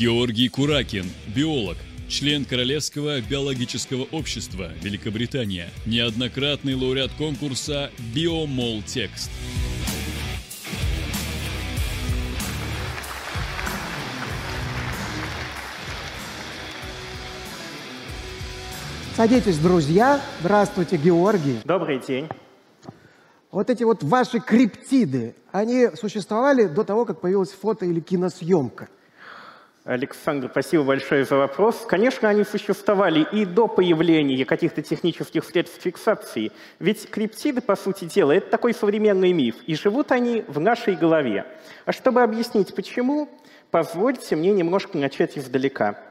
Георгий 0.00 0.48
Куракин, 0.48 1.04
биолог, 1.26 1.76
член 2.08 2.46
Королевского 2.46 3.20
биологического 3.20 4.04
общества 4.12 4.70
Великобритания, 4.80 5.68
неоднократный 5.84 6.74
лауреат 6.74 7.10
конкурса 7.18 7.90
«Биомол 8.14 8.80
Текст». 8.80 9.30
Садитесь, 19.14 19.58
друзья. 19.58 20.22
Здравствуйте, 20.40 20.96
Георгий. 20.96 21.58
Добрый 21.66 22.00
день. 22.00 22.26
Вот 23.50 23.68
эти 23.68 23.82
вот 23.82 24.02
ваши 24.02 24.40
криптиды, 24.40 25.34
они 25.52 25.88
существовали 25.94 26.68
до 26.68 26.84
того, 26.84 27.04
как 27.04 27.20
появилась 27.20 27.50
фото- 27.50 27.84
или 27.84 28.00
киносъемка? 28.00 28.88
Александр, 29.84 30.48
спасибо 30.50 30.84
большое 30.84 31.24
за 31.24 31.36
вопрос. 31.36 31.86
Конечно, 31.88 32.28
они 32.28 32.44
существовали 32.44 33.26
и 33.32 33.46
до 33.46 33.66
появления 33.66 34.44
каких-то 34.44 34.82
технических 34.82 35.42
средств 35.42 35.80
фиксации. 35.80 36.52
Ведь 36.78 37.08
криптиды, 37.08 37.62
по 37.62 37.76
сути 37.76 38.04
дела, 38.04 38.32
это 38.32 38.50
такой 38.50 38.74
современный 38.74 39.32
миф, 39.32 39.56
и 39.66 39.74
живут 39.74 40.12
они 40.12 40.44
в 40.48 40.60
нашей 40.60 40.96
голове. 40.96 41.46
А 41.86 41.92
чтобы 41.92 42.22
объяснить 42.22 42.74
почему, 42.74 43.30
позвольте 43.70 44.36
мне 44.36 44.52
немножко 44.52 44.98
начать 44.98 45.38
издалека. 45.38 46.09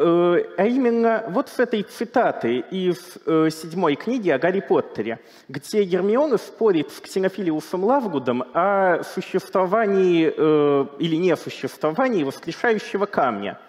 Э, 0.00 0.44
а 0.56 0.64
именно 0.64 1.24
вот 1.28 1.48
с 1.48 1.58
этой 1.58 1.82
цитаты 1.82 2.58
из 2.70 2.98
э, 3.26 3.48
седьмой 3.50 3.96
книги 3.96 4.30
о 4.30 4.38
Гарри 4.38 4.60
Поттере, 4.60 5.18
где 5.48 5.82
Гермиона 5.82 6.38
спорит 6.38 6.92
с 6.92 7.00
Ксенофилиусом 7.00 7.82
Лавгудом 7.82 8.44
о 8.54 9.02
существовании 9.02 10.32
э, 10.36 10.86
или 11.00 11.16
несуществовании 11.16 12.22
воскрешающего 12.22 13.06
камня– 13.06 13.58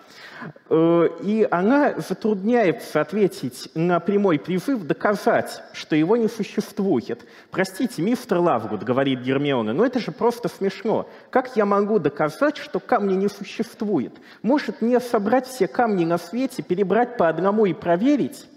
и 0.70 1.48
она 1.50 1.96
затрудняется 1.98 3.02
ответить 3.02 3.70
на 3.74 4.00
прямой 4.00 4.40
призыв 4.40 4.84
доказать, 4.84 5.62
что 5.74 5.96
его 5.96 6.16
не 6.16 6.28
существует. 6.28 7.26
Простите, 7.52 8.02
мистер 8.02 8.38
Лавгуд, 8.38 8.84
говорит 8.84 9.22
Гермиона, 9.22 9.74
но 9.74 9.86
это 9.86 10.00
же 10.00 10.12
просто 10.12 10.48
смешно. 10.48 11.10
Как 11.30 11.56
я 11.56 11.66
могу 11.66 12.00
доказать, 12.00 12.58
что 12.58 12.80
камня 12.80 13.16
не 13.16 13.28
существует? 13.28 14.14
Может, 14.42 14.82
мне 14.82 15.00
собрать 15.00 15.48
все 15.48 15.68
камни 15.68 16.06
на 16.06 16.18
свете, 16.18 16.64
перебрать 16.64 17.18
по 17.18 17.28
одному 17.28 17.66
и 17.66 17.74
проверить? 17.74 18.48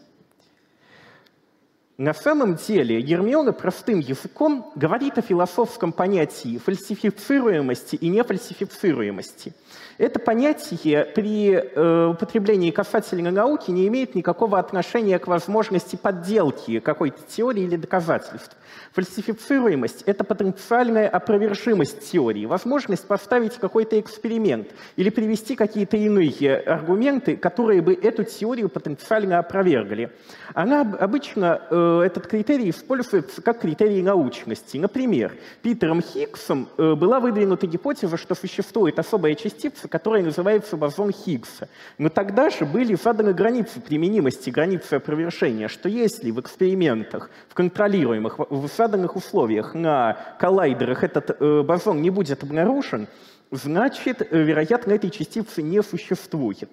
На 1.98 2.14
самом 2.14 2.56
деле 2.56 3.00
Гермиона 3.00 3.52
простым 3.52 4.00
языком 4.00 4.72
говорит 4.74 5.18
о 5.18 5.22
философском 5.22 5.92
понятии 5.92 6.58
фальсифицируемости 6.58 7.96
и 7.96 8.08
нефальсифицируемости. 8.08 9.54
Это 10.02 10.18
понятие 10.18 11.04
при 11.04 11.52
э, 11.52 12.06
употреблении 12.06 12.72
касательной 12.72 13.30
науки 13.30 13.70
не 13.70 13.86
имеет 13.86 14.16
никакого 14.16 14.58
отношения 14.58 15.16
к 15.20 15.28
возможности 15.28 15.94
подделки 15.94 16.80
какой-то 16.80 17.22
теории 17.28 17.62
или 17.62 17.76
доказательств. 17.76 18.56
Фальсифицируемость– 18.94 20.02
это 20.06 20.24
потенциальная 20.24 21.08
опровержимость 21.08 22.10
теории, 22.10 22.46
возможность 22.46 23.06
поставить 23.06 23.54
какой-то 23.58 24.00
эксперимент 24.00 24.70
или 24.96 25.08
привести 25.08 25.54
какие-то 25.54 25.96
иные 25.96 26.56
аргументы, 26.56 27.36
которые 27.36 27.80
бы 27.80 27.94
эту 27.94 28.24
теорию 28.24 28.68
потенциально 28.70 29.38
опровергли. 29.38 30.10
Она 30.52 30.80
обычно, 30.80 31.62
э, 31.70 32.02
этот 32.06 32.26
критерий 32.26 32.70
используется 32.70 33.40
как 33.40 33.60
критерий 33.60 34.02
научности. 34.02 34.78
Например, 34.78 35.32
Питером 35.62 36.02
Хиггсом 36.02 36.68
э, 36.76 36.94
была 36.96 37.20
выдвинута 37.20 37.68
гипотеза, 37.68 38.16
что 38.16 38.34
существует 38.34 38.98
особая 38.98 39.36
частица, 39.36 39.91
которая 39.92 40.22
называется 40.22 40.78
бозон 40.78 41.12
Хиггса. 41.12 41.68
Но 41.98 42.08
тогда 42.08 42.48
же 42.48 42.64
были 42.64 42.94
заданы 42.94 43.34
границы 43.34 43.78
применимости, 43.78 44.48
границы 44.48 44.94
опровержения, 44.94 45.68
что 45.68 45.86
если 45.86 46.30
в 46.30 46.40
экспериментах, 46.40 47.28
в 47.50 47.54
контролируемых, 47.54 48.38
в 48.38 48.68
заданных 48.74 49.16
условиях 49.16 49.74
на 49.74 50.16
коллайдерах 50.38 51.04
этот 51.04 51.36
э, 51.38 51.62
бозон 51.62 52.00
не 52.00 52.08
будет 52.08 52.42
обнаружен, 52.42 53.06
значит, 53.50 54.22
э, 54.22 54.42
вероятно, 54.42 54.92
этой 54.92 55.10
частицы 55.10 55.60
не 55.60 55.82
существует. 55.82 56.70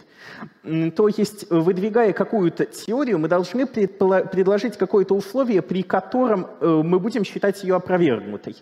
То 0.95 1.09
есть, 1.09 1.51
выдвигая 1.51 2.13
какую-то 2.13 2.67
теорию, 2.67 3.19
мы 3.19 3.27
должны 3.27 3.65
предложить 3.65 4.77
какое-то 4.77 5.13
условие, 5.13 5.61
при 5.61 5.83
котором 5.83 6.47
э, 6.61 6.81
мы 6.85 6.99
будем 6.99 7.25
считать 7.25 7.63
ее 7.63 7.75
опровергнутой. 7.75 8.55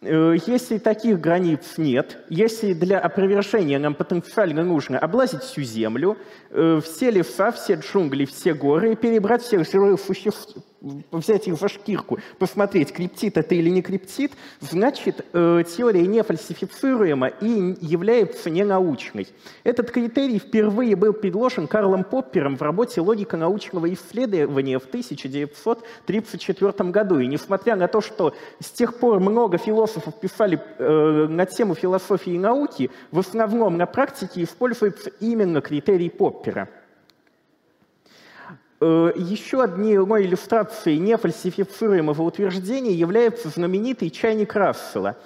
Если 0.00 0.78
таких 0.78 1.20
границ 1.20 1.74
нет, 1.76 2.18
если 2.28 2.72
для 2.72 3.00
опровержения 3.00 3.80
нам 3.80 3.94
потенциально 3.94 4.62
нужно 4.62 4.96
облазить 4.98 5.42
всю 5.42 5.62
Землю, 5.62 6.16
все 6.50 7.10
леса, 7.10 7.50
все 7.50 7.74
джунгли, 7.74 8.24
все 8.24 8.54
горы, 8.54 8.94
перебрать 8.94 9.42
всех 9.42 9.68
живых 9.68 10.00
существ, 10.00 10.56
взять 10.80 11.48
их 11.48 11.56
за 11.56 11.68
шкирку, 11.68 12.18
посмотреть, 12.38 12.92
криптит 12.92 13.36
это 13.36 13.54
или 13.54 13.68
не 13.68 13.82
криптит, 13.82 14.32
значит, 14.60 15.26
э, 15.32 15.64
теория 15.76 16.06
не 16.06 16.22
фальсифицируема 16.22 17.26
и 17.28 17.76
является 17.80 18.48
ненаучной. 18.50 19.26
Этот 19.64 19.90
критерий 19.90 20.38
впервые 20.38 20.94
был 20.96 21.12
предложен 21.12 21.66
Карлом 21.66 22.04
Поппером 22.04 22.56
в 22.56 22.62
работе 22.62 23.00
«Логика 23.00 23.36
научного 23.36 23.92
исследования» 23.92 24.78
в 24.78 24.84
1934 24.84 26.90
году. 26.90 27.18
И 27.18 27.26
несмотря 27.26 27.74
на 27.76 27.88
то, 27.88 28.00
что 28.00 28.34
с 28.60 28.70
тех 28.70 28.98
пор 28.98 29.20
много 29.20 29.58
философов 29.58 30.18
писали 30.20 30.60
э, 30.78 31.26
на 31.28 31.44
тему 31.46 31.74
философии 31.74 32.34
и 32.34 32.38
науки, 32.38 32.90
в 33.10 33.18
основном 33.18 33.76
на 33.76 33.86
практике 33.86 34.44
используется 34.44 35.10
именно 35.20 35.60
критерий 35.60 36.10
Поппера– 36.10 36.68
Еще 38.80 39.64
одной 39.64 40.24
иллюстрацией 40.24 41.00
нефальсифицируемого 41.00 42.22
утверждения 42.22 42.92
является 42.92 43.48
знаменитый 43.48 44.08
чайник 44.08 44.54
Рассела. 44.54 45.16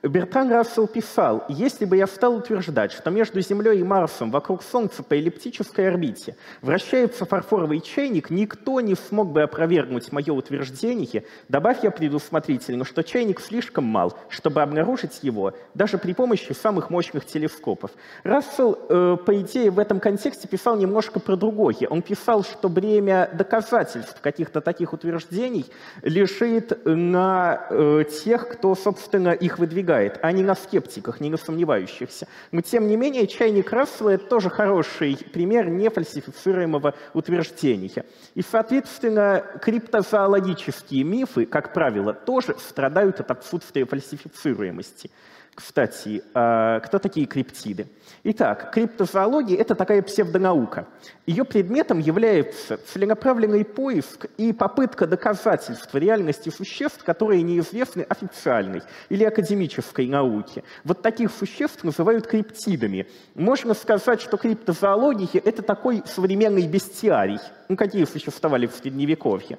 Бертран 0.00 0.48
Рассел 0.52 0.86
писал, 0.86 1.44
если 1.48 1.84
бы 1.84 1.96
я 1.96 2.06
стал 2.06 2.36
утверждать, 2.36 2.92
что 2.92 3.10
между 3.10 3.40
Землей 3.40 3.80
и 3.80 3.82
Марсом 3.82 4.30
вокруг 4.30 4.62
Солнца 4.62 5.02
по 5.02 5.14
эллиптической 5.14 5.88
орбите 5.88 6.36
вращается 6.62 7.24
фарфоровый 7.24 7.80
чайник, 7.80 8.30
никто 8.30 8.80
не 8.80 8.94
смог 8.94 9.32
бы 9.32 9.42
опровергнуть 9.42 10.12
мое 10.12 10.32
утверждение, 10.32 11.24
добавь 11.48 11.82
я 11.82 11.90
предусмотрительно, 11.90 12.84
что 12.84 13.02
чайник 13.02 13.40
слишком 13.40 13.82
мал, 13.84 14.16
чтобы 14.28 14.62
обнаружить 14.62 15.18
его 15.22 15.54
даже 15.74 15.98
при 15.98 16.12
помощи 16.12 16.52
самых 16.52 16.90
мощных 16.90 17.26
телескопов. 17.26 17.90
Рассел, 18.22 18.78
э, 18.88 19.16
по 19.26 19.40
идее, 19.40 19.72
в 19.72 19.80
этом 19.80 19.98
контексте 19.98 20.46
писал 20.46 20.76
немножко 20.76 21.18
про 21.18 21.34
другое. 21.34 21.88
Он 21.90 22.02
писал, 22.02 22.44
что 22.44 22.68
бремя 22.68 23.28
доказательств 23.32 24.20
каких-то 24.20 24.60
таких 24.60 24.92
утверждений 24.92 25.66
лежит 26.02 26.84
на 26.84 27.66
э, 27.68 28.04
тех, 28.24 28.48
кто, 28.48 28.76
собственно, 28.76 29.30
их 29.30 29.58
выдвигает 29.58 29.87
продвигает, 29.88 30.18
а 30.22 30.32
не 30.32 30.42
на 30.42 30.54
скептиках, 30.54 31.20
не 31.20 31.30
на 31.30 31.36
сомневающихся. 31.36 32.28
Но 32.52 32.60
тем 32.60 32.86
не 32.88 32.96
менее, 32.96 33.26
чайник 33.26 33.72
Рассела— 33.72 34.10
это 34.10 34.26
тоже 34.26 34.50
хороший 34.50 35.16
пример 35.32 35.68
нефальсифицируемого 35.68 36.94
утверждения. 37.14 38.04
И, 38.34 38.42
соответственно, 38.42 39.42
криптозоологические 39.62 41.04
мифы, 41.04 41.46
как 41.46 41.72
правило, 41.72 42.12
тоже 42.12 42.54
страдают 42.58 43.20
от 43.20 43.30
отсутствия 43.30 43.86
фальсифицируемости. 43.86 45.10
Кстати, 45.58 46.22
а, 46.34 46.78
кто 46.78 47.00
такие 47.00 47.26
криптиды? 47.26 47.88
Итак, 48.22 48.70
криптозоология— 48.72 49.58
это 49.58 49.74
такая 49.74 50.02
псевдонаука. 50.02 50.86
Ее 51.26 51.44
предметом 51.44 51.98
является 51.98 52.76
целенаправленный 52.76 53.64
поиск 53.64 54.26
и 54.36 54.52
попытка 54.52 55.08
доказательства 55.08 55.98
реальности 55.98 56.50
существ, 56.50 57.02
которые 57.02 57.42
неизвестны 57.42 58.02
официальной 58.02 58.82
или 59.08 59.24
академической 59.24 60.06
науке. 60.06 60.62
Вот 60.84 61.02
таких 61.02 61.32
существ 61.32 61.82
называют 61.82 62.28
криптидами. 62.28 63.08
Можно 63.34 63.74
сказать, 63.74 64.20
что 64.20 64.36
криптозоология— 64.36 65.42
это 65.44 65.62
такой 65.62 66.04
современный 66.06 66.68
бестиарий, 66.68 67.40
ну, 67.68 67.74
какие 67.74 68.04
существовали 68.04 68.68
в 68.68 68.74
Средневековье. 68.74 69.58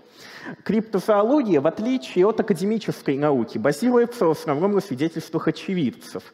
Криптозоология, 0.64 1.62
в 1.62 1.68
отличие 1.68 2.26
от 2.26 2.40
академической 2.40 3.18
науки, 3.18 3.58
базируется 3.58 4.26
в 4.26 4.32
основном 4.32 4.74
на 4.74 4.82
свидетельствах 4.82 5.48
очевидцев, 5.48 6.34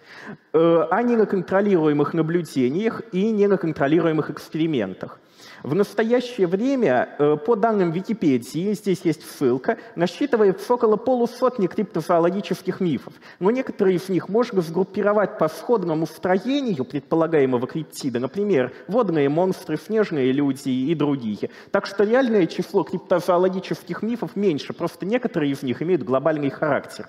э, 0.53 0.87
а 0.91 1.01
не 1.03 1.15
на 1.15 1.25
контролируемых 1.25 2.13
наблюдениях 2.13 3.01
и 3.11 3.31
не 3.31 3.47
на 3.47 3.57
контролируемых 3.57 4.29
экспериментах. 4.29 5.19
В 5.63 5.73
настоящее 5.73 6.47
время, 6.47 7.09
э, 7.17 7.37
по 7.37 7.55
данным 7.55 7.91
Википедии, 7.91 8.73
здесь 8.73 9.01
есть 9.03 9.21
ссылка, 9.29 9.77
насчитывается 9.95 10.73
около 10.73 10.95
полусотни 10.95 11.67
криптозоологических 11.67 12.79
мифов. 12.79 13.13
Но 13.39 13.51
некоторые 13.51 13.97
из 13.97 14.09
них 14.09 14.29
можно 14.29 14.61
сгруппировать 14.61 15.37
по 15.37 15.47
сходному 15.47 16.05
строению 16.05 16.85
предполагаемого 16.85 17.67
криптида, 17.67 18.19
например, 18.19 18.73
водные 18.87 19.29
монстры, 19.29 19.77
снежные 19.77 20.31
люди 20.31 20.69
и 20.69 20.95
другие. 20.95 21.49
Так 21.71 21.85
что 21.85 22.03
реальное 22.03 22.45
число 22.47 22.83
криптозоологических 22.83 24.01
мифов 24.01 24.35
меньше, 24.35 24.73
просто 24.73 25.05
некоторые 25.05 25.51
из 25.51 25.63
них 25.63 25.81
имеют 25.81 26.03
глобальный 26.03 26.49
характер. 26.49 27.07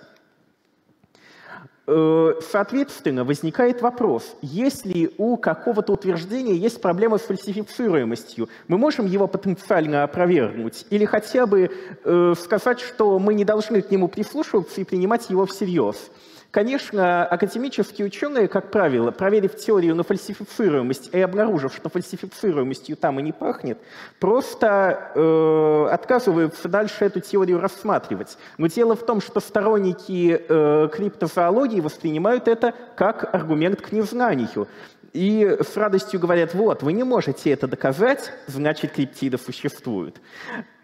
Э, 1.88 2.32
соответственно, 2.50 3.22
возникает 3.22 3.80
вопрос, 3.80 4.36
если 4.42 5.12
у 5.18 5.36
какого-то 5.36 5.92
утверждения 5.92 6.54
есть 6.54 6.80
проблема 6.80 7.18
с 7.18 7.22
фальсифицируемостью, 7.22 8.48
мы 8.66 8.76
можем 8.76 9.06
его 9.06 9.28
потенциально 9.28 10.02
опровергнуть 10.02 10.84
или 10.90 11.04
хотя 11.04 11.46
бы 11.46 11.70
э, 12.02 12.34
сказать, 12.36 12.80
что 12.80 13.20
мы 13.20 13.34
не 13.34 13.44
должны 13.44 13.82
к 13.82 13.90
нему 13.92 14.08
прислушиваться 14.08 14.80
и 14.80 14.84
принимать 14.84 15.30
его 15.30 15.46
всерьез. 15.46 16.10
Конечно, 16.56 17.26
академические 17.26 18.06
ученые, 18.06 18.48
как 18.48 18.70
правило, 18.70 19.10
проверив 19.10 19.56
теорию 19.56 19.94
на 19.94 20.04
фальсифицируемость 20.04 21.10
и 21.12 21.20
обнаружив, 21.20 21.74
что 21.74 21.90
фальсифицируемостью 21.90 22.96
там 22.96 23.20
и 23.20 23.22
не 23.22 23.32
пахнет, 23.32 23.78
просто 24.20 25.12
э, 25.14 25.88
отказываются 25.92 26.66
дальше 26.66 27.04
эту 27.04 27.20
теорию 27.20 27.60
рассматривать. 27.60 28.38
Но 28.56 28.68
дело 28.68 28.96
в 28.96 29.04
том, 29.04 29.20
что 29.20 29.40
сторонники 29.40 30.46
э, 30.48 30.88
криптозоологии 30.90 31.80
воспринимают 31.80 32.48
это 32.48 32.72
как 32.96 33.34
аргумент 33.34 33.82
к 33.82 33.92
незнанию. 33.92 34.66
И 35.12 35.58
с 35.60 35.76
радостью 35.76 36.20
говорят, 36.20 36.54
вот, 36.54 36.82
вы 36.82 36.94
не 36.94 37.04
можете 37.04 37.50
это 37.50 37.68
доказать, 37.68 38.32
значит, 38.46 38.92
криптиды 38.92 39.36
существуют. 39.36 40.22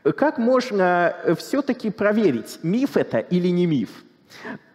Как 0.02 0.36
можно 0.36 1.16
все-таки 1.38 1.88
проверить, 1.88 2.58
миф 2.62 2.98
это 2.98 3.20
или 3.20 3.48
не 3.48 3.64
миф? 3.64 3.88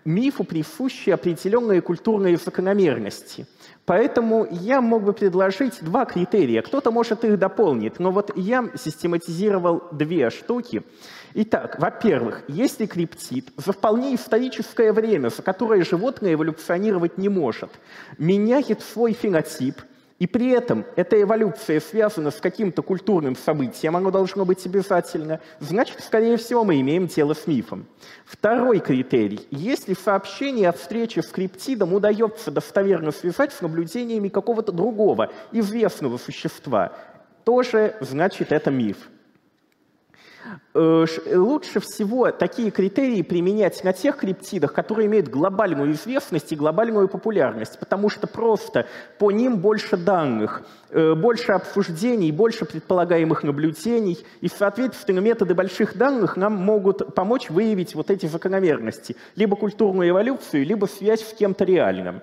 Мифу 0.05 0.43
присущи 0.43 1.09
определенные 1.09 1.81
культурные 1.81 2.37
закономерности. 2.37 3.45
Поэтому 3.85 4.47
я 4.49 4.81
мог 4.81 5.03
бы 5.03 5.13
предложить 5.13 5.81
два 5.81 6.05
критерия. 6.05 6.61
Кто-то 6.61 6.91
может 6.91 7.23
их 7.23 7.37
дополнить, 7.37 7.99
но 7.99 8.11
вот 8.11 8.31
я 8.35 8.69
систематизировал 8.75 9.83
две 9.91 10.29
штуки. 10.29 10.83
Итак, 11.33 11.77
во-первых, 11.79 12.43
если 12.47 12.85
криптид 12.85 13.49
за 13.57 13.73
вполне 13.73 14.15
историческое 14.15 14.91
время, 14.93 15.29
за 15.29 15.41
которое 15.41 15.83
животное 15.83 16.33
эволюционировать 16.33 17.17
не 17.17 17.29
может, 17.29 17.71
меняет 18.17 18.81
свой 18.81 19.13
фенотип– 19.13 19.81
и 20.19 20.25
при 20.25 20.49
этом 20.49 20.85
эта 20.95 21.21
эволюция 21.21 21.79
связана 21.79 22.31
с 22.31 22.41
каким-то 22.41 22.81
культурным 22.81 23.35
событием, 23.35 23.95
оно 23.95 24.09
должно 24.09 24.45
быть 24.45 24.65
обязательно, 24.65 25.39
значит, 25.59 26.03
скорее 26.03 26.37
всего, 26.37 26.63
мы 26.63 26.81
имеем 26.81 27.07
дело 27.07 27.33
с 27.33 27.45
мифом. 27.45 27.85
Второй 28.25 28.79
критерий. 28.79 29.47
Если 29.51 29.93
сообщение 29.93 30.69
о 30.69 30.73
встрече 30.73 31.21
с 31.21 31.27
криптидом 31.27 31.93
удается 31.93 32.49
достоверно 32.49 33.11
связать 33.11 33.53
с 33.53 33.61
наблюдениями 33.61 34.29
какого-то 34.29 34.71
другого, 34.71 35.31
известного 35.51 36.17
существа, 36.17 36.93
тоже 37.43 37.95
значит 38.01 38.51
это 38.51 38.71
миф. 38.71 38.97
Э, 40.73 41.05
лучше 41.33 41.79
всего 41.79 42.31
такие 42.31 42.69
критерии 42.71 43.21
применять 43.23 43.83
на 43.83 43.93
тех 43.93 44.17
криптидах, 44.17 44.73
которые 44.73 45.07
имеют 45.07 45.27
глобальную 45.27 45.91
известность 45.93 46.51
и 46.51 46.55
глобальную 46.55 47.07
популярность, 47.07 47.79
потому 47.79 48.09
что 48.09 48.27
просто 48.27 48.85
по 49.17 49.31
ним 49.31 49.57
больше 49.57 49.97
данных, 49.97 50.61
э, 50.91 51.15
больше 51.15 51.53
обсуждений, 51.53 52.31
больше 52.31 52.65
предполагаемых 52.65 53.43
наблюдений, 53.43 54.19
и, 54.41 54.47
соответственно, 54.47 55.19
методы 55.19 55.55
больших 55.55 55.97
данных 55.97 56.37
нам 56.37 56.53
могут 56.53 57.15
помочь 57.15 57.49
выявить 57.49 57.95
вот 57.95 58.11
эти 58.11 58.27
закономерности, 58.27 59.15
либо 59.35 59.55
культурную 59.55 60.09
эволюцию, 60.09 60.65
либо 60.65 60.85
связь 60.85 61.27
с 61.27 61.33
кем-то 61.33 61.63
реальным. 61.63 62.21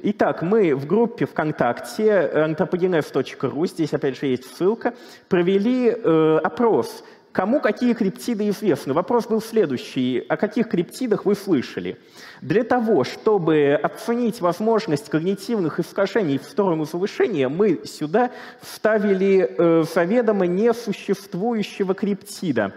Итак, 0.00 0.42
мы 0.42 0.74
в 0.74 0.86
группе 0.86 1.24
ВКонтакте 1.24 2.30
anthropogenes.ru, 2.34 3.66
здесь 3.66 3.94
опять 3.94 4.18
же 4.18 4.26
есть 4.26 4.54
ссылка, 4.56 4.92
провели 5.28 5.88
э, 5.88 6.38
опрос– 6.42 7.02
Кому 7.34 7.58
какие 7.60 7.94
криптиды 7.94 8.48
известны? 8.50 8.94
Вопрос 8.94 9.26
был 9.26 9.42
следующий. 9.42 10.24
О 10.28 10.36
каких 10.36 10.68
криптидах 10.68 11.24
вы 11.24 11.34
слышали? 11.34 11.98
Для 12.40 12.62
того, 12.62 13.02
чтобы 13.02 13.76
оценить 13.82 14.40
возможность 14.40 15.08
когнитивных 15.08 15.80
искажений 15.80 16.38
в 16.38 16.44
сторону 16.44 16.84
завышения, 16.84 17.48
мы 17.48 17.80
сюда 17.86 18.30
вставили 18.60 19.50
э, 19.50 19.82
заведомо 19.82 20.46
несуществующего 20.46 21.92
криптида. 21.92 22.72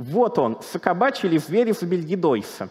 Вот 0.00 0.38
он, 0.38 0.56
Сокобач 0.62 1.24
или 1.24 1.36
Зверев 1.36 1.82
Бельгидойса. 1.82 2.70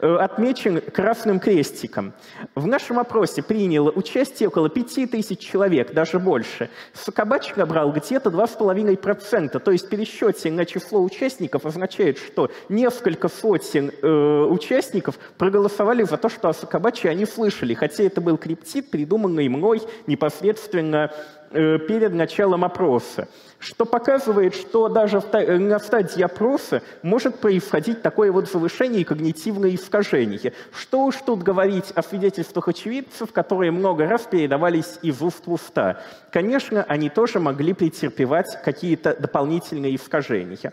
Э, 0.00 0.16
отмечен 0.16 0.80
красным 0.80 1.38
крестиком. 1.38 2.14
В 2.54 2.66
нашем 2.66 2.98
опросе 2.98 3.42
приняло 3.42 3.90
участие 3.90 4.48
около 4.48 4.70
5000 4.70 5.38
человек, 5.38 5.92
даже 5.92 6.18
больше. 6.18 6.70
Сокобач 6.94 7.54
набрал 7.56 7.92
где-то 7.92 8.30
2,5%, 8.30 9.58
то 9.58 9.70
есть 9.70 9.90
пересчете 9.90 10.50
на 10.50 10.64
число 10.64 11.02
участников 11.02 11.66
означает, 11.66 12.16
что 12.16 12.50
несколько 12.70 13.28
сотен 13.28 13.90
э, 13.90 14.46
участников 14.48 15.18
проголосовали 15.36 16.04
за 16.04 16.16
то, 16.16 16.30
что 16.30 16.48
о 16.48 16.54
Сокобаче 16.54 17.10
они 17.10 17.26
слышали, 17.26 17.74
хотя 17.74 18.04
это 18.04 18.22
был 18.22 18.38
криптид, 18.38 18.90
придуманный 18.90 19.48
мной 19.50 19.82
непосредственно 20.06 21.10
Э, 21.54 21.78
перед 21.78 22.14
началом 22.14 22.64
опроса, 22.64 23.28
что 23.62 23.84
показывает, 23.84 24.54
что 24.54 24.88
даже 24.88 25.22
э, 25.32 25.56
на 25.56 25.78
стадии 25.78 26.20
опроса 26.20 26.82
может 27.02 27.38
происходить 27.38 28.02
такое 28.02 28.32
вот 28.32 28.50
завышение 28.50 29.02
и 29.02 29.04
когнитивное 29.04 29.74
искажение. 29.74 30.52
Что 30.74 31.04
уж 31.04 31.16
тут 31.24 31.42
говорить 31.42 31.92
о 31.94 32.02
свидетельствах 32.02 32.68
очевидцев, 32.68 33.32
которые 33.32 33.70
много 33.70 34.06
раз 34.06 34.22
передавались 34.22 34.98
из 35.02 35.22
уст 35.22 35.46
в 35.46 35.52
уста. 35.52 36.02
Конечно, 36.32 36.82
они 36.82 37.08
тоже 37.08 37.38
могли 37.38 37.72
претерпевать 37.72 38.60
какие-то 38.64 39.14
дополнительные 39.14 39.94
искажения. 39.94 40.72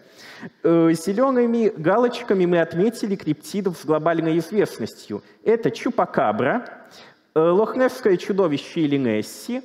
Э, 0.64 0.92
зелеными 0.92 1.72
галочками 1.78 2.46
мы 2.46 2.60
отметили 2.60 3.16
криптидов 3.16 3.78
с 3.78 3.86
глобальной 3.86 4.40
известностью. 4.40 5.22
Это 5.44 5.70
чупакабра, 5.70 6.66
лохнесское 7.36 8.18
чудовище 8.18 8.82
или 8.82 8.98
Несси, 8.98 9.62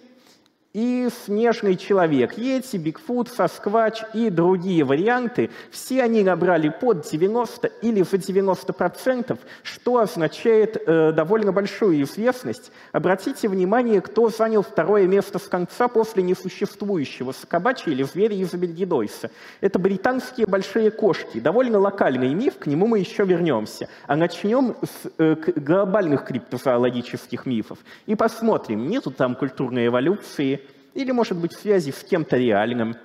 и 0.74 1.08
«Снежный 1.24 1.76
человек», 1.76 2.36
Йети, 2.36 2.76
Бигфут, 2.76 3.28
Сосквач 3.28 4.02
и 4.12 4.28
другие 4.28 4.82
варианты, 4.82 5.50
все 5.70 6.02
они 6.02 6.24
набрали 6.24 6.68
под 6.68 7.08
90 7.08 7.68
или 7.80 8.02
за 8.02 8.16
90%, 8.16 9.38
что 9.62 9.98
означает 9.98 10.76
э, 10.76 11.12
довольно 11.12 11.52
большую 11.52 12.02
известность. 12.02 12.72
Обратите 12.90 13.48
внимание, 13.48 14.00
кто 14.00 14.28
занял 14.30 14.62
второе 14.62 15.06
место 15.06 15.38
с 15.38 15.44
конца 15.44 15.86
после 15.86 16.24
несуществующего 16.24 17.30
Сокобача 17.30 17.90
или 17.90 18.02
зверя 18.02 18.34
из 18.34 18.52
Бельгидойса. 18.52 19.30
Это 19.60 19.78
британские 19.78 20.48
большие 20.48 20.90
кошки. 20.90 21.38
Довольно 21.38 21.78
локальный 21.78 22.34
миф, 22.34 22.58
к 22.58 22.66
нему 22.66 22.88
мы 22.88 22.98
еще 22.98 23.24
вернемся. 23.24 23.88
А 24.08 24.16
начнем 24.16 24.74
с 24.82 25.08
э, 25.18 25.36
глобальных 25.54 26.24
криптозоологических 26.24 27.46
мифов. 27.46 27.78
И 28.06 28.16
посмотрим, 28.16 28.88
нету 28.88 29.12
там 29.12 29.36
культурной 29.36 29.86
эволюции, 29.86 30.63
или, 30.94 31.10
может 31.10 31.36
быть, 31.36 31.52
связи 31.52 31.90
с 31.90 32.02
кем-то 32.02 32.36
реальным. 32.36 32.96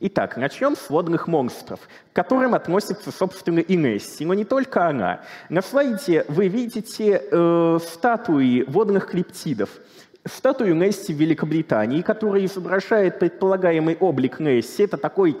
Итак, 0.00 0.36
начнем 0.36 0.76
с 0.76 0.90
водных 0.90 1.28
монстров, 1.28 1.80
к 2.12 2.16
которым 2.16 2.54
относится, 2.54 3.12
собственно, 3.12 3.60
и 3.60 3.76
Несси, 3.76 4.24
но 4.24 4.34
не 4.34 4.44
только 4.44 4.86
она. 4.86 5.22
На 5.48 5.62
слайде 5.62 6.24
вы 6.28 6.48
видите 6.48 7.22
э, 7.30 7.78
статуи 7.80 8.64
водных 8.66 9.06
криптидов. 9.06 9.70
Статую 10.24 10.74
Несси 10.74 11.12
в 11.12 11.18
Великобритании, 11.18 12.02
которая 12.02 12.44
изображает 12.44 13.18
предполагаемый 13.18 13.96
облик 13.98 14.40
Несси. 14.40 14.84
Это 14.84 14.96
такой 14.96 15.36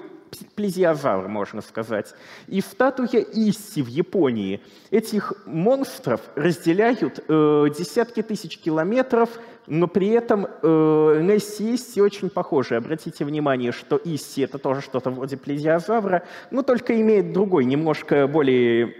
плезиозавр, 0.54 1.28
можно 1.28 1.60
сказать. 1.62 2.14
И 2.48 2.60
статуя 2.60 3.24
Исси 3.32 3.82
в 3.82 3.88
Японии. 3.88 4.60
Этих 4.90 5.32
монстров 5.46 6.20
разделяют 6.34 7.20
э, 7.28 7.66
десятки 7.76 8.22
тысяч 8.22 8.58
километров, 8.58 9.30
но 9.66 9.86
при 9.86 10.08
этом 10.08 10.46
э, 10.46 11.20
Несси 11.22 11.72
и 11.72 11.74
Исси 11.76 12.00
очень 12.00 12.30
похожи. 12.30 12.74
Обратите 12.74 13.24
внимание, 13.24 13.72
что 13.72 14.00
Исси— 14.04 14.42
это 14.42 14.58
тоже 14.58 14.80
что-то 14.80 15.10
вроде 15.10 15.36
плезиозавра, 15.36 16.24
но 16.50 16.62
только 16.62 17.00
имеет 17.00 17.32
другой, 17.32 17.64
немножко 17.64 18.26
более 18.26 18.94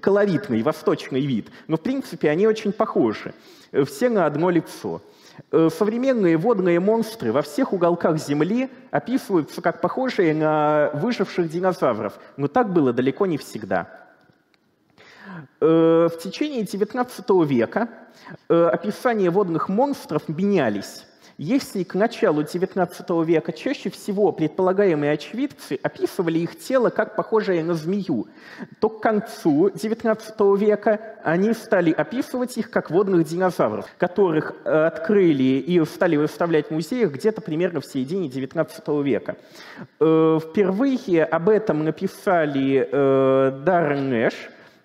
колоритный, 0.00 0.62
восточный 0.62 1.24
вид. 1.24 1.48
Но, 1.68 1.76
в 1.76 1.80
принципе, 1.80 2.30
они 2.30 2.46
очень 2.46 2.72
похожи. 2.72 3.34
Все 3.86 4.08
на 4.10 4.26
одно 4.26 4.50
лицо. 4.50 5.00
Э, 5.50 5.68
современные 5.70 6.36
водные 6.36 6.80
монстры 6.80 7.32
во 7.32 7.42
всех 7.42 7.72
уголках 7.72 8.18
Земли 8.18 8.70
описываются 8.90 9.60
как 9.62 9.80
похожие 9.80 10.34
на 10.34 10.90
выживших 10.94 11.48
динозавров, 11.48 12.18
но 12.36 12.48
так 12.48 12.72
было 12.72 12.92
далеко 12.92 13.26
не 13.26 13.38
всегда. 13.38 13.88
Э, 15.60 16.08
в 16.12 16.18
течение 16.18 16.62
XIX 16.62 17.44
века 17.44 17.88
э, 18.48 18.66
описания 18.66 19.30
водных 19.30 19.68
монстров 19.68 20.28
менялись. 20.28 21.06
Если 21.36 21.82
к 21.82 21.94
началу 21.94 22.42
XIX 22.42 23.24
века 23.24 23.52
чаще 23.52 23.90
всего 23.90 24.30
предполагаемые 24.30 25.12
очевидцы 25.12 25.78
описывали 25.82 26.38
их 26.38 26.58
тело 26.58 26.90
как 26.90 27.16
похожее 27.16 27.64
на 27.64 27.74
змею, 27.74 28.28
то 28.78 28.88
к 28.88 29.00
концу 29.00 29.68
XIX 29.68 30.56
века 30.56 31.00
они 31.24 31.52
стали 31.52 31.90
описывать 31.90 32.56
их 32.56 32.70
как 32.70 32.90
водных 32.90 33.26
динозавров, 33.26 33.86
которых 33.98 34.54
э, 34.64 34.86
открыли 34.86 35.42
и 35.42 35.84
стали 35.84 36.16
выставлять 36.16 36.68
в 36.68 36.70
музеях 36.70 37.12
где-то 37.12 37.40
примерно 37.40 37.80
в 37.80 37.86
середине 37.86 38.28
XIX 38.28 39.02
века. 39.02 39.36
Э, 39.98 40.38
впервые 40.40 41.24
об 41.24 41.48
этом 41.48 41.84
написали 41.84 42.88
э, 42.90 43.60
Даррен 43.64 44.08
Нэш, 44.08 44.34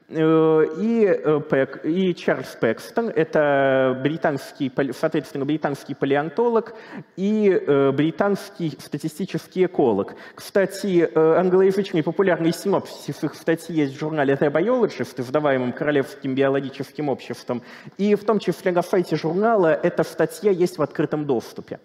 и, 0.09 1.05
э, 1.05 1.39
Пэк, 1.39 1.85
и 1.85 2.15
Чарльз 2.15 2.57
Пэкстон, 2.59 3.09
это 3.09 3.99
британский, 4.01 4.71
соответственно, 4.99 5.45
британский 5.45 5.93
палеонтолог 5.93 6.73
и 7.15 7.49
э, 7.49 7.91
британский 7.91 8.75
статистический 8.79 9.65
эколог. 9.65 10.15
Кстати, 10.33 11.07
англоязычный 11.15 12.01
популярный 12.01 12.51
синопсис 12.53 13.23
их 13.23 13.35
статьи 13.35 13.75
есть 13.75 13.95
в 13.95 13.99
журнале 13.99 14.33
The 14.33 14.51
Biologist, 14.51 15.21
издаваемом 15.21 15.73
Королевским 15.73 16.33
биологическим 16.33 17.09
обществом, 17.09 17.61
и 17.97 18.15
в 18.15 18.23
том 18.23 18.39
числе 18.39 18.71
на 18.71 18.81
сайте 18.81 19.15
журнала 19.15 19.67
эта 19.73 20.03
статья 20.03 20.51
есть 20.51 20.79
в 20.79 20.81
открытом 20.81 21.25
доступе. 21.25 21.79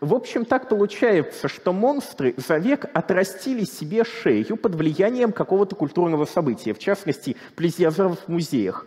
В 0.00 0.14
общем, 0.14 0.46
так 0.46 0.68
получается, 0.68 1.48
что 1.48 1.72
монстры 1.72 2.34
за 2.36 2.56
век 2.56 2.86
отрастили 2.94 3.64
себе 3.64 4.04
шею 4.04 4.56
под 4.56 4.74
влиянием 4.74 5.32
какого-то 5.32 5.76
культурного 5.76 6.24
события, 6.24 6.72
в 6.72 6.78
частности, 6.78 7.36
плезиозавров 7.58 8.20
в 8.20 8.28
музеях. 8.28 8.86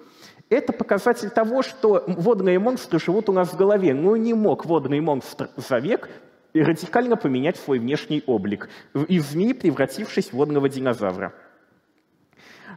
Это 0.50 0.74
показатель 0.74 1.30
того, 1.30 1.62
что 1.62 2.04
водные 2.08 2.58
монстры 2.58 3.00
живут 3.00 3.30
у 3.30 3.34
нас 3.34 3.50
в 3.50 3.58
голове. 3.58 3.94
Но 3.94 4.16
не 4.16 4.34
мог 4.34 4.66
водный 4.66 5.01
монстр 5.01 5.50
за 5.58 5.78
век 5.78 6.10
радикально 6.54 7.16
поменять 7.18 7.58
свой 7.58 7.80
внешний 7.80 8.24
облик, 8.25 8.70
из 9.08 9.30
змеи 9.30 9.54
превратившись 9.54 10.30
в 10.30 10.34
водного 10.34 10.68
динозавра. 10.70 11.34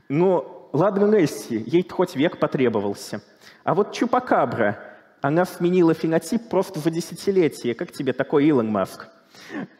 Но 0.08 0.68
ладно 0.72 1.06
Несси, 1.06 1.62
ей 1.66 1.88
хоть 1.88 2.14
век 2.16 2.38
потребовался. 2.38 3.22
А 3.64 3.74
вот 3.74 3.92
Чупакабра, 3.92 4.78
она 5.20 5.44
сменила 5.44 5.94
фенотип 5.94 6.48
просто 6.48 6.80
за 6.80 6.90
десятилетие. 6.90 7.74
Как 7.74 7.92
тебе 7.92 8.12
такой 8.12 8.46
Илон 8.46 8.68
Маск? 8.68 9.08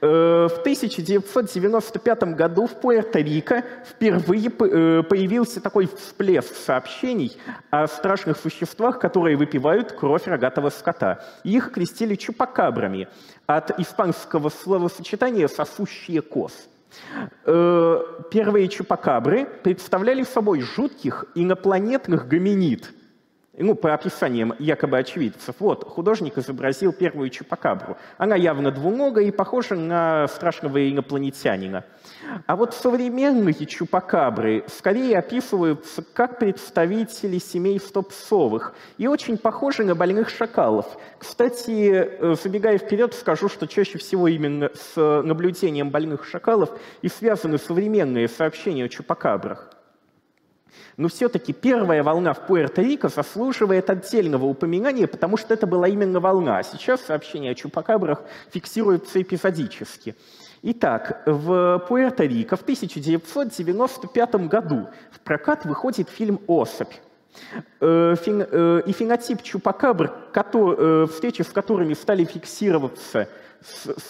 Э, 0.00 0.48
в 0.50 0.58
1995 0.58 2.22
году 2.34 2.66
в 2.66 2.74
Пуэрто-Рико 2.80 3.64
впервые 3.88 4.48
э, 4.48 5.02
появился 5.02 5.60
такой 5.60 5.86
всплеск 5.86 6.54
сообщений 6.54 7.36
о 7.70 7.86
страшных 7.86 8.38
существах, 8.38 8.98
которые 8.98 9.36
выпивают 9.36 9.92
кровь 9.92 10.26
рогатого 10.26 10.70
скота. 10.70 11.24
Их 11.44 11.72
крестили 11.72 12.14
чупакабрами 12.14 13.08
от 13.46 13.78
испанского 13.78 14.48
словосочетания 14.48 15.48
«сосущие 15.48 16.22
коз». 16.22 16.52
Э, 17.44 18.00
первые 18.30 18.68
чупакабры 18.68 19.46
представляли 19.46 20.22
собой 20.22 20.60
жутких 20.60 21.24
инопланетных 21.34 22.28
гоминид– 22.28 22.92
ну, 23.58 23.74
по 23.74 23.94
описаниям 23.94 24.54
якобы 24.58 24.98
очевидцев, 24.98 25.56
вот, 25.58 25.84
художник 25.84 26.38
изобразил 26.38 26.92
первую 26.92 27.30
чупакабру. 27.30 27.96
Она 28.18 28.36
явно 28.36 28.70
двуногая 28.70 29.24
и 29.24 29.30
похожа 29.30 29.74
на 29.74 30.26
страшного 30.28 30.90
инопланетянина. 30.90 31.84
А 32.46 32.56
вот 32.56 32.74
современные 32.74 33.66
чупакабры 33.66 34.64
скорее 34.68 35.18
описываются 35.18 36.02
как 36.02 36.38
представители 36.38 37.38
семей 37.38 37.78
стопсовых 37.78 38.74
и 38.98 39.06
очень 39.06 39.38
похожи 39.38 39.84
на 39.84 39.94
больных 39.94 40.30
шакалов. 40.30 40.86
Кстати, 41.18 41.92
э, 41.92 42.34
забегая 42.42 42.78
вперед, 42.78 43.14
скажу, 43.14 43.48
что 43.48 43.66
чаще 43.66 43.98
всего 43.98 44.28
именно 44.28 44.70
с 44.74 45.22
наблюдением 45.22 45.90
больных 45.90 46.24
шакалов 46.24 46.70
и 47.02 47.08
связаны 47.08 47.58
современные 47.58 48.28
сообщения 48.28 48.84
о 48.84 48.88
чупакабрах. 48.88 49.73
Но 50.96 51.08
все-таки 51.08 51.52
первая 51.52 52.02
волна 52.02 52.34
в 52.34 52.48
Пуэрто-Рико 52.48 53.08
заслуживает 53.08 53.90
отдельного 53.90 54.44
упоминания, 54.44 55.06
потому 55.06 55.36
что 55.36 55.54
это 55.54 55.66
была 55.66 55.88
именно 55.88 56.20
волна. 56.20 56.58
А 56.58 56.62
сейчас 56.62 57.00
сообщения 57.00 57.50
о 57.50 57.54
чупакабрах 57.54 58.22
фиксируются 58.50 59.20
эпизодически. 59.20 60.14
Итак, 60.62 61.22
в 61.26 61.84
Пуэрто-Рико 61.88 62.56
в 62.56 62.62
1995 62.62 64.34
году 64.48 64.88
в 65.10 65.20
прокат 65.20 65.64
выходит 65.66 66.08
фильм 66.08 66.40
«Особь». 66.46 66.92
Э, 67.80 68.16
э, 68.26 68.82
и 68.86 68.92
фенотип 68.92 69.42
чупакабр, 69.42 70.12
э, 70.34 71.06
встречи 71.10 71.42
с 71.42 71.48
которыми 71.48 71.94
стали 71.94 72.24
фиксироваться 72.24 73.28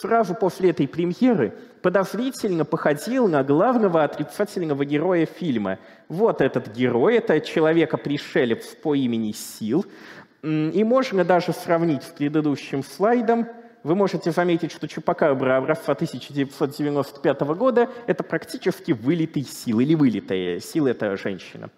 сразу 0.00 0.35
после 0.35 0.71
этой 0.71 0.88
премьеры 0.88 1.54
подозрительно 1.81 2.64
походил 2.64 3.28
на 3.28 3.45
главного 3.45 4.02
отрицательного 4.02 4.85
героя 4.85 5.26
фильма. 5.26 5.78
Вот 6.09 6.40
этот 6.40 6.75
герой, 6.75 7.16
это 7.19 7.40
человека-пришелец 7.40 8.66
по 8.83 8.97
имени 8.97 9.33
Сил. 9.33 9.87
И 10.43 10.85
можно 10.85 11.25
даже 11.25 11.52
сравнить 11.52 12.02
с 12.02 12.07
предыдущим 12.07 12.83
слайдом– 12.83 13.47
вы 13.85 13.95
можете 13.95 14.33
заметить, 14.33 14.73
что 14.73 14.88
Чупакабра 14.88 15.59
образца 15.59 15.93
1995 15.93 17.41
года— 17.55 17.91
это 18.07 18.25
практически 18.25 18.93
вылитый 18.93 19.45
сил, 19.45 19.79
или 19.79 19.95
вылитая 19.95 20.59
сила— 20.59 20.88
это 20.88 21.17
женщина. 21.19 21.71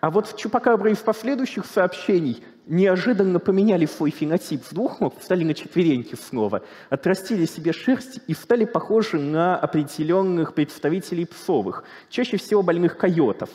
А 0.00 0.10
вот 0.10 0.28
в 0.28 0.86
из 0.92 0.98
последующих 0.98 1.66
сообщений 1.66 2.44
неожиданно 2.66 3.40
поменяли 3.40 3.86
свой 3.86 4.10
фенотип 4.10 4.64
с 4.64 4.72
двух 4.72 5.00
ног, 5.00 5.18
встали 5.18 5.42
на 5.42 5.52
четвереньки 5.52 6.14
снова, 6.14 6.62
отрастили 6.90 7.44
себе 7.44 7.72
шерсть 7.72 8.20
и 8.28 8.34
стали 8.34 8.64
похожи 8.64 9.18
на 9.18 9.56
определенных 9.56 10.54
представителей 10.54 11.26
псовых, 11.26 11.82
чаще 12.08 12.36
всего 12.36 12.62
больных 12.62 12.96
койотов. 12.96 13.50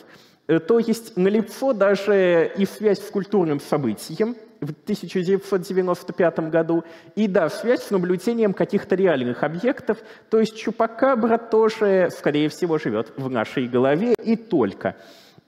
Э, 0.46 0.58
то 0.60 0.78
есть 0.78 1.16
налицо 1.16 1.72
даже 1.72 2.52
и 2.54 2.66
связь 2.66 3.00
с 3.00 3.10
культурным 3.10 3.60
событием— 3.60 4.36
в 4.60 4.70
1995 4.70 6.38
году. 6.50 6.84
И 7.14 7.28
да, 7.28 7.48
связь 7.48 7.82
с 7.84 7.90
наблюдением 7.90 8.52
каких-то 8.52 8.94
реальных 8.94 9.42
объектов. 9.42 9.98
То 10.30 10.38
есть 10.38 10.56
Чупакабра 10.56 11.38
тоже, 11.38 12.08
скорее 12.10 12.48
всего, 12.48 12.78
живет 12.78 13.12
в 13.16 13.30
нашей 13.30 13.68
голове 13.68 14.14
и 14.22 14.36
только. 14.36 14.96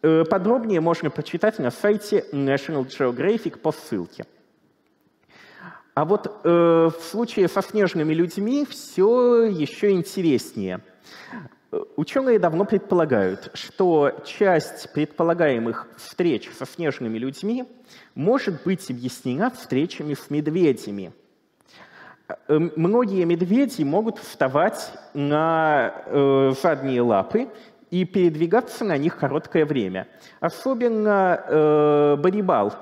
Э, 0.02 0.24
подробнее 0.24 0.80
можно 0.80 1.10
прочитать 1.10 1.58
на 1.58 1.70
сайте 1.70 2.24
National 2.32 2.86
Geographic 2.86 3.58
по 3.58 3.72
ссылке. 3.72 4.24
А 5.94 6.04
вот 6.04 6.40
э, 6.44 6.48
в 6.48 7.02
случае 7.02 7.48
со 7.48 7.62
снежными 7.62 8.14
людьми 8.14 8.64
все 8.68 9.44
еще 9.44 9.90
интереснее. 9.90 10.80
Ученые 11.96 12.40
давно 12.40 12.64
предполагают, 12.64 13.50
что 13.54 14.10
часть 14.24 14.92
предполагаемых 14.92 15.86
встреч 15.96 16.50
со 16.58 16.66
снежными 16.66 17.16
людьми 17.16 17.64
может 18.16 18.64
быть 18.64 18.90
объяснена 18.90 19.50
встречами 19.50 20.14
с 20.14 20.30
медведями. 20.30 21.12
Э, 22.48 22.58
многие 22.58 23.24
медведи 23.24 23.84
могут 23.84 24.18
вставать 24.18 24.92
на 25.14 25.94
э, 26.06 26.52
задние 26.60 27.02
лапы 27.02 27.48
и 27.92 28.04
передвигаться 28.04 28.84
на 28.84 28.98
них 28.98 29.16
короткое 29.16 29.64
время. 29.64 30.08
Особенно 30.40 31.40
э, 31.46 32.16
барибал, 32.16 32.74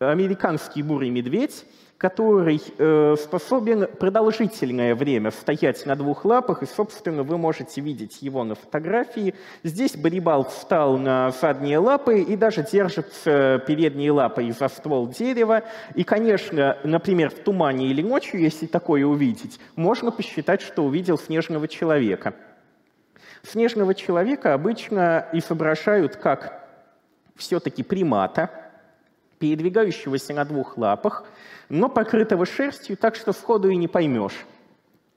американский 0.00 0.82
бурый 0.82 1.10
медведь, 1.10 1.64
который 1.98 2.60
э, 2.78 3.16
способен 3.18 3.86
продолжительное 3.86 4.94
время 4.94 5.30
стоять 5.30 5.86
на 5.86 5.96
двух 5.96 6.26
лапах, 6.26 6.62
и, 6.62 6.66
собственно, 6.66 7.22
вы 7.22 7.38
можете 7.38 7.80
видеть 7.80 8.20
его 8.20 8.44
на 8.44 8.54
фотографии. 8.54 9.34
Здесь 9.62 9.96
Барибал 9.96 10.44
встал 10.44 10.98
на 10.98 11.30
задние 11.30 11.78
лапы 11.78 12.20
и 12.20 12.36
даже 12.36 12.62
держится 12.62 13.62
передней 13.66 14.10
лапой 14.10 14.50
за 14.50 14.68
ствол 14.68 15.08
дерева. 15.08 15.62
И, 15.94 16.04
конечно, 16.04 16.76
например, 16.84 17.30
в 17.30 17.38
тумане 17.38 17.86
или 17.86 18.02
ночью, 18.02 18.40
если 18.40 18.66
такое 18.66 19.04
увидеть, 19.06 19.58
можно 19.74 20.10
посчитать, 20.10 20.60
что 20.60 20.84
увидел 20.84 21.16
снежного 21.18 21.66
человека. 21.66 22.34
Снежного 23.42 23.94
человека 23.94 24.52
обычно 24.52 25.28
изображают 25.32 26.16
как 26.16 26.68
все-таки 27.36 27.82
примата, 27.82 28.50
передвигающегося 29.38 30.34
на 30.34 30.44
двух 30.44 30.76
лапах, 30.78 31.24
но 31.68 31.88
покрытого 31.88 32.46
шерстью 32.46 32.96
так, 32.96 33.16
что 33.16 33.32
сходу 33.32 33.68
и 33.68 33.76
не 33.76 33.88
поймешь, 33.88 34.46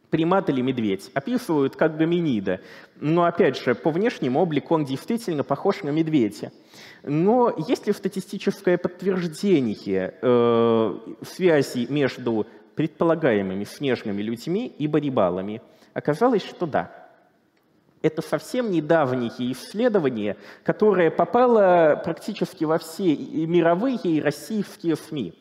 примат 0.10 0.50
или 0.50 0.62
медведь. 0.62 1.12
Описывают 1.14 1.76
как 1.76 1.98
гоминида. 1.98 2.62
Но, 3.00 3.24
опять 3.24 3.58
же, 3.58 3.76
по 3.76 3.92
внешнему 3.92 4.40
облику 4.40 4.74
он 4.74 4.86
действительно 4.86 5.44
похож 5.44 5.84
на 5.84 5.90
медведя. 5.90 6.52
Но 7.04 7.54
есть 7.68 7.88
ли 7.88 7.94
статистическое 7.94 8.78
подтверждение 8.78 10.16
э, 10.22 10.98
связи 11.22 11.88
между 11.90 12.48
предполагаемыми 12.76 13.64
снежными 13.64 14.22
людьми 14.22 14.68
и 14.68 14.88
барибалами? 14.88 15.62
Оказалось, 15.94 16.44
что 16.44 16.66
да. 16.66 16.99
Это 18.02 18.22
совсем 18.22 18.72
недавние 18.72 19.32
исследования, 19.52 20.38
которое 20.64 21.12
попало 21.12 22.02
практически 22.04 22.64
во 22.64 22.78
все 22.78 23.16
мировые 23.16 23.98
и 23.98 24.22
российские 24.22 24.96
СМИ. 24.96 25.34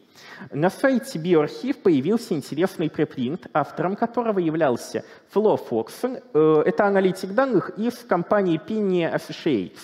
На 0.51 0.71
сайте 0.71 1.19
Биоархив 1.19 1.79
появился 1.79 2.35
интересный 2.35 2.91
препринт, 2.91 3.47
автором 3.53 3.95
которого 3.97 4.41
являлся 4.41 5.05
Фло 5.31 5.57
Фоксон. 5.57 6.19
Э, 6.35 6.63
это 6.65 6.87
аналитик 6.87 7.33
данных 7.33 7.71
из 7.77 7.95
компании 7.99 8.61
Pinny 8.65 9.13
Associates. 9.13 9.79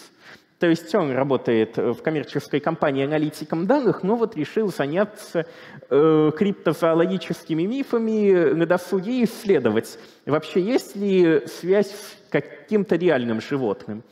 То 0.59 0.69
есть 0.69 0.95
он 0.95 1.13
работает 1.13 1.77
в 1.77 1.97
коммерческой 1.97 2.61
компании 2.61 3.05
аналитиком 3.05 3.67
данных, 3.67 4.03
но 4.03 4.17
вот 4.17 4.37
решил 4.37 4.73
заняться 4.73 5.47
э, 5.91 6.31
криптозоологическими 6.37 7.65
мифами 7.65 8.55
на 8.55 8.65
досуге 8.65 9.21
и 9.21 9.25
исследовать, 9.25 9.99
вообще 10.25 10.61
есть 10.61 10.97
ли 10.97 11.43
связь 11.47 12.17
каким-то 12.41 12.97
реальным 12.97 13.41
животным. 13.41 14.03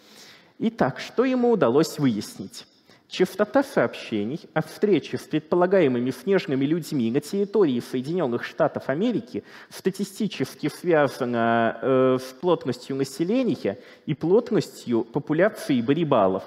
Итак, 0.58 1.00
что 1.00 1.24
ему 1.24 1.50
удалось 1.50 1.98
выяснить? 1.98 2.66
Частота 3.08 3.62
сообщений 3.62 4.40
о 4.54 4.62
встрече 4.62 5.18
с 5.18 5.22
предполагаемыми 5.22 6.10
снежными 6.12 6.64
людьми 6.64 7.10
на 7.10 7.20
территории 7.20 7.80
Соединенных 7.80 8.44
Штатов 8.44 8.88
Америки 8.88 9.44
статистически 9.68 10.68
связана 10.68 11.78
э, 11.82 12.18
с 12.20 12.32
плотностью 12.40 12.96
населения 12.96 13.78
и 14.06 14.14
плотностью 14.14 15.04
популяции 15.04 15.82
барибалов. 15.82 16.44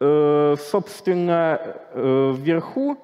Э, 0.00 0.56
собственно, 0.70 1.58
э, 1.62 2.34
вверху 2.36 2.98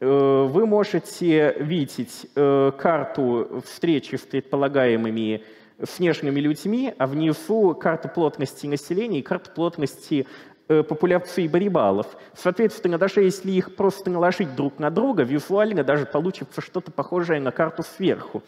э, 0.00 0.48
вы 0.50 0.66
можете 0.66 1.54
видеть 1.60 2.26
э, 2.34 2.72
карту 2.76 3.62
встречи 3.64 4.16
с 4.16 4.22
предполагаемыми 4.22 5.44
снежными 5.82 6.40
людьми, 6.40 6.94
а 6.98 7.06
внизу 7.06 7.74
карту 7.74 8.08
плотности 8.08 8.66
населения 8.66 9.18
и 9.18 9.22
карту 9.22 9.50
плотности 9.50 10.26
Э, 10.66 10.82
популяции 10.82 11.46
барибалов. 11.46 12.06
Соответственно, 12.34 12.96
даже 12.96 13.20
если 13.20 13.50
их 13.50 13.76
просто 13.76 14.08
наложить 14.08 14.56
друг 14.56 14.78
на 14.78 14.88
друга, 14.88 15.22
визуально 15.22 15.84
даже 15.84 16.06
получится 16.06 16.62
что-то 16.62 16.90
похожее 16.90 17.38
на 17.38 17.50
карту 17.50 17.82
сверху. 17.82 18.42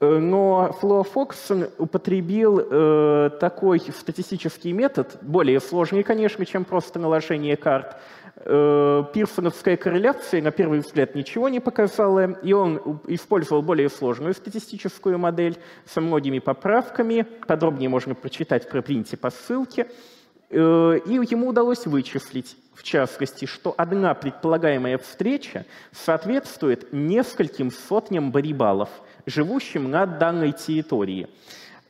Э, 0.00 0.18
но 0.18 0.72
Флоа 0.80 1.04
Фоксон 1.04 1.66
употребил 1.76 2.60
э, 2.60 3.30
такой 3.40 3.80
статистический 3.80 4.72
метод, 4.72 5.18
более 5.20 5.60
сложный, 5.60 6.02
конечно, 6.02 6.46
чем 6.46 6.64
просто 6.64 6.98
наложение 6.98 7.58
карт. 7.58 7.98
Э, 8.36 9.04
пирсоновская 9.12 9.76
корреляция, 9.76 10.42
на 10.42 10.50
первый 10.50 10.80
взгляд, 10.80 11.14
ничего 11.14 11.48
не 11.48 11.60
показала, 11.60 12.32
и 12.32 12.52
он 12.52 13.00
использовал 13.06 13.62
более 13.62 13.88
сложную 13.88 14.34
статистическую 14.34 15.18
модель 15.18 15.56
со 15.86 16.00
многими 16.00 16.40
поправками. 16.40 17.26
Подробнее 17.46 17.88
можно 17.88 18.16
прочитать 18.16 18.68
про 18.68 18.82
принте 18.82 19.16
по 19.16 19.30
ссылке. 19.30 19.86
Э, 20.50 20.98
и 21.06 21.12
ему 21.12 21.48
удалось 21.48 21.86
вычислить, 21.86 22.56
в 22.74 22.82
частности, 22.82 23.44
что 23.44 23.72
одна 23.76 24.14
предполагаемая 24.14 24.98
встреча 24.98 25.64
соответствует 25.92 26.92
нескольким 26.92 27.70
сотням 27.70 28.32
барибалов, 28.32 28.88
живущим 29.26 29.90
на 29.90 30.06
данной 30.06 30.50
территории. 30.50 31.28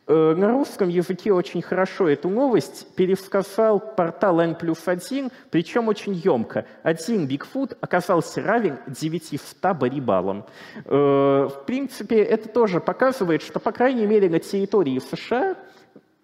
Э, 0.07 0.35
на 0.37 0.53
русском 0.53 0.89
языке 0.89 1.33
очень 1.33 1.63
хорошо 1.63 2.09
эту 2.09 2.29
новость 2.29 2.95
пересказал 2.95 3.81
портал 3.81 4.41
N 4.41 4.55
плюс 4.55 4.87
1, 4.87 5.31
причем 5.51 5.89
очень 5.89 6.13
емко. 6.13 6.67
Один 6.83 7.27
Бигфут 7.27 7.77
оказался 7.81 8.43
равен 8.43 8.79
900 8.87 9.77
барибалам. 9.77 10.45
Э, 10.85 11.49
в 11.51 11.65
принципе, 11.67 12.23
это 12.23 12.49
тоже 12.49 12.81
показывает, 12.81 13.43
что, 13.43 13.61
по 13.61 13.73
крайней 13.73 14.07
мере, 14.07 14.29
на 14.29 14.41
территории 14.41 14.99
США 14.99 15.57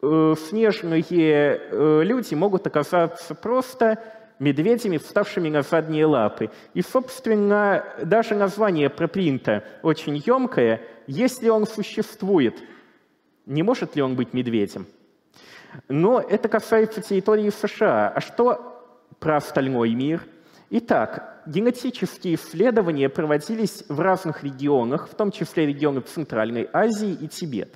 Э, 0.02 0.34
снежные 0.48 1.60
люди 2.04 2.34
могут 2.34 2.66
оказаться 2.66 3.34
просто 3.34 3.98
медведями, 4.38 4.96
вставшими 4.96 5.50
на 5.50 5.60
задние 5.62 6.06
лапы. 6.06 6.50
И, 6.72 6.80
собственно, 6.80 7.84
даже 8.02 8.34
название 8.34 8.88
пропринта 8.88 9.62
очень 9.82 10.16
емкое. 10.16 10.80
Если 11.06 11.50
он 11.50 11.66
существует, 11.66 12.54
не 13.50 13.62
может 13.62 13.96
ли 13.96 14.02
он 14.02 14.14
быть 14.14 14.32
медведем? 14.32 14.86
Но 15.88 16.20
это 16.20 16.48
касается 16.48 17.02
территории 17.02 17.50
США. 17.50 18.08
А 18.08 18.20
что 18.20 18.82
про 19.18 19.36
остальной 19.36 19.94
мир? 19.94 20.22
Итак, 20.70 21.42
генетические 21.46 22.36
исследования 22.36 23.08
проводились 23.08 23.84
в 23.88 24.00
разных 24.00 24.44
регионах, 24.44 25.08
в 25.08 25.14
том 25.14 25.32
числе 25.32 25.66
регионы 25.66 26.00
Центральной 26.00 26.68
Азии 26.72 27.16
и 27.20 27.26
Тибет. 27.26 27.74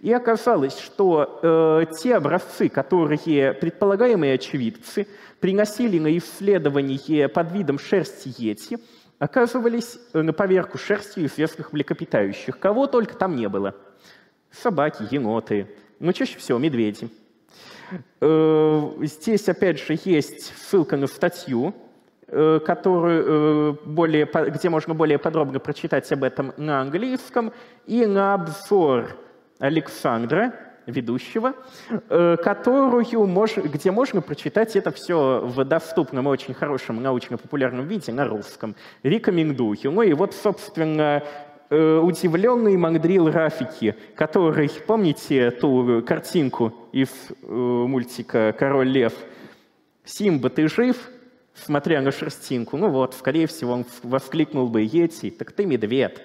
И 0.00 0.12
оказалось, 0.12 0.78
что 0.78 1.40
э, 1.42 1.84
те 2.00 2.16
образцы, 2.16 2.68
которые 2.68 3.52
предполагаемые 3.52 4.34
очевидцы 4.34 5.06
приносили 5.38 5.98
на 5.98 6.16
исследование 6.16 7.28
под 7.28 7.52
видом 7.52 7.78
шерсти 7.78 8.32
йети, 8.38 8.78
оказывались 9.20 9.98
э, 10.12 10.22
на 10.22 10.32
поверку 10.32 10.78
шерстью 10.78 11.26
известных 11.26 11.72
млекопитающих. 11.72 12.58
Кого 12.58 12.86
только 12.88 13.14
там 13.14 13.36
не 13.36 13.48
было. 13.48 13.76
Собаки, 14.52 15.06
еноты, 15.10 15.66
но 15.98 16.12
чаще 16.12 16.38
всего 16.38 16.58
медведи. 16.58 17.08
Э, 18.20 18.90
здесь, 19.00 19.48
опять 19.48 19.80
же, 19.80 19.98
есть 20.04 20.52
ссылка 20.56 20.96
на 20.96 21.06
статью, 21.06 21.74
э, 22.28 22.60
которую 22.64 23.78
более, 23.84 24.26
где 24.26 24.68
можно 24.68 24.94
более 24.94 25.18
подробно 25.18 25.58
прочитать 25.58 26.10
об 26.12 26.24
этом 26.24 26.52
на 26.56 26.80
английском, 26.80 27.52
и 27.86 28.06
на 28.06 28.34
обзор 28.34 29.16
Александра, 29.58 30.54
ведущего, 30.86 31.54
э, 32.08 32.36
которую 32.42 33.26
мож, 33.26 33.56
где 33.56 33.90
можно 33.90 34.20
прочитать 34.20 34.76
это 34.76 34.90
все 34.90 35.40
в 35.44 35.64
доступном 35.64 36.28
и 36.28 36.30
очень 36.30 36.54
хорошем 36.54 37.02
научно-популярном 37.02 37.86
виде 37.86 38.12
на 38.12 38.26
русском. 38.26 38.74
Рекомендую. 39.02 39.78
Ну 39.84 40.02
и 40.02 40.12
вот, 40.12 40.34
собственно, 40.34 41.22
э, 41.22 41.51
удивленный 41.72 42.76
Магдрил 42.76 43.30
Рафики, 43.30 43.94
который, 44.14 44.70
помните 44.86 45.50
ту 45.50 46.02
картинку 46.06 46.72
из 46.92 47.08
э, 47.30 47.46
мультика 47.46 48.54
«Король 48.58 48.88
лев»? 48.88 49.14
«Симба, 50.04 50.50
ты 50.50 50.68
жив?» 50.68 50.96
Смотря 51.54 52.00
на 52.00 52.12
шерстинку. 52.12 52.76
Ну 52.76 52.88
вот, 52.88 53.14
скорее 53.14 53.46
всего, 53.46 53.74
он 53.74 53.86
воскликнул 54.02 54.68
бы 54.68 54.82
«Ети, 54.82 55.30
так 55.30 55.52
ты 55.52 55.66
медведь». 55.66 56.18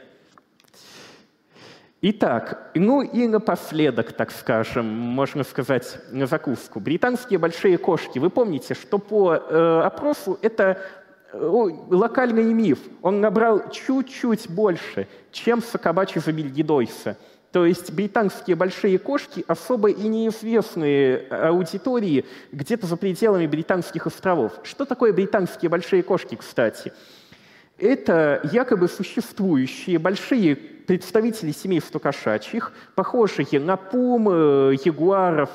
Итак, 1.99 2.71
ну 2.75 3.01
и 3.01 3.27
напоследок, 3.27 4.13
так 4.13 4.31
скажем, 4.31 4.85
можно 4.85 5.43
сказать, 5.43 5.99
на 6.11 6.27
закуску. 6.27 6.79
Британские 6.79 7.39
большие 7.39 7.79
кошки. 7.79 8.19
Вы 8.19 8.29
помните, 8.29 8.75
что 8.75 8.99
по 8.99 9.33
э, 9.33 9.81
опросу 9.83 10.37
это 10.43 10.63
э, 10.63 11.06
локальный 11.39 12.53
миф. 12.53 12.79
Он 13.01 13.21
набрал 13.21 13.69
чуть-чуть 13.71 14.49
больше, 14.49 15.07
чем 15.31 15.61
Сокобачи 15.61 16.19
Забильгидойса. 16.19 17.17
То 17.51 17.65
есть 17.65 17.91
британские 17.91 18.55
большие 18.55 18.99
кошки 18.99 19.43
особо 19.47 19.89
и 19.89 20.07
неизвестные 20.07 21.27
аудитории 21.29 22.25
где-то 22.51 22.85
за 22.85 22.97
пределами 22.97 23.47
британских 23.47 24.05
островов. 24.05 24.53
Что 24.63 24.85
такое 24.85 25.13
британские 25.13 25.69
большие 25.69 26.03
кошки, 26.03 26.35
кстати? 26.35 26.91
Это 27.77 28.41
якобы 28.51 28.87
существующие 28.87 29.99
большие 29.99 30.55
представители 30.55 31.51
семейства 31.51 31.99
кошачьих, 31.99 32.73
похожие 32.95 33.59
на 33.59 33.77
пум, 33.77 34.29
э, 34.29 34.75
ягуаров, 34.83 35.49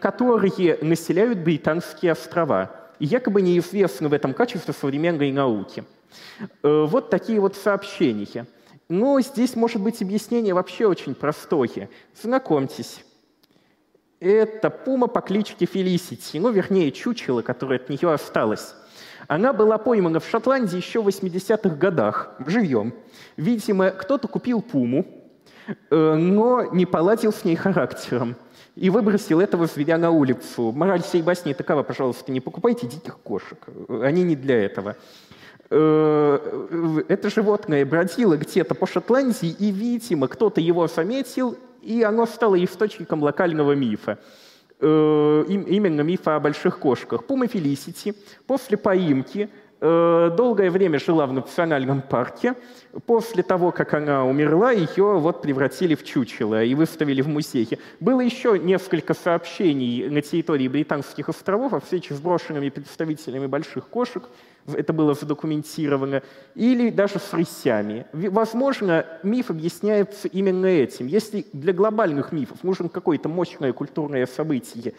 которые 0.00 0.78
населяют 0.80 1.38
британские 1.38 2.12
острова. 2.12 2.83
И 3.04 3.06
якобы 3.06 3.42
неизвестны 3.42 4.08
в 4.08 4.14
этом 4.14 4.32
качестве 4.32 4.72
современной 4.72 5.30
науки. 5.30 5.84
Э, 6.62 6.86
вот 6.88 7.10
такие 7.10 7.38
вот 7.38 7.54
сообщения. 7.54 8.46
Но 8.88 9.20
здесь 9.20 9.56
может 9.56 9.82
быть 9.82 10.00
объяснение 10.00 10.54
вообще 10.54 10.86
очень 10.86 11.14
простое. 11.14 11.90
Знакомьтесь, 12.22 13.04
это 14.20 14.70
пума 14.70 15.06
по 15.06 15.20
кличке 15.20 15.66
Фелисити, 15.66 16.38
ну, 16.38 16.50
вернее, 16.50 16.90
чучело, 16.92 17.42
которое 17.42 17.78
от 17.78 17.90
нее 17.90 18.10
осталось. 18.10 18.74
Она 19.28 19.52
была 19.52 19.76
поймана 19.76 20.18
в 20.18 20.26
Шотландии 20.26 20.78
еще 20.78 21.02
в 21.02 21.08
80-х 21.08 21.76
годах, 21.76 22.34
живьем. 22.46 22.94
Видимо, 23.36 23.90
кто-то 23.90 24.28
купил 24.28 24.62
пуму, 24.62 25.04
э, 25.90 26.14
но 26.14 26.72
не 26.72 26.86
поладил 26.86 27.34
с 27.34 27.44
ней 27.44 27.56
характером 27.56 28.34
и 28.76 28.90
выбросил 28.90 29.40
этого 29.40 29.66
зверя 29.66 29.98
на 29.98 30.10
улицу. 30.10 30.72
Мораль 30.72 31.02
всей 31.02 31.22
басни 31.22 31.52
такова, 31.52 31.82
пожалуйста, 31.82 32.32
не 32.32 32.40
покупайте 32.40 32.86
диких 32.86 33.18
кошек, 33.18 33.58
они 33.88 34.22
не 34.24 34.36
для 34.36 34.64
этого. 34.64 34.96
Э, 35.70 37.04
это 37.08 37.30
животное 37.30 37.84
бродило 37.86 38.36
где-то 38.36 38.74
по 38.74 38.86
Шотландии, 38.86 39.54
и, 39.58 39.70
видимо, 39.70 40.28
кто-то 40.28 40.60
его 40.60 40.86
заметил, 40.88 41.56
и 41.82 42.02
оно 42.02 42.26
стало 42.26 42.62
источником 42.62 43.22
локального 43.22 43.72
мифа. 43.72 44.18
Э, 44.80 45.44
именно 45.48 46.02
мифа 46.02 46.36
о 46.36 46.40
больших 46.40 46.78
кошках. 46.78 47.24
Пума 47.24 47.46
Фелисити 47.46 48.14
после 48.46 48.76
поимки 48.76 49.48
долгое 49.84 50.70
время 50.70 50.98
жила 50.98 51.26
в 51.26 51.32
национальном 51.32 52.00
парке. 52.00 52.54
После 53.06 53.42
того, 53.42 53.70
как 53.70 53.92
она 53.92 54.24
умерла, 54.24 54.70
ее 54.70 55.18
вот 55.18 55.42
превратили 55.42 55.94
в 55.94 56.04
чучело 56.04 56.64
и 56.64 56.74
выставили 56.74 57.20
в 57.20 57.28
музее. 57.28 57.78
Было 58.00 58.22
еще 58.22 58.58
несколько 58.58 59.12
сообщений 59.12 60.08
на 60.08 60.22
территории 60.22 60.68
Британских 60.68 61.28
островов 61.28 61.74
о 61.74 61.80
встрече 61.80 62.14
с 62.14 62.20
брошенными 62.20 62.70
представителями 62.70 63.46
больших 63.46 63.88
кошек 63.88 64.24
это 64.72 64.92
было 64.92 65.14
задокументировано, 65.14 66.22
или 66.54 66.90
даже 66.90 67.18
с 67.18 67.32
рысями. 67.32 68.06
Возможно, 68.12 69.04
миф 69.22 69.50
объясняется 69.50 70.28
именно 70.28 70.66
этим. 70.66 71.06
Если 71.06 71.46
для 71.52 71.72
глобальных 71.72 72.32
мифов 72.32 72.62
нужен 72.62 72.88
какое-то 72.88 73.28
мощное 73.28 73.72
культурное 73.72 74.26
событие 74.26 74.94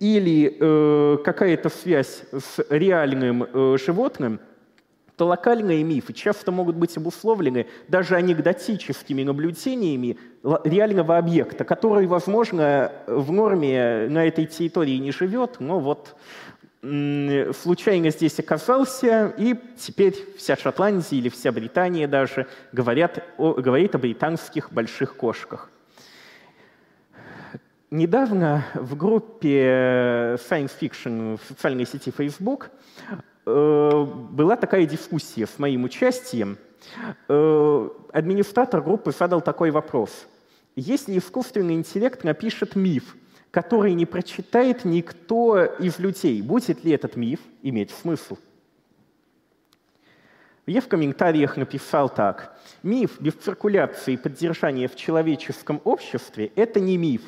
или 0.00 0.56
э, 0.58 1.18
какая-то 1.24 1.68
связь 1.68 2.22
с 2.32 2.64
реальным 2.70 3.44
э, 3.44 3.76
животным, 3.84 4.40
то 5.16 5.26
локальные 5.26 5.82
мифы 5.82 6.12
часто 6.12 6.52
могут 6.52 6.76
быть 6.76 6.96
обусловлены 6.96 7.66
даже 7.88 8.16
анекдотическими 8.16 9.22
наблюдениями 9.22 10.18
реального 10.64 11.16
объекта, 11.16 11.64
который, 11.64 12.06
возможно, 12.06 12.92
в 13.06 13.32
норме 13.32 14.08
на 14.10 14.26
этой 14.26 14.44
территории 14.44 14.98
не 14.98 15.12
живет, 15.12 15.56
но 15.58 15.80
вот 15.80 16.16
случайно 17.52 18.10
здесь 18.10 18.38
оказался, 18.38 19.34
и 19.36 19.56
теперь 19.76 20.14
вся 20.36 20.56
Шотландия 20.56 21.18
или 21.18 21.28
вся 21.28 21.50
Британия 21.52 22.06
даже 22.06 22.46
говорят 22.72 23.24
о, 23.38 23.54
говорит 23.54 23.94
о 23.94 23.98
британских 23.98 24.72
больших 24.72 25.16
кошках. 25.16 25.70
Недавно 27.90 28.64
в 28.74 28.96
группе 28.96 30.36
Science 30.36 30.72
Fiction 30.80 31.38
в 31.38 31.48
социальной 31.48 31.86
сети 31.86 32.10
Facebook 32.10 32.70
э, 33.46 34.04
была 34.30 34.56
такая 34.56 34.86
дискуссия 34.86 35.46
с 35.46 35.58
моим 35.58 35.84
участием. 35.84 36.58
Э, 37.28 37.88
администратор 38.12 38.82
группы 38.82 39.12
задал 39.12 39.40
такой 39.40 39.70
вопрос. 39.70 40.26
Если 40.74 41.16
искусственный 41.16 41.74
интеллект 41.74 42.22
напишет 42.24 42.76
миф, 42.76 43.16
который 43.56 43.94
не 43.94 44.04
прочитает 44.04 44.84
никто 44.84 45.64
из 45.64 45.98
людей, 45.98 46.42
будет 46.42 46.84
ли 46.84 46.92
этот 46.92 47.16
миф 47.16 47.40
иметь 47.62 47.90
смысл? 47.90 48.36
Я 50.66 50.82
в 50.82 50.88
комментариях 50.88 51.56
написал 51.56 52.10
так. 52.10 52.60
Миф 52.82 53.18
без 53.18 53.32
циркуляции 53.32 54.12
и 54.12 54.16
поддержания 54.18 54.88
в 54.88 54.94
человеческом 54.94 55.80
обществе– 55.84 56.52
это 56.54 56.80
не 56.80 56.98
миф, 56.98 57.22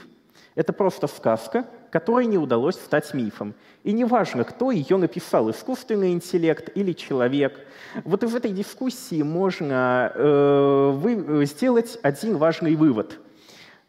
это 0.54 0.74
просто 0.74 1.06
сказка, 1.06 1.64
которой 1.90 2.26
не 2.26 2.36
удалось 2.36 2.76
стать 2.76 3.14
мифом. 3.14 3.54
И 3.82 3.92
неважно, 3.92 4.44
кто 4.44 4.70
ее 4.70 4.98
написал, 4.98 5.50
искусственный 5.50 6.12
интеллект 6.12 6.70
или 6.74 6.92
человек. 6.92 7.58
Вот 8.04 8.22
из 8.22 8.34
этой 8.34 8.50
дискуссии 8.50 9.22
можно 9.22 10.12
э, 10.14 10.90
вы, 10.94 11.46
сделать 11.46 11.98
один 12.02 12.36
важный 12.36 12.74
вывод. 12.74 13.18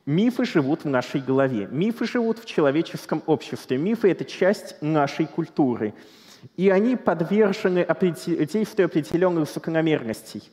Мифы 0.10 0.44
живут 0.44 0.86
в 0.86 0.88
нашей 0.88 1.22
голове, 1.22 1.68
мифы 1.70 2.08
живут 2.08 2.40
в 2.40 2.46
человеческом 2.46 3.22
обществе, 3.28 3.78
мифы— 3.78 4.10
это 4.12 4.26
часть 4.26 4.82
нашей 4.82 5.28
культуры. 5.28 5.94
И 6.58 6.72
они 6.72 6.96
подвержены 6.96 7.86
действию 8.52 8.88
определенных 8.88 9.48
закономерностей, 9.48 10.50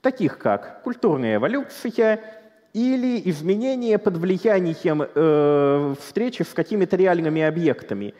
таких 0.00 0.38
как 0.38 0.84
культурная 0.84 1.38
эволюция, 1.38 2.20
или 2.72 3.20
изменения 3.30 3.98
под 3.98 4.16
влиянием 4.16 5.02
э, 5.02 5.94
встречи 6.00 6.42
с 6.42 6.54
какими-то 6.54 6.94
реальными 6.94 7.42
объектами. 7.42 8.14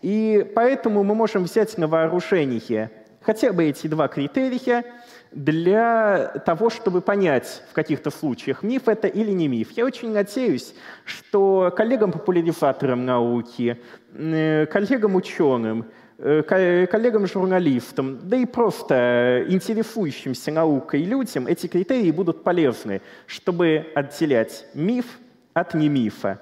И 0.00 0.50
поэтому 0.54 1.04
мы 1.04 1.14
можем 1.14 1.44
взять 1.44 1.76
на 1.76 1.86
вооружение 1.86 2.90
хотя 3.24 3.52
бы 3.52 3.64
эти 3.64 3.88
два 3.88 4.08
критерия 4.08 4.84
для 5.32 6.42
того, 6.46 6.70
чтобы 6.70 7.00
понять 7.00 7.62
в 7.70 7.72
каких-то 7.72 8.10
случаях, 8.10 8.62
миф 8.62 8.88
это 8.88 9.08
или 9.08 9.32
не 9.32 9.48
миф. 9.48 9.72
Я 9.72 9.84
очень 9.84 10.12
надеюсь, 10.12 10.74
что 11.04 11.72
коллегам-популяризаторам 11.76 13.04
науки, 13.04 13.80
э, 14.14 14.66
коллегам-ученым, 14.66 15.86
Э, 16.16 16.86
коллегам-журналистам, 16.86 18.20
да 18.28 18.36
и 18.36 18.46
просто 18.46 19.44
интересующимся 19.48 20.52
наукой 20.52 21.02
людям 21.02 21.48
эти 21.48 21.66
критерии 21.66 22.12
будут 22.12 22.44
полезны, 22.44 23.02
чтобы 23.26 23.90
отделять 23.96 24.64
миф 24.74 25.18
от 25.54 25.74
не 25.74 25.88
мифа. 25.88 26.38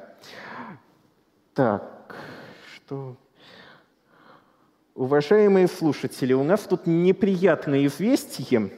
Так, 1.55 2.15
что... 2.75 3.17
Уважаемые 4.95 5.69
слушатели, 5.69 6.35
у 6.35 6.43
нас 6.43 6.61
тут 6.61 6.87
неприятное 6.87 7.87
известие. 7.87 8.71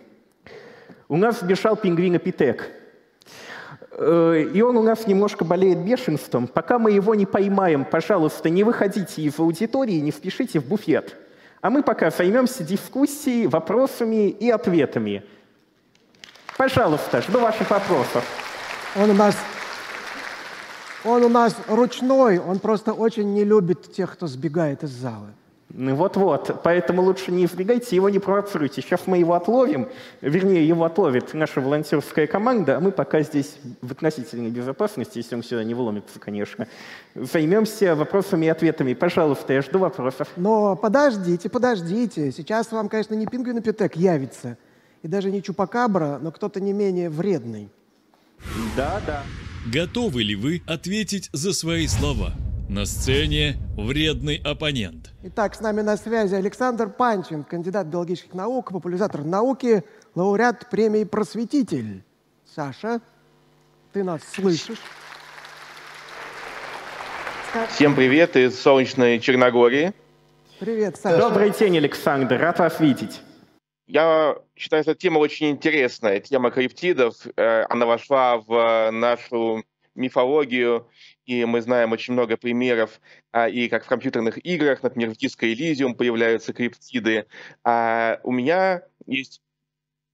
У 1.09 1.17
нас 1.17 1.41
сбежал 1.41 1.75
пингвин 1.77 2.15
Апитек. 2.15 2.71
Э, 3.91 4.45
и 4.55 4.63
он 4.63 4.77
у 4.77 4.83
нас 4.83 5.09
немножко 5.09 5.45
болеет 5.45 5.79
бешенством. 5.79 6.47
Пока 6.47 6.79
мы 6.79 6.93
его 6.93 7.17
не 7.17 7.27
поймаем, 7.27 7.85
пожалуйста, 7.85 8.49
не 8.49 8.63
выходите 8.63 9.23
из 9.23 9.41
аудитории, 9.41 9.95
не 9.95 10.13
спешите 10.13 10.61
в 10.61 10.69
буфет. 10.69 11.17
А 11.61 11.71
мы 11.71 11.83
пока 11.83 12.11
займемся 12.11 12.63
дискуссией, 12.63 13.49
вопросами 13.49 14.29
и 14.29 14.51
ответами. 14.51 15.25
Пожалуйста, 16.57 17.23
жду 17.23 17.41
ваших 17.41 17.69
вопросов. 17.71 18.25
Он 18.95 19.11
у 19.11 19.15
нас, 19.15 19.35
он 21.05 21.25
у 21.25 21.29
нас 21.29 21.57
ручной, 21.67 22.39
он 22.39 22.61
просто 22.61 22.93
очень 22.93 23.35
не 23.35 23.43
любит 23.43 23.93
тех, 23.93 24.13
кто 24.13 24.29
сбегает 24.29 24.85
из 24.85 24.91
зала. 24.91 25.35
Ну 25.77 25.97
вот-вот, 25.97 26.61
поэтому 26.63 27.03
лучше 27.03 27.33
не 27.33 27.47
избегайте, 27.47 27.97
его 27.97 28.09
не 28.09 28.21
провоцируйте. 28.21 28.81
Сейчас 28.81 29.09
мы 29.09 29.19
его 29.19 29.35
отловим, 29.35 29.89
вернее, 30.21 30.69
его 30.69 30.85
отловит 30.85 31.35
наша 31.35 31.61
волонтерская 31.61 32.29
команда, 32.29 32.77
а 32.77 32.81
мы 32.81 32.93
пока 32.93 33.23
здесь 33.23 33.57
в 33.83 33.91
относительной 33.91 34.51
безопасности, 34.51 35.19
если 35.19 35.35
он 35.35 35.43
сюда 35.43 35.65
не 35.65 35.75
вломится, 35.75 36.21
конечно, 36.21 36.69
займемся 37.17 37.97
вопросами 37.97 38.47
и 38.47 38.51
ответами. 38.51 38.95
Пожалуйста, 38.95 39.53
я 39.53 39.63
жду 39.63 39.81
вопросов. 39.81 40.29
Но 40.37 40.77
подождите, 40.77 41.49
подождите. 41.49 42.31
Сейчас 42.31 42.71
вам, 42.71 42.89
конечно, 42.89 43.15
не 43.15 43.27
пингвинопитек 43.27 43.97
явится, 43.97 44.57
и 45.03 45.09
даже 45.09 45.33
не 45.33 45.43
чупакабра, 45.43 46.21
но 46.23 46.31
кто-то 46.31 46.61
не 46.61 46.73
менее 46.73 47.11
вредный. 47.11 47.69
Да, 48.77 49.01
да. 49.05 49.25
Готовы 49.73 50.23
ли 50.23 50.37
вы 50.37 50.63
ответить 50.69 51.31
за 51.33 51.53
свои 51.53 51.89
слова? 51.89 52.33
На 52.69 52.87
сцене 52.87 53.57
вредный 53.77 54.41
оппонент. 54.43 55.13
Итак, 55.23 55.55
с 55.55 55.61
нами 55.61 55.83
на 55.83 55.99
связи 55.99 56.35
Александр 56.35 56.89
Панчин, 56.89 57.45
кандидат 57.45 57.89
биологических 57.89 58.33
наук, 58.33 58.73
популяризатор 58.73 59.23
науки, 59.23 59.85
лауреат 60.15 60.71
премии 60.71 61.05
«Просветитель». 61.05 62.03
Саша, 62.55 63.03
ты 63.93 64.03
нас 64.03 64.23
слышишь? 64.25 64.79
Всем 67.69 67.95
привет 67.95 68.35
из 68.35 68.59
солнечной 68.59 69.21
Черногории. 69.21 69.93
Привет, 70.59 70.97
Саша. 70.97 71.19
Добрый 71.19 71.51
день, 71.51 71.77
Александр. 71.77 72.39
Рад 72.39 72.59
вас 72.61 72.81
видеть. 72.81 73.21
Я 73.87 74.37
считаю, 74.57 74.83
что 74.83 74.95
тема 74.95 75.19
очень 75.19 75.51
интересная. 75.51 76.19
Тема 76.21 76.51
криптидов. 76.51 77.15
Э, 77.37 77.67
она 77.69 77.85
вошла 77.85 78.39
в 78.39 78.91
нашу 78.91 79.63
мифологию 79.95 80.89
и 81.27 81.45
мы 81.45 81.61
знаем 81.63 81.93
очень 81.93 82.13
много 82.15 82.37
примеров, 82.37 83.01
а, 83.33 83.49
и 83.49 83.69
как 83.69 83.85
в 83.85 83.89
компьютерных 83.89 84.45
играх, 84.45 84.83
например, 84.83 85.11
в 85.11 85.19
Disco 85.19 85.53
Elysium 85.53 85.95
появляются 85.95 86.53
криптиды. 86.53 87.27
А 87.65 88.21
у 88.23 88.33
меня 88.33 88.83
есть 89.07 89.43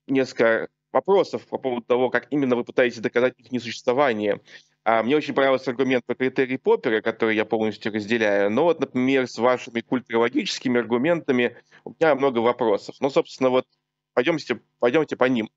несколько 0.07 0.69
вопросов 0.93 1.47
по 1.47 1.59
поводу 1.59 1.83
того, 1.87 2.11
как 2.11 2.27
именно 2.31 2.57
вы 2.57 2.65
пытаетесь 2.65 2.99
доказать 2.99 3.35
их 3.39 3.53
несуществование. 3.53 4.41
А, 4.85 5.03
мне 5.03 5.17
очень 5.17 5.35
понравился 5.35 5.71
аргумент 5.71 6.05
по 6.07 6.15
критерии 6.15 6.57
Поппера, 6.57 7.01
который 7.01 7.37
я 7.37 7.45
полностью 7.45 7.93
разделяю. 7.93 8.51
Но 8.51 8.65
вот, 8.65 8.81
например, 8.81 9.29
с 9.29 9.39
вашими 9.39 9.81
культурологическими 9.81 10.81
аргументами 10.81 11.57
у 11.85 11.91
меня 11.91 12.15
много 12.15 12.39
вопросов. 12.39 12.97
Ну, 13.01 13.11
собственно, 13.11 13.51
вот 13.51 13.67
пойдемте, 14.15 14.61
пойдемте 14.79 15.17
по 15.17 15.25
ним. 15.25 15.51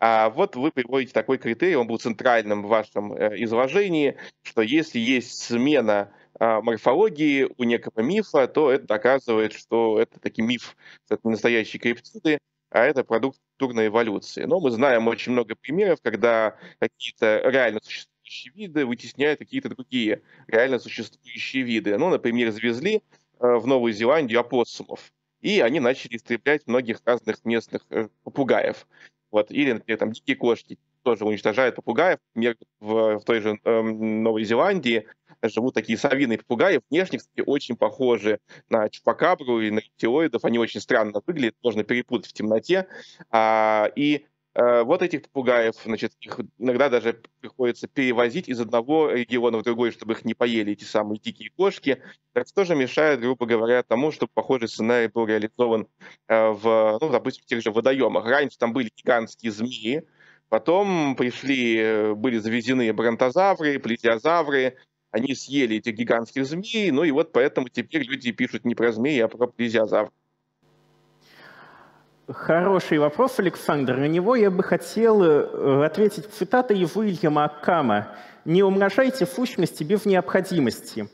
А 0.00 0.28
вот 0.30 0.56
вы 0.56 0.70
приводите 0.70 1.12
такой 1.12 1.38
критерий, 1.38 1.76
он 1.76 1.86
был 1.86 1.98
центральным 1.98 2.62
в 2.62 2.68
вашем 2.68 3.12
э, 3.14 3.42
изложении, 3.44 4.16
что 4.42 4.60
если 4.62 4.98
есть 4.98 5.42
смена 5.42 6.12
а, 6.38 6.60
морфологии 6.60 7.48
у 7.56 7.64
некого 7.64 8.00
мифа, 8.02 8.48
то 8.48 8.70
это 8.70 8.86
доказывает, 8.86 9.52
что 9.52 10.00
это 10.00 10.18
таки 10.20 10.42
миф, 10.42 10.76
это 11.08 11.20
не 11.24 11.30
настоящие 11.30 11.80
криптиды, 11.80 12.38
а 12.70 12.84
это 12.84 13.04
продукт 13.04 13.38
культурной 13.52 13.86
эволюции. 13.86 14.44
Но 14.44 14.60
мы 14.60 14.70
знаем 14.72 15.06
очень 15.06 15.32
много 15.32 15.54
примеров, 15.54 16.00
когда 16.02 16.56
какие-то 16.80 17.42
реально 17.44 17.80
существующие 17.82 18.52
виды 18.54 18.84
вытесняют 18.84 19.38
какие-то 19.38 19.68
другие 19.68 20.22
реально 20.48 20.80
существующие 20.80 21.62
виды. 21.62 21.96
Ну, 21.96 22.10
например, 22.10 22.50
завезли 22.50 22.96
э, 22.96 23.00
в 23.38 23.66
Новую 23.66 23.92
Зеландию 23.92 24.40
опоссумов 24.40 25.12
и 25.44 25.60
они 25.60 25.78
начали 25.78 26.16
истреблять 26.16 26.66
многих 26.66 27.02
разных 27.04 27.44
местных 27.44 27.82
э, 27.90 28.08
попугаев. 28.22 28.86
Вот. 29.34 29.50
Или, 29.50 29.72
например, 29.72 29.98
там 29.98 30.12
дикие 30.12 30.36
кошки 30.36 30.78
тоже 31.02 31.24
уничтожают 31.24 31.74
попугаев. 31.74 32.20
Например, 32.36 32.56
в, 32.78 33.18
в 33.18 33.24
той 33.24 33.40
же 33.40 33.58
э, 33.64 33.82
Новой 33.82 34.44
Зеландии 34.44 35.08
живут 35.42 35.74
такие 35.74 35.98
совиные 35.98 36.38
попугаи, 36.38 36.80
внешне, 36.88 37.18
кстати, 37.18 37.42
очень 37.44 37.74
похожи 37.74 38.38
на 38.68 38.88
чупакабру 38.88 39.60
и 39.60 39.72
на 39.72 39.80
рептилоидов. 39.80 40.44
Они 40.44 40.60
очень 40.60 40.80
странно 40.80 41.20
выглядят, 41.26 41.56
можно 41.64 41.82
перепутать 41.82 42.30
в 42.30 42.32
темноте. 42.32 42.86
А, 43.28 43.90
и 43.96 44.24
вот 44.54 45.02
этих 45.02 45.22
попугаев, 45.22 45.74
значит, 45.84 46.12
их 46.20 46.38
иногда 46.58 46.88
даже 46.88 47.20
приходится 47.40 47.88
перевозить 47.88 48.48
из 48.48 48.60
одного 48.60 49.10
региона 49.10 49.58
в 49.58 49.62
другой, 49.62 49.90
чтобы 49.90 50.12
их 50.12 50.24
не 50.24 50.34
поели 50.34 50.72
эти 50.72 50.84
самые 50.84 51.18
дикие 51.18 51.50
кошки. 51.50 52.00
Это 52.34 52.54
тоже 52.54 52.76
мешает, 52.76 53.20
грубо 53.20 53.46
говоря, 53.46 53.82
тому, 53.82 54.12
чтобы 54.12 54.30
похожий 54.32 54.68
сценарий 54.68 55.08
был 55.08 55.26
реализован 55.26 55.88
э, 56.28 56.48
в, 56.50 56.98
ну, 57.00 57.10
допустим, 57.10 57.42
в 57.42 57.46
тех 57.46 57.62
же 57.62 57.72
водоемах. 57.72 58.26
Раньше 58.26 58.56
там 58.56 58.72
были 58.72 58.92
гигантские 58.96 59.50
змеи, 59.50 60.04
потом 60.48 61.16
пришли, 61.16 61.76
э, 61.78 62.14
были 62.14 62.38
завезены 62.38 62.92
бронтозавры, 62.92 63.80
плезиозавры, 63.80 64.76
они 65.10 65.34
съели 65.34 65.76
этих 65.76 65.94
гигантских 65.94 66.46
змей, 66.46 66.90
ну 66.90 67.04
и 67.04 67.10
вот 67.10 67.32
поэтому 67.32 67.68
теперь 67.68 68.02
люди 68.02 68.32
пишут 68.32 68.64
не 68.64 68.74
про 68.74 68.92
змеи, 68.92 69.20
а 69.20 69.28
про 69.28 69.46
плезиозавров. 69.46 70.12
Хороший 72.26 72.96
вопрос, 72.96 73.38
Александр. 73.38 73.98
На 73.98 74.08
него 74.08 74.34
я 74.34 74.50
бы 74.50 74.62
хотел 74.62 75.22
э, 75.22 75.84
ответить 75.84 76.32
цитатой 76.32 76.82
Уильяма 76.94 77.44
Аккама. 77.44 78.08
«Не 78.46 78.62
умножайте 78.62 79.26
сущности 79.26 79.84
без 79.84 80.06
необходимости». 80.06 81.06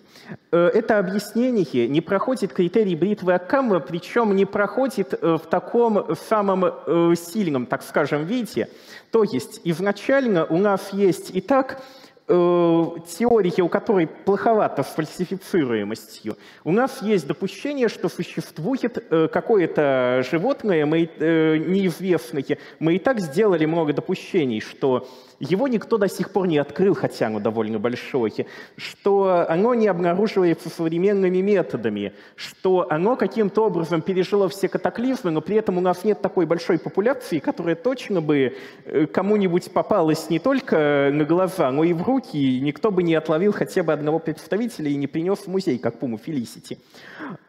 Э, 0.52 0.70
это 0.72 1.00
объяснение 1.00 1.88
не 1.88 2.00
проходит 2.00 2.52
критерий 2.52 2.94
бритвы 2.94 3.34
Аккама, 3.34 3.80
причем 3.80 4.36
не 4.36 4.44
проходит 4.44 5.12
э, 5.20 5.36
в 5.36 5.48
таком 5.48 6.14
самом 6.14 7.16
сильном, 7.16 7.66
так 7.66 7.82
скажем, 7.82 8.24
виде. 8.24 8.68
То 9.10 9.24
есть 9.24 9.62
изначально 9.64 10.44
у 10.44 10.58
нас 10.58 10.92
есть 10.92 11.34
и 11.34 11.40
так 11.40 11.82
теории, 12.30 13.60
у 13.60 13.68
которой 13.68 14.06
плоховато 14.06 14.82
с 14.82 14.88
фальсифицируемостью, 14.88 16.36
у 16.64 16.72
нас 16.72 17.02
есть 17.02 17.26
допущение, 17.26 17.88
что 17.88 18.08
существует 18.08 19.04
э, 19.10 19.28
какое-то 19.28 20.24
животное 20.30 20.86
мы, 20.86 21.08
э, 21.18 21.56
неизвестное. 21.56 22.58
Мы 22.78 22.94
и 22.94 22.98
так 22.98 23.20
сделали 23.20 23.66
много 23.66 23.92
допущений, 23.92 24.60
что 24.60 25.08
его 25.40 25.68
никто 25.68 25.96
до 25.96 26.06
сих 26.06 26.30
пор 26.30 26.46
не 26.46 26.58
открыл, 26.58 26.94
хотя 26.94 27.28
оно 27.28 27.40
довольно 27.40 27.78
большое, 27.78 28.46
что 28.76 29.46
оно 29.48 29.74
не 29.74 29.88
обнаруживается 29.88 30.68
современными 30.68 31.38
методами, 31.38 32.12
что 32.36 32.86
оно 32.90 33.16
каким-то 33.16 33.64
образом 33.64 34.02
пережило 34.02 34.50
все 34.50 34.68
катаклизмы, 34.68 35.30
но 35.30 35.40
при 35.40 35.56
этом 35.56 35.78
у 35.78 35.80
нас 35.80 36.04
нет 36.04 36.20
такой 36.20 36.44
большой 36.44 36.78
популяции, 36.78 37.38
которая 37.38 37.74
точно 37.74 38.20
бы 38.20 38.54
э, 38.84 39.06
кому-нибудь 39.06 39.72
попалась 39.72 40.28
не 40.28 40.38
только 40.38 41.10
на 41.10 41.24
глаза, 41.24 41.70
но 41.70 41.84
и 41.84 41.94
в 41.94 42.02
руки, 42.02 42.19
и 42.32 42.60
никто 42.60 42.90
бы 42.90 43.02
не 43.02 43.14
отловил 43.14 43.52
хотя 43.52 43.82
бы 43.82 43.92
одного 43.92 44.18
представителя 44.18 44.90
и 44.90 44.96
не 44.96 45.06
принес 45.06 45.40
в 45.40 45.46
музей, 45.48 45.78
как 45.78 45.98
Пуму 45.98 46.18
Фелисити. 46.18 46.78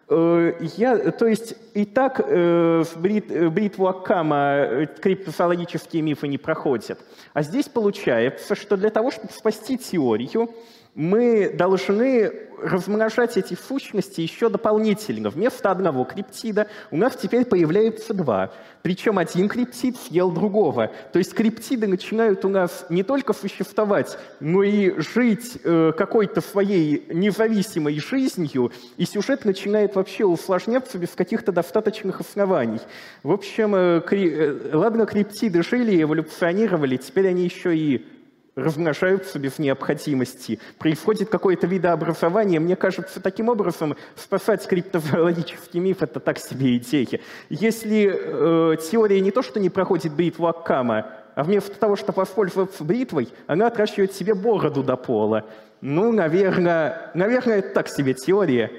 Э, 0.09 0.53
я, 0.77 1.11
то 1.11 1.25
есть 1.25 1.55
и 1.73 1.85
так 1.85 2.19
э, 2.23 2.83
брит, 2.97 3.31
э, 3.31 3.49
бритву 3.49 3.87
Аккама 3.87 4.87
криптозоологические 5.01 6.01
мифы 6.01 6.27
не 6.27 6.37
проходят. 6.37 6.99
А 7.33 7.43
здесь 7.43 7.69
получается, 7.69 8.55
что 8.55 8.75
для 8.75 8.89
того, 8.89 9.11
чтобы 9.11 9.31
спасти 9.31 9.77
теорию, 9.77 10.49
мы 10.95 11.49
должны 11.53 12.31
размножать 12.61 13.37
эти 13.37 13.55
сущности 13.55 14.21
еще 14.21 14.49
дополнительно. 14.49 15.29
Вместо 15.29 15.71
одного 15.71 16.03
криптида 16.03 16.67
у 16.91 16.97
нас 16.97 17.15
теперь 17.15 17.45
появляются 17.45 18.13
два. 18.13 18.51
Причем 18.83 19.17
один 19.17 19.49
криптид 19.49 19.97
съел 19.97 20.31
другого. 20.31 20.91
То 21.11 21.19
есть 21.19 21.33
криптиды 21.33 21.87
начинают 21.87 22.45
у 22.45 22.49
нас 22.49 22.85
не 22.89 23.03
только 23.03 23.33
существовать, 23.33 24.17
но 24.39 24.63
и 24.63 24.99
жить 24.99 25.57
э, 25.63 25.91
какой-то 25.97 26.41
своей 26.41 27.05
независимой 27.11 27.99
жизнью, 27.99 28.71
и 28.97 29.05
сюжет 29.05 29.45
начинает 29.45 29.95
вообще 29.95 30.25
усложняться 30.25 30.97
без 30.97 31.09
каких-то 31.09 31.51
достаточных 31.51 32.19
оснований. 32.19 32.79
В 33.23 33.31
общем, 33.31 33.73
э, 33.75 34.01
кри... 34.01 34.29
Э, 34.31 34.71
ладно, 34.73 35.05
криптиды 35.05 35.63
жили, 35.63 36.01
эволюционировали, 36.01 36.97
теперь 36.97 37.27
они 37.27 37.43
еще 37.43 37.75
и 37.75 38.05
размножаются 38.55 39.39
без 39.39 39.59
необходимости, 39.59 40.59
происходит 40.77 41.29
какое-то 41.29 41.67
видообразование. 41.67 42.59
Мне 42.59 42.75
кажется, 42.75 43.21
таким 43.21 43.49
образом 43.49 43.95
спасать 44.15 44.65
криптозоологический 44.67 45.79
миф— 45.79 45.97
это 46.01 46.19
так 46.19 46.37
себе 46.37 46.77
идея. 46.77 47.19
Если 47.49 48.11
э, 48.13 48.77
теория 48.77 49.21
не 49.21 49.31
то, 49.31 49.41
что 49.41 49.59
не 49.59 49.69
проходит 49.69 50.13
бритву 50.13 50.47
Аккама, 50.47 51.13
а 51.35 51.43
вместо 51.43 51.77
того, 51.77 51.95
чтобы 51.95 52.17
воспользоваться 52.17 52.83
бритвой, 52.83 53.29
она 53.47 53.67
отращивает 53.67 54.13
себе 54.13 54.33
бороду 54.33 54.83
до 54.83 54.97
пола. 54.97 55.45
Ну, 55.79 56.11
наверное, 56.11 57.11
наверное, 57.13 57.59
это 57.59 57.73
так 57.73 57.87
себе 57.87 58.13
теория. 58.13 58.69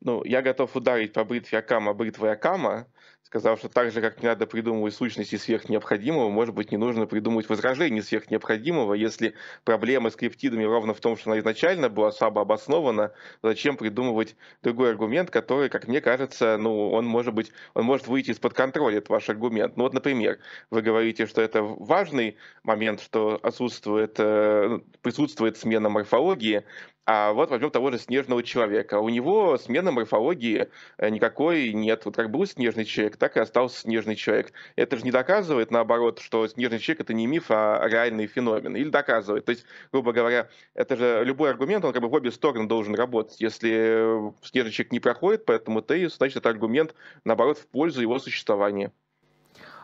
Ну, 0.00 0.22
я 0.24 0.42
готов 0.42 0.74
ударить 0.76 1.12
по 1.12 1.24
бритве 1.24 1.58
Акама 1.58 1.94
бритвой 1.94 2.32
Акама, 2.32 2.86
сказав, 3.26 3.58
что 3.58 3.68
так 3.68 3.90
же, 3.90 4.00
как 4.00 4.22
не 4.22 4.28
надо 4.28 4.46
придумывать 4.46 4.94
сущности 4.94 5.34
сверхнеобходимого, 5.34 6.30
может 6.30 6.54
быть, 6.54 6.70
не 6.70 6.76
нужно 6.76 7.06
придумывать 7.06 7.48
возражение 7.48 8.00
сверхнеобходимого, 8.00 8.94
если 8.94 9.34
проблема 9.64 10.10
с 10.10 10.16
криптидами 10.16 10.62
ровно 10.62 10.94
в 10.94 11.00
том, 11.00 11.16
что 11.16 11.30
она 11.30 11.40
изначально 11.40 11.88
была 11.88 12.12
слабо 12.12 12.42
обоснована, 12.42 13.12
зачем 13.42 13.76
придумывать 13.76 14.36
другой 14.62 14.90
аргумент, 14.90 15.30
который, 15.30 15.68
как 15.68 15.88
мне 15.88 16.00
кажется, 16.00 16.56
ну, 16.56 16.92
он 16.92 17.04
может 17.04 17.34
быть, 17.34 17.50
он 17.74 17.84
может 17.84 18.06
выйти 18.06 18.30
из-под 18.30 18.54
контроля, 18.54 18.98
этот 18.98 19.10
ваш 19.10 19.28
аргумент. 19.28 19.76
Ну 19.76 19.82
вот, 19.82 19.92
например, 19.92 20.38
вы 20.70 20.82
говорите, 20.82 21.26
что 21.26 21.42
это 21.42 21.62
важный 21.62 22.36
момент, 22.62 23.00
что 23.00 23.40
отсутствует, 23.42 24.14
э, 24.20 24.78
присутствует 25.02 25.56
смена 25.56 25.88
морфологии, 25.88 26.62
а 27.06 27.32
вот 27.32 27.50
возьмем 27.50 27.70
того 27.70 27.92
же 27.92 27.98
снежного 27.98 28.42
человека. 28.42 28.98
У 28.98 29.08
него 29.08 29.56
смена 29.58 29.92
морфологии 29.92 30.68
э, 30.98 31.08
никакой 31.08 31.72
нет. 31.72 32.04
Вот 32.04 32.16
как 32.16 32.30
был 32.32 32.44
снежный 32.46 32.84
человек, 32.84 33.16
так 33.16 33.36
и 33.36 33.40
остался 33.40 33.80
снежный 33.80 34.16
человек. 34.16 34.52
Это 34.74 34.96
же 34.96 35.04
не 35.04 35.12
доказывает, 35.12 35.70
наоборот, 35.70 36.18
что 36.18 36.48
снежный 36.48 36.80
человек 36.80 37.02
это 37.02 37.14
не 37.14 37.28
миф, 37.28 37.44
а 37.50 37.86
реальный 37.86 38.26
феномен. 38.26 38.74
Или 38.74 38.88
доказывает. 38.88 39.44
То 39.44 39.50
есть, 39.50 39.64
грубо 39.92 40.12
говоря, 40.12 40.48
это 40.74 40.96
же 40.96 41.22
любой 41.24 41.50
аргумент, 41.50 41.84
он 41.84 41.92
как 41.92 42.02
бы 42.02 42.08
в 42.08 42.14
обе 42.14 42.32
стороны 42.32 42.66
должен 42.66 42.96
работать. 42.96 43.40
Если 43.40 44.32
снежный 44.42 44.72
человек 44.72 44.92
не 44.92 44.98
проходит 44.98 45.44
по 45.44 45.52
этому 45.52 45.82
тезису, 45.82 46.16
значит, 46.16 46.38
это 46.38 46.48
аргумент, 46.48 46.94
наоборот, 47.22 47.58
в 47.58 47.68
пользу 47.68 48.02
его 48.02 48.18
существования. 48.18 48.92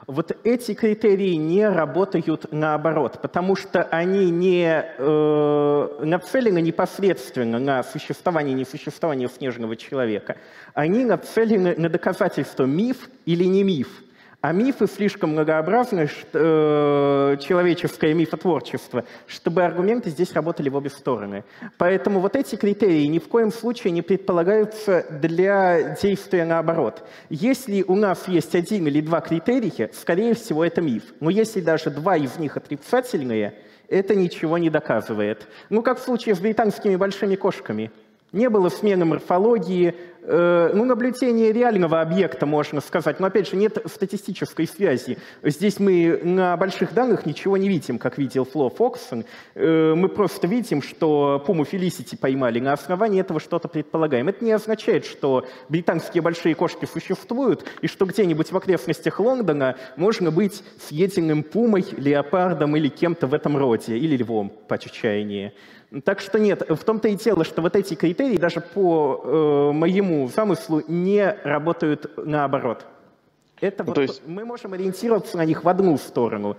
Вот 0.09 0.37
эти 0.43 0.75
критерии 0.75 1.35
не 1.35 1.69
работают 1.69 2.51
наоборот, 2.51 3.21
потому 3.23 3.55
что 3.55 3.85
они 3.85 4.31
не 4.31 4.85
э, 4.99 6.05
нацелены 6.05 6.61
непосредственно 6.61 7.61
на 7.61 7.85
существование 7.85 8.57
и 8.57 8.61
несуществование 8.61 9.29
снежного 9.29 9.77
человека. 9.77 10.37
Они 10.75 11.05
нацелены 11.05 11.77
на 11.77 11.89
доказательство 11.89 12.65
миф 12.65 13.09
или 13.27 13.45
не 13.45 13.63
миф. 13.63 14.03
А 14.43 14.51
мифы 14.51 14.89
слишком 14.89 15.31
многообразны, 15.31 16.09
э, 16.33 17.37
человеческое 17.41 18.13
мифотворчество, 18.13 19.05
чтобы 19.29 19.63
аргументы 19.63 20.11
здесь 20.11 20.33
работали 20.33 20.69
в 20.69 20.75
обе 20.75 20.91
стороны. 20.91 21.45
Поэтому 21.79 22.19
вот 22.19 22.35
эти 22.35 22.57
критерии 22.57 23.07
ни 23.07 23.21
в 23.21 23.29
коем 23.29 23.53
случае 23.53 23.93
не 23.93 24.03
предполагаются 24.03 25.07
для 25.09 25.95
действия 25.95 26.45
наоборот. 26.45 27.09
Если 27.31 27.85
у 27.87 27.95
нас 27.95 28.27
есть 28.27 28.57
один 28.57 28.89
или 28.89 29.01
два 29.01 29.21
критерия, 29.21 29.91
скорее 29.93 30.35
всего, 30.35 30.65
это 30.65 30.81
миф. 30.81 31.05
Но 31.21 31.31
если 31.31 31.61
даже 31.61 31.91
два 31.91 32.17
из 32.17 32.37
них 32.37 32.57
отрицательные, 32.57 33.55
это 33.87 34.17
ничего 34.17 34.59
не 34.59 34.71
доказывает. 34.71 35.47
Ну, 35.71 35.83
как 35.83 36.01
в 36.01 36.03
случае 36.03 36.35
с 36.35 36.41
британскими 36.41 36.97
большими 36.97 37.37
кошками. 37.37 37.93
Не 38.33 38.49
было 38.49 38.69
смены 38.69 39.05
морфологии, 39.05 39.95
Э, 40.25 40.71
ну, 40.73 40.85
наблюдение 40.85 41.53
реального 41.53 42.01
объекта, 42.01 42.47
можно 42.47 42.81
сказать, 42.81 43.19
но, 43.19 43.27
опять 43.27 43.49
же, 43.49 43.57
нет 43.57 43.79
статистической 43.87 44.69
связи. 44.69 45.19
Здесь 45.43 45.81
мы 45.81 46.21
на 46.23 46.57
больших 46.57 46.95
данных 46.95 47.27
ничего 47.27 47.57
не 47.57 47.69
видим, 47.69 47.99
как 47.99 48.19
видел 48.19 48.45
Фло 48.45 48.71
Фоксон. 48.71 49.25
Э, 49.57 49.95
мы 49.97 50.09
просто 50.09 50.47
видим, 50.47 50.81
что 50.81 51.43
Пуму 51.45 51.65
Фелисити 51.65 52.15
поймали, 52.15 52.61
на 52.61 52.73
основании 52.73 53.21
этого 53.21 53.41
что-то 53.41 53.67
предполагаем. 53.67 54.29
Это 54.29 54.45
не 54.45 54.53
означает, 54.53 55.07
что 55.07 55.45
британские 55.69 56.23
большие 56.23 56.55
кошки 56.55 56.85
существуют, 56.85 57.65
и 57.81 57.89
что 57.89 58.07
где-нибудь 58.07 58.53
в 58.53 58.57
окрестностях 58.57 59.19
Лондона 59.19 59.75
можно 59.97 60.31
быть 60.31 60.63
съеденным 60.87 61.43
пумой, 61.43 61.85
леопардом 61.97 62.77
или 62.77 62.87
кем-то 62.87 63.27
в 63.27 63.35
этом 63.35 63.57
роде, 63.57 63.99
или 63.99 64.17
львом, 64.17 64.53
по 64.69 64.79
чечаянию. 64.79 65.53
Так 66.05 66.21
что 66.21 66.39
нет, 66.39 66.63
в 66.69 66.85
том-то 66.85 67.09
и 67.09 67.17
дело, 67.17 67.45
что 67.45 67.61
вот 67.61 67.77
эти 67.77 67.95
критерии 67.95 68.39
даже 68.39 68.61
по 68.61 69.21
э, 69.23 69.73
моему 69.73 70.29
замыслу 70.29 70.83
не 70.89 71.37
работают 71.45 72.11
наоборот. 72.17 72.87
Это 73.61 73.85
ну, 73.85 73.93
вот, 73.93 73.99
есть... 73.99 74.23
Мы 74.27 74.45
можем 74.45 74.73
ориентироваться 74.73 75.37
на 75.37 75.45
них 75.45 75.65
в 75.65 75.69
одну 75.69 75.97
сторону, 75.99 76.57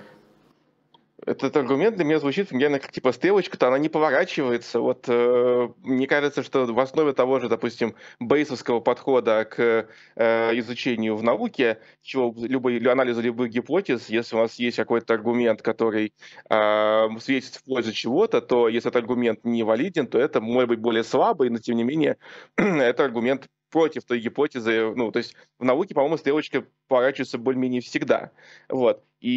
этот 1.25 1.55
аргумент 1.57 1.95
для 1.95 2.05
меня 2.05 2.19
звучит 2.19 2.49
примерно 2.49 2.79
как 2.79 2.91
типа 2.91 3.11
стрелочка-то, 3.11 3.67
она 3.67 3.77
не 3.77 3.89
поворачивается. 3.89 4.79
Вот 4.79 5.05
э, 5.07 5.69
мне 5.81 6.07
кажется, 6.07 6.43
что 6.43 6.65
в 6.65 6.79
основе 6.79 7.13
того 7.13 7.39
же, 7.39 7.49
допустим, 7.49 7.95
бейсовского 8.19 8.79
подхода 8.79 9.45
к 9.45 9.87
э, 10.15 10.59
изучению 10.59 11.15
в 11.15 11.23
науке, 11.23 11.79
чего 12.01 12.33
любой, 12.37 12.77
анализа 12.79 13.21
любых 13.21 13.49
гипотез, 13.49 14.09
если 14.09 14.35
у 14.35 14.39
нас 14.39 14.55
есть 14.55 14.77
какой-то 14.77 15.13
аргумент, 15.13 15.61
который 15.61 16.13
э, 16.49 17.07
светит 17.19 17.55
в 17.55 17.63
пользу 17.63 17.93
чего-то, 17.93 18.41
то 18.41 18.67
если 18.67 18.89
этот 18.89 19.03
аргумент 19.03 19.43
не 19.43 19.63
валиден, 19.63 20.07
то 20.07 20.19
это 20.19 20.41
может 20.41 20.69
быть 20.69 20.79
более 20.79 21.03
слабый, 21.03 21.49
но 21.49 21.59
тем 21.59 21.77
не 21.77 21.83
менее 21.83 22.17
это 22.57 23.05
аргумент 23.05 23.47
против 23.73 24.03
той 24.03 24.19
гипотезы. 24.19 24.93
Ну, 24.95 25.11
то 25.11 25.17
есть 25.17 25.35
в 25.57 25.65
науке, 25.65 25.95
по-моему, 25.95 26.17
стрелочка 26.17 26.63
поворачивается 26.87 27.39
более-менее 27.39 27.81
всегда. 27.81 28.31
Вот. 28.69 29.03
И 29.19 29.31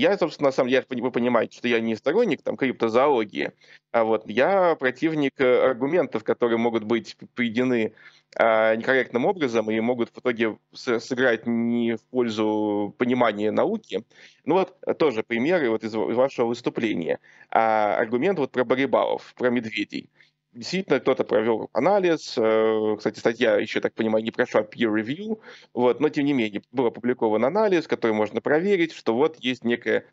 я, 0.00 0.16
собственно, 0.16 0.48
на 0.48 0.52
самом 0.52 0.70
деле, 0.70 0.86
вы 0.88 1.10
понимаете, 1.10 1.58
что 1.58 1.66
я 1.66 1.80
не 1.80 1.96
сторонник 1.96 2.40
там, 2.42 2.56
криптозоологии, 2.56 3.50
а 3.90 4.04
вот 4.04 4.28
я 4.30 4.76
противник 4.76 5.40
э, 5.40 5.64
аргументов, 5.64 6.22
которые 6.22 6.58
могут 6.58 6.84
быть 6.84 7.16
приведены 7.34 7.94
а, 8.36 8.76
некорректным 8.76 9.26
образом 9.26 9.68
и 9.70 9.80
могут 9.80 10.10
в 10.10 10.18
итоге 10.20 10.56
сыграть 10.72 11.46
не 11.46 11.96
в 11.96 12.02
пользу 12.02 12.94
понимания 12.96 13.50
науки. 13.50 14.04
Ну 14.44 14.54
вот 14.54 14.76
э, 14.86 14.94
тоже 14.94 15.24
примеры 15.24 15.68
вот 15.70 15.82
из, 15.82 15.94
вашего 15.94 16.46
выступления. 16.46 17.18
А, 17.50 17.96
аргумент 17.96 18.38
вот 18.38 18.52
про 18.52 18.64
барибалов, 18.64 19.34
про 19.36 19.50
медведей. 19.50 20.10
Действительно 20.52 21.00
кто-то 21.00 21.24
провел 21.24 21.70
анализ. 21.72 22.34
Э, 22.36 22.96
кстати, 22.96 23.18
статья, 23.18 23.56
еще 23.56 23.80
так 23.80 23.94
понимаю, 23.94 24.24
не 24.24 24.30
прошла 24.30 24.62
peer 24.62 24.92
review, 24.92 25.40
вот, 25.74 26.00
но 26.00 26.08
тем 26.08 26.24
не 26.24 26.32
менее 26.32 26.62
был 26.72 26.86
опубликован 26.86 27.44
анализ, 27.44 27.86
который 27.86 28.12
можно 28.12 28.40
проверить, 28.40 28.92
что 28.92 29.14
вот 29.14 29.36
есть 29.38 29.64
некая 29.64 30.04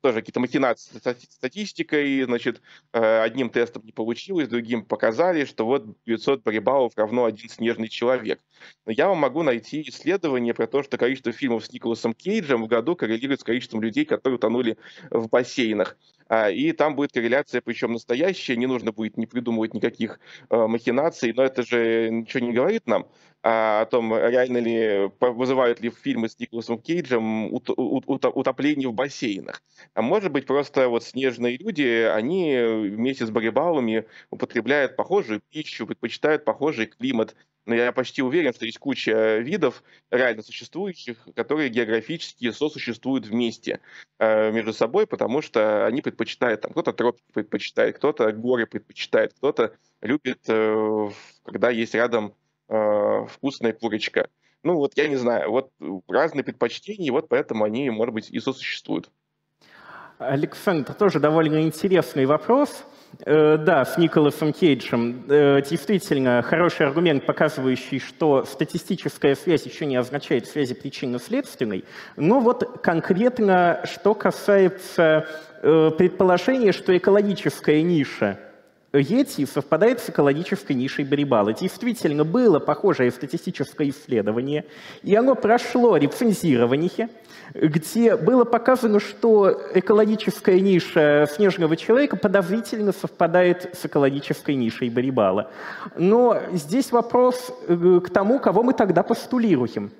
тоже 0.00 0.20
какие-то 0.20 0.40
махинации 0.40 0.98
статистикой, 0.98 2.22
значит, 2.22 2.62
э, 2.92 3.20
одним 3.20 3.50
тестом 3.50 3.84
не 3.84 3.92
получилось, 3.92 4.48
другим 4.48 4.84
показали, 4.84 5.44
что 5.44 5.66
вот 5.66 5.84
900 6.06 6.42
барибалов 6.42 6.92
равно 6.96 7.24
один 7.24 7.48
снежный 7.48 7.88
человек. 7.88 8.40
Но 8.86 8.92
я 8.92 9.08
вам 9.08 9.18
могу 9.18 9.42
найти 9.42 9.82
исследование 9.88 10.54
про 10.54 10.66
то, 10.66 10.82
что 10.82 10.96
количество 10.96 11.32
фильмов 11.32 11.66
с 11.66 11.72
Николасом 11.72 12.14
Кейджем 12.14 12.62
в 12.64 12.66
году 12.66 12.96
коррелирует 12.96 13.40
с 13.40 13.44
количеством 13.44 13.82
людей, 13.82 14.04
которые 14.04 14.36
утонули 14.36 14.78
в 15.10 15.28
бассейнах. 15.28 15.96
А, 16.30 16.48
и 16.48 16.70
там 16.70 16.94
будет 16.94 17.10
корреляция, 17.10 17.60
причем 17.60 17.92
настоящая, 17.92 18.56
не 18.56 18.66
нужно 18.66 18.92
будет 18.92 19.16
не 19.16 19.26
придумывать 19.26 19.74
никаких 19.74 20.20
э, 20.48 20.66
махинаций, 20.68 21.32
но 21.32 21.42
это 21.42 21.64
же 21.64 22.08
ничего 22.08 22.46
не 22.46 22.52
говорит 22.52 22.86
нам 22.86 23.08
а, 23.42 23.80
о 23.80 23.86
том, 23.86 24.16
реально 24.16 24.58
ли 24.58 25.10
вызывают 25.18 25.80
ли 25.80 25.90
фильмы 25.90 26.28
с 26.28 26.38
Николасом 26.38 26.80
Кейджем 26.80 27.52
утопление 27.52 28.88
в 28.88 28.94
бассейнах. 28.94 29.60
А 29.94 30.02
может 30.02 30.30
быть, 30.30 30.46
просто 30.46 30.88
вот 30.88 31.02
снежные 31.02 31.56
люди, 31.56 32.08
они 32.14 32.56
вместе 32.62 33.26
с 33.26 33.30
барибалами 33.30 34.04
употребляют 34.30 34.94
похожую 34.94 35.42
пищу, 35.50 35.84
предпочитают 35.84 36.44
похожий 36.44 36.86
климат, 36.86 37.34
но 37.70 37.76
я 37.76 37.92
почти 37.92 38.20
уверен, 38.20 38.52
что 38.52 38.66
есть 38.66 38.78
куча 38.78 39.38
видов 39.38 39.84
реально 40.10 40.42
существующих, 40.42 41.18
которые 41.36 41.68
географически 41.68 42.50
сосуществуют 42.50 43.26
вместе 43.26 43.78
э, 44.18 44.50
между 44.50 44.72
собой, 44.72 45.06
потому 45.06 45.40
что 45.40 45.86
они 45.86 46.02
предпочитают, 46.02 46.62
там, 46.62 46.72
кто-то 46.72 46.92
тропики 46.92 47.30
предпочитает, 47.32 47.96
кто-то 47.96 48.32
горы 48.32 48.66
предпочитает, 48.66 49.34
кто-то 49.34 49.76
любит, 50.00 50.40
э, 50.48 51.10
когда 51.44 51.70
есть 51.70 51.94
рядом 51.94 52.34
э, 52.68 53.26
вкусная 53.28 53.72
курочка. 53.72 54.28
Ну 54.64 54.74
вот 54.74 54.96
я 54.96 55.06
не 55.06 55.16
знаю, 55.16 55.52
вот 55.52 55.70
разные 56.08 56.42
предпочтения, 56.42 57.12
вот 57.12 57.28
поэтому 57.28 57.62
они, 57.62 57.88
может 57.88 58.12
быть, 58.12 58.30
и 58.30 58.40
сосуществуют. 58.40 59.12
Александр, 60.20 60.92
тоже 60.92 61.18
довольно 61.18 61.62
интересный 61.62 62.26
вопрос. 62.26 62.84
Э, 63.24 63.56
да, 63.56 63.86
с 63.86 63.96
Николасом 63.96 64.52
Кейджем. 64.52 65.24
Э, 65.28 65.62
действительно, 65.68 66.42
хороший 66.42 66.86
аргумент, 66.86 67.24
показывающий, 67.24 67.98
что 67.98 68.44
статистическая 68.44 69.34
связь 69.34 69.64
еще 69.64 69.86
не 69.86 69.96
означает 69.96 70.46
связи 70.46 70.74
причинно-следственной. 70.74 71.84
Но 72.16 72.40
вот 72.40 72.80
конкретно, 72.82 73.80
что 73.84 74.14
касается 74.14 75.26
э, 75.62 75.90
предположения, 75.96 76.72
что 76.72 76.96
экологическая 76.96 77.82
ниша 77.82 78.38
Йети 78.92 79.46
совпадает 79.46 80.00
с 80.00 80.10
экологической 80.10 80.72
нишей 80.72 81.04
Барибала. 81.04 81.52
Действительно, 81.52 82.24
было 82.24 82.58
похожее 82.58 83.10
статистическое 83.12 83.90
исследование, 83.90 84.64
и 85.02 85.14
оно 85.14 85.36
прошло 85.36 85.96
рецензирование, 85.96 87.08
где 87.54 88.16
было 88.16 88.44
показано, 88.44 88.98
что 88.98 89.56
экологическая 89.74 90.60
ниша 90.60 91.28
снежного 91.30 91.76
человека 91.76 92.16
подозрительно 92.16 92.92
совпадает 92.92 93.76
с 93.80 93.86
экологической 93.86 94.56
нишей 94.56 94.90
Барибала. 94.90 95.50
Но 95.96 96.40
здесь 96.52 96.90
вопрос 96.90 97.52
э, 97.68 98.00
к 98.04 98.10
тому, 98.10 98.40
кого 98.40 98.64
мы 98.64 98.72
тогда 98.72 99.02
постулируем. 99.04 99.92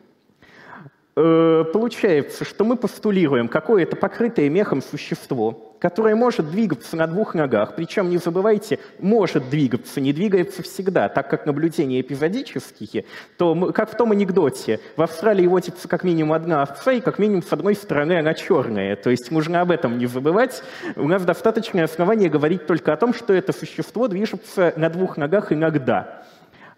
Э, 1.17 1.65
получается, 1.73 2.45
что 2.45 2.65
мы 2.65 2.77
постулируем 2.77 3.49
какое-то 3.49 3.97
покрытое 3.97 4.49
мехом 4.49 4.81
существо, 4.81 5.77
которое 5.81 6.15
может 6.15 6.51
двигаться 6.51 6.95
на 6.97 7.09
двух 7.09 7.35
ногах, 7.35 7.75
причем, 7.75 8.11
не 8.11 8.19
забывайте, 8.19 8.79
может 9.01 9.51
двигаться, 9.51 10.01
не 10.01 10.13
двигается 10.13 10.63
всегда, 10.63 11.09
так 11.09 11.29
как 11.29 11.47
наблюдения 11.47 12.01
эпизодические, 12.01 13.07
то, 13.37 13.57
мы, 13.57 13.73
как 13.73 13.91
в 13.91 13.97
том 13.97 14.13
анекдоте, 14.13 14.79
в 14.97 15.03
Австралии 15.03 15.47
водится 15.47 15.89
как 15.89 16.05
минимум 16.05 16.35
одна 16.35 16.63
овца, 16.63 16.93
и 16.93 17.01
как 17.01 17.19
минимум 17.19 17.43
с 17.43 17.53
одной 17.53 17.75
стороны 17.75 18.19
она 18.19 18.35
черная. 18.35 18.95
То 18.95 19.11
есть 19.11 19.33
нужно 19.33 19.63
об 19.63 19.73
этом 19.73 19.99
не 19.99 20.07
забывать. 20.07 20.63
У 20.95 21.09
нас 21.09 21.25
достаточное 21.25 21.85
основание 21.85 22.29
говорить 22.29 22.67
только 22.67 22.93
о 22.93 22.97
том, 22.97 23.15
что 23.15 23.33
это 23.33 23.53
существо 23.53 24.07
движется 24.07 24.73
на 24.77 24.89
двух 24.91 25.17
ногах 25.17 25.51
иногда. 25.51 26.23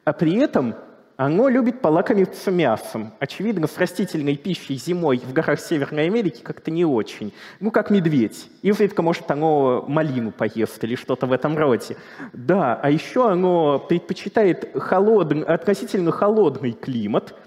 А 0.04 0.12
при 0.12 0.36
этом 0.38 0.74
оно 1.24 1.48
любит 1.48 1.80
полакомиться 1.80 2.50
мясом. 2.50 3.12
Очевидно, 3.20 3.68
с 3.68 3.78
растительной 3.78 4.36
пищей 4.36 4.74
зимой 4.74 5.18
в 5.18 5.32
горах 5.32 5.60
Северной 5.60 6.06
Америки 6.06 6.40
как-то 6.42 6.70
не 6.72 6.84
очень. 6.84 7.32
Ну, 7.60 7.70
как 7.70 7.90
медведь. 7.90 8.48
Изредка, 8.62 9.02
может, 9.02 9.30
оно 9.30 9.84
малину 9.86 10.32
поест 10.32 10.82
или 10.82 10.96
что-то 10.96 11.26
в 11.26 11.32
этом 11.32 11.56
роде. 11.56 11.96
Да, 12.32 12.74
а 12.74 12.90
еще 12.90 13.30
оно 13.30 13.78
предпочитает 13.78 14.70
холодный, 14.74 15.44
относительно 15.44 16.10
холодный 16.10 16.72
климат– 16.72 17.34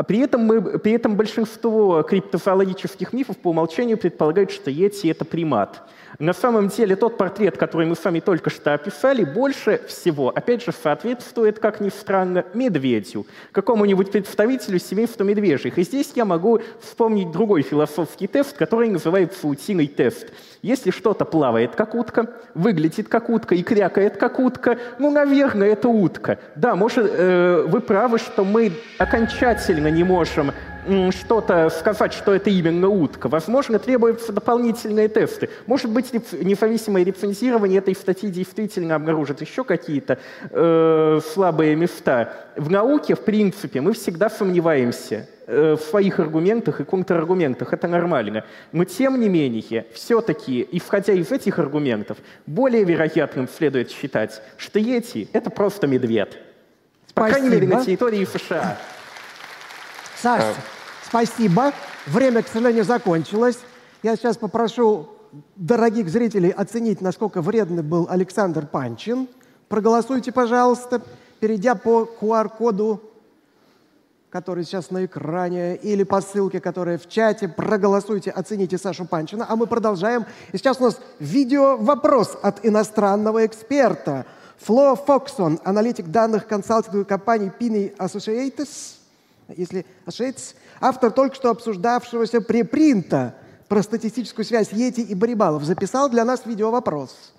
а 0.00 0.02
при 0.02 0.20
этом, 0.20 0.46
мы, 0.46 0.78
при 0.78 0.92
этом 0.92 1.14
большинство 1.14 2.02
криптозоологических 2.02 3.12
мифов 3.12 3.36
по 3.36 3.48
умолчанию 3.48 3.98
предполагают, 3.98 4.50
что 4.50 4.70
Йети— 4.70 5.08
это 5.10 5.26
примат. 5.26 5.82
На 6.18 6.32
самом 6.32 6.68
деле 6.68 6.96
тот 6.96 7.16
портрет, 7.16 7.56
который 7.56 7.86
мы 7.86 7.94
с 7.94 8.04
вами 8.04 8.20
только 8.20 8.50
что 8.50 8.74
описали, 8.74 9.24
больше 9.24 9.80
всего, 9.86 10.30
опять 10.30 10.64
же, 10.64 10.72
соответствует, 10.72 11.58
как 11.58 11.80
ни 11.80 11.88
странно, 11.88 12.44
медведю, 12.52 13.26
какому-нибудь 13.52 14.10
представителю 14.10 14.78
семейства 14.78 15.24
медвежьих. 15.24 15.78
И 15.78 15.82
здесь 15.82 16.12
я 16.14 16.24
могу 16.24 16.60
вспомнить 16.80 17.30
другой 17.30 17.62
философский 17.62 18.26
тест, 18.26 18.56
который 18.56 18.90
называется 18.90 19.46
утиный 19.46 19.86
тест. 19.86 20.26
Если 20.62 20.90
что-то 20.90 21.24
плавает, 21.24 21.74
как 21.74 21.94
утка, 21.94 22.30
выглядит 22.54 23.08
как 23.08 23.30
утка 23.30 23.54
и 23.54 23.62
крякает, 23.62 24.16
как 24.16 24.38
утка, 24.38 24.78
ну, 24.98 25.10
наверное, 25.10 25.68
это 25.68 25.88
утка. 25.88 26.38
Да, 26.54 26.74
может, 26.74 27.10
э, 27.10 27.64
вы 27.66 27.80
правы, 27.80 28.18
что 28.18 28.44
мы 28.44 28.72
окончательно 28.98 29.88
не 29.88 30.04
можем 30.04 30.52
что-то 31.10 31.70
сказать, 31.70 32.12
что 32.12 32.34
это 32.34 32.50
именно 32.50 32.88
утка. 32.88 33.28
Возможно, 33.28 33.78
требуются 33.78 34.32
дополнительные 34.32 35.08
тесты. 35.08 35.50
Может 35.66 35.90
быть, 35.90 36.12
независимое 36.32 37.04
рецензирование 37.04 37.78
этой 37.78 37.94
статьи 37.94 38.30
действительно 38.30 38.94
обнаружит 38.94 39.40
еще 39.40 39.64
какие-то 39.64 40.18
э, 40.50 41.20
слабые 41.32 41.76
места. 41.76 42.32
В 42.56 42.70
науке, 42.70 43.14
в 43.14 43.20
принципе, 43.20 43.80
мы 43.80 43.92
всегда 43.92 44.30
сомневаемся 44.30 45.28
э, 45.46 45.76
в 45.76 45.80
своих 45.80 46.18
аргументах 46.18 46.80
и 46.80 46.84
контраргументах. 46.84 47.72
Это 47.72 47.88
нормально. 47.88 48.44
Но, 48.72 48.84
тем 48.84 49.20
не 49.20 49.28
менее, 49.28 49.86
все-таки, 49.92 50.66
исходя 50.72 51.12
из 51.12 51.30
этих 51.32 51.58
аргументов, 51.58 52.18
более 52.46 52.84
вероятным 52.84 53.48
следует 53.48 53.90
считать, 53.90 54.42
что 54.56 54.78
Йети— 54.78 55.28
это 55.32 55.50
просто 55.50 55.86
медведь. 55.86 56.38
По 57.14 57.28
крайней 57.28 57.50
мере, 57.50 57.66
на 57.66 57.84
территории 57.84 58.24
США. 58.24 58.78
Саш, 60.22 60.42
а... 60.42 60.54
спасибо. 61.08 61.72
Время, 62.06 62.42
к 62.42 62.48
сожалению, 62.48 62.84
закончилось. 62.84 63.58
Я 64.02 64.16
сейчас 64.16 64.36
попрошу 64.36 65.08
дорогих 65.56 66.10
зрителей 66.10 66.50
оценить, 66.50 67.00
насколько 67.00 67.40
вредный 67.40 67.82
был 67.82 68.06
Александр 68.10 68.66
Панчин. 68.66 69.28
Проголосуйте, 69.68 70.32
пожалуйста, 70.32 71.00
перейдя 71.38 71.74
по 71.74 72.08
QR-коду, 72.20 73.00
который 74.28 74.64
сейчас 74.64 74.90
на 74.90 75.06
экране, 75.06 75.76
или 75.76 76.02
по 76.02 76.20
ссылке, 76.20 76.60
которая 76.60 76.98
в 76.98 77.08
чате. 77.08 77.48
Проголосуйте, 77.48 78.30
оцените 78.30 78.76
Сашу 78.76 79.06
Панчина. 79.06 79.46
А 79.48 79.56
мы 79.56 79.66
продолжаем. 79.66 80.26
И 80.52 80.58
сейчас 80.58 80.80
у 80.80 80.84
нас 80.84 81.00
видео-вопрос 81.18 82.36
от 82.42 82.64
иностранного 82.64 83.46
эксперта. 83.46 84.26
Фло 84.58 84.96
Фоксон, 84.96 85.60
аналитик 85.64 86.08
данных 86.08 86.46
консалтинговой 86.46 87.06
компании 87.06 87.50
Pini 87.58 87.96
Associates– 87.96 88.96
если 89.56 89.86
ошибся, 90.04 90.54
автор 90.80 91.10
только 91.12 91.34
что 91.34 91.50
обсуждавшегося 91.50 92.40
препринта 92.40 93.34
про 93.68 93.82
статистическую 93.82 94.44
связь 94.44 94.72
Йети 94.72 95.00
и 95.00 95.14
Барибалов, 95.14 95.64
записал 95.64 96.10
для 96.10 96.24
нас 96.24 96.46
видеовопрос. 96.46 97.32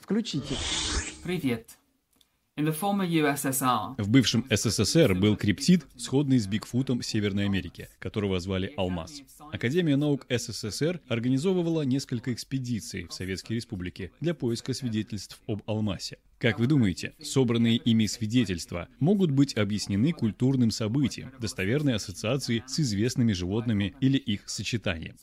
Включите. 0.00 0.56
Привет. 1.22 1.66
В 2.56 4.08
бывшем 4.08 4.46
СССР 4.48 5.16
был 5.16 5.36
криптид, 5.36 5.88
сходный 5.96 6.38
с 6.38 6.46
Бигфутом 6.46 7.02
Северной 7.02 7.46
Америки, 7.46 7.88
которого 7.98 8.38
звали 8.38 8.72
Алмаз. 8.76 9.22
Академия 9.52 9.96
наук 9.96 10.24
СССР 10.28 11.00
организовывала 11.08 11.82
несколько 11.82 12.32
экспедиций 12.32 13.08
в 13.08 13.12
Советской 13.12 13.54
Республике 13.54 14.12
для 14.20 14.34
поиска 14.34 14.72
свидетельств 14.72 15.40
об 15.48 15.62
Алмасе. 15.66 16.18
Как 16.38 16.60
вы 16.60 16.68
думаете, 16.68 17.14
собранные 17.20 17.76
ими 17.76 18.06
свидетельства 18.06 18.86
могут 19.00 19.32
быть 19.32 19.56
объяснены 19.56 20.12
культурным 20.12 20.70
событием, 20.70 21.32
достоверной 21.40 21.96
ассоциацией 21.96 22.62
с 22.68 22.78
известными 22.78 23.32
животными 23.32 23.96
или 23.98 24.16
их 24.16 24.48
сочетанием? 24.48 25.16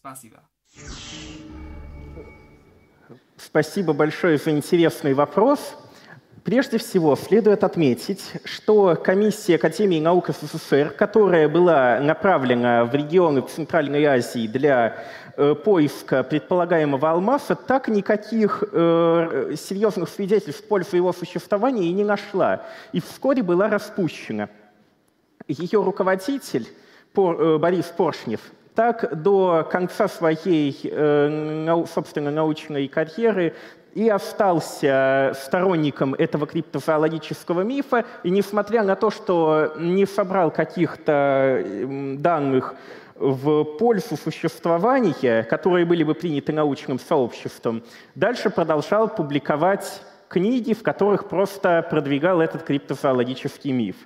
Спасибо 3.37 3.93
большое 3.93 4.37
за 4.37 4.51
интересный 4.51 5.13
вопрос. 5.13 5.77
Прежде 6.43 6.79
всего, 6.79 7.15
следует 7.15 7.63
отметить, 7.63 8.33
что 8.45 8.95
комиссия 8.95 9.55
Академии 9.55 9.99
наук 9.99 10.29
СССР, 10.29 10.89
которая 10.89 11.47
была 11.47 11.99
направлена 11.99 12.83
в 12.85 12.95
регионы 12.95 13.41
Центральной 13.41 14.03
Азии 14.05 14.47
для 14.47 14.97
э, 15.37 15.53
поиска 15.53 16.23
предполагаемого 16.23 17.11
алмаза, 17.11 17.53
так 17.53 17.89
никаких 17.89 18.63
э, 18.71 19.53
серьезных 19.55 20.09
свидетельств 20.09 20.63
в 20.63 20.67
пользу 20.67 20.95
его 20.95 21.13
существования 21.13 21.85
и 21.85 21.93
не 21.93 22.03
нашла, 22.03 22.63
и 22.91 23.01
вскоре 23.01 23.43
была 23.43 23.69
распущена. 23.69 24.49
Ее 25.47 25.83
руководитель 25.83 26.67
э, 27.15 27.57
Борис 27.59 27.85
Поршнев 27.95 28.41
так 28.73 29.21
до 29.21 29.67
конца 29.69 30.07
своей, 30.07 30.79
э, 30.83 31.85
собственно, 31.93 32.31
научной 32.31 32.87
карьеры 32.87 33.53
и 33.93 34.07
остался 34.09 35.33
сторонником 35.35 36.13
этого 36.13 36.47
криптозоологического 36.47 37.61
мифа, 37.61 38.05
и 38.23 38.29
несмотря 38.29 38.83
на 38.83 38.95
то, 38.95 39.09
что 39.09 39.73
не 39.77 40.05
собрал 40.05 40.51
каких-то 40.51 41.63
данных 42.17 42.75
в 43.15 43.63
пользу 43.77 44.17
существования, 44.17 45.43
которые 45.43 45.85
были 45.85 46.03
бы 46.03 46.15
приняты 46.15 46.53
научным 46.53 46.99
сообществом, 46.99 47.83
дальше 48.15 48.49
продолжал 48.49 49.07
публиковать 49.09 50.01
книги, 50.27 50.73
в 50.73 50.81
которых 50.81 51.27
просто 51.27 51.85
продвигал 51.89 52.41
этот 52.41 52.63
криптозоологический 52.63 53.71
миф. 53.71 53.97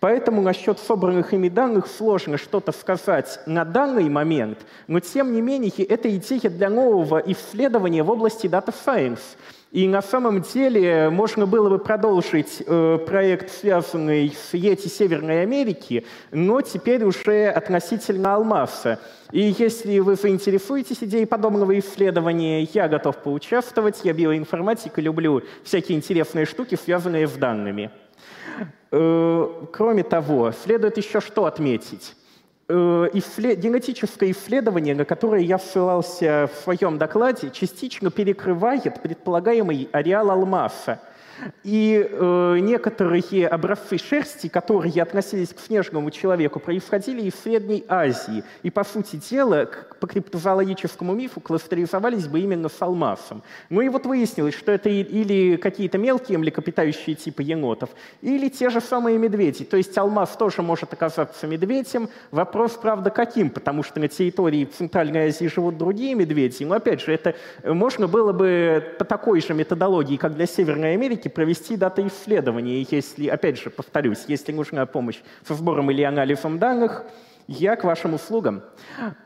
Поэтому 0.00 0.40
насчет 0.40 0.78
собранных 0.78 1.34
ими 1.34 1.50
данных 1.50 1.86
сложно 1.86 2.38
что-то 2.38 2.72
сказать 2.72 3.38
на 3.44 3.66
данный 3.66 4.08
момент, 4.08 4.58
но 4.86 4.98
тем 4.98 5.34
не 5.34 5.42
менее 5.42 5.84
это 5.84 6.14
идея 6.16 6.48
для 6.48 6.70
нового 6.70 7.18
исследования 7.26 8.02
в 8.02 8.10
области 8.10 8.46
Data 8.46 8.74
Science. 8.74 9.20
И 9.72 9.86
на 9.86 10.02
самом 10.02 10.40
деле 10.40 11.10
можно 11.10 11.46
было 11.46 11.68
бы 11.68 11.78
продолжить 11.78 12.60
э, 12.66 12.98
проект, 13.06 13.52
связанный 13.52 14.34
с 14.34 14.52
Йети 14.54 14.88
Северной 14.88 15.42
Америки, 15.42 16.04
но 16.32 16.60
теперь 16.60 17.04
уже 17.04 17.48
относительно 17.48 18.34
Алмаса. 18.34 18.98
И 19.30 19.54
если 19.56 20.00
вы 20.00 20.16
заинтересуетесь 20.16 21.04
идеей 21.04 21.26
подобного 21.26 21.78
исследования, 21.78 22.62
я 22.72 22.88
готов 22.88 23.18
поучаствовать. 23.18 24.00
Я 24.02 24.12
биоинформатик 24.12 24.98
и 24.98 25.02
люблю 25.02 25.42
всякие 25.62 25.96
интересные 25.96 26.46
штуки, 26.46 26.74
связанные 26.74 27.28
с 27.28 27.32
данными. 27.32 27.92
Э, 28.92 29.66
кроме 29.72 30.02
того, 30.02 30.52
следует 30.52 30.96
еще 30.96 31.20
что 31.20 31.46
отметить. 31.46 32.16
Э, 32.68 33.08
генетическое 33.12 34.30
исследование, 34.32 34.94
на 34.94 35.04
которое 35.04 35.42
я 35.42 35.58
ссылался 35.58 36.50
в 36.52 36.62
своем 36.62 36.98
докладе, 36.98 37.50
частично 37.50 38.10
перекрывает 38.10 39.02
предполагаемый 39.02 39.88
ареал 39.92 40.30
алмаза– 40.30 41.00
и 41.62 42.08
э, 42.10 42.58
некоторые 42.60 43.48
образцы 43.48 43.98
шерсти, 43.98 44.48
которые 44.48 45.02
относились 45.02 45.50
к 45.50 45.60
снежному 45.60 46.10
человеку, 46.10 46.60
происходили 46.60 47.22
из 47.22 47.34
Средней 47.34 47.84
Азии. 47.88 48.44
И, 48.62 48.70
по 48.70 48.84
сути 48.84 49.16
дела, 49.16 49.68
по 50.00 50.06
криптозоологическому 50.06 51.14
мифу 51.14 51.40
кластеризовались 51.40 52.26
бы 52.26 52.40
именно 52.40 52.68
с 52.68 52.80
алмазом. 52.80 53.42
Ну 53.68 53.80
и 53.80 53.88
вот 53.88 54.06
выяснилось, 54.06 54.54
что 54.54 54.72
это 54.72 54.88
или 54.88 55.56
какие-то 55.56 55.98
мелкие 55.98 56.38
млекопитающие 56.38 57.14
типа 57.14 57.42
енотов, 57.42 57.90
или 58.22 58.48
те 58.48 58.70
же 58.70 58.80
самые 58.80 59.18
медведи. 59.18 59.64
То 59.64 59.76
есть 59.76 59.96
алмаз 59.98 60.36
тоже 60.36 60.62
может 60.62 60.92
оказаться 60.92 61.46
медведем. 61.46 62.08
Вопрос, 62.30 62.72
правда, 62.72 63.10
каким? 63.10 63.50
Потому 63.50 63.82
что 63.82 64.00
на 64.00 64.08
территории 64.08 64.64
Центральной 64.64 65.28
Азии 65.28 65.46
живут 65.46 65.78
другие 65.78 66.14
медведи. 66.14 66.64
Но, 66.64 66.74
опять 66.74 67.00
же, 67.00 67.12
это 67.12 67.34
можно 67.64 68.08
было 68.08 68.32
бы 68.32 68.82
по 68.98 69.04
такой 69.04 69.40
же 69.40 69.54
методологии, 69.54 70.16
как 70.16 70.34
для 70.34 70.46
Северной 70.46 70.94
Америки, 70.94 71.28
провести 71.30 71.76
дата-исследование. 71.76 72.86
Если, 72.90 73.28
опять 73.28 73.60
же, 73.60 73.70
повторюсь, 73.70 74.24
если 74.28 74.52
нужна 74.52 74.86
помощь 74.86 75.20
со 75.46 75.54
сбором 75.54 75.90
или 75.90 76.02
анализом 76.02 76.58
данных, 76.58 77.04
я 77.50 77.74
к 77.74 77.82
вашим 77.82 78.14
услугам. 78.14 78.62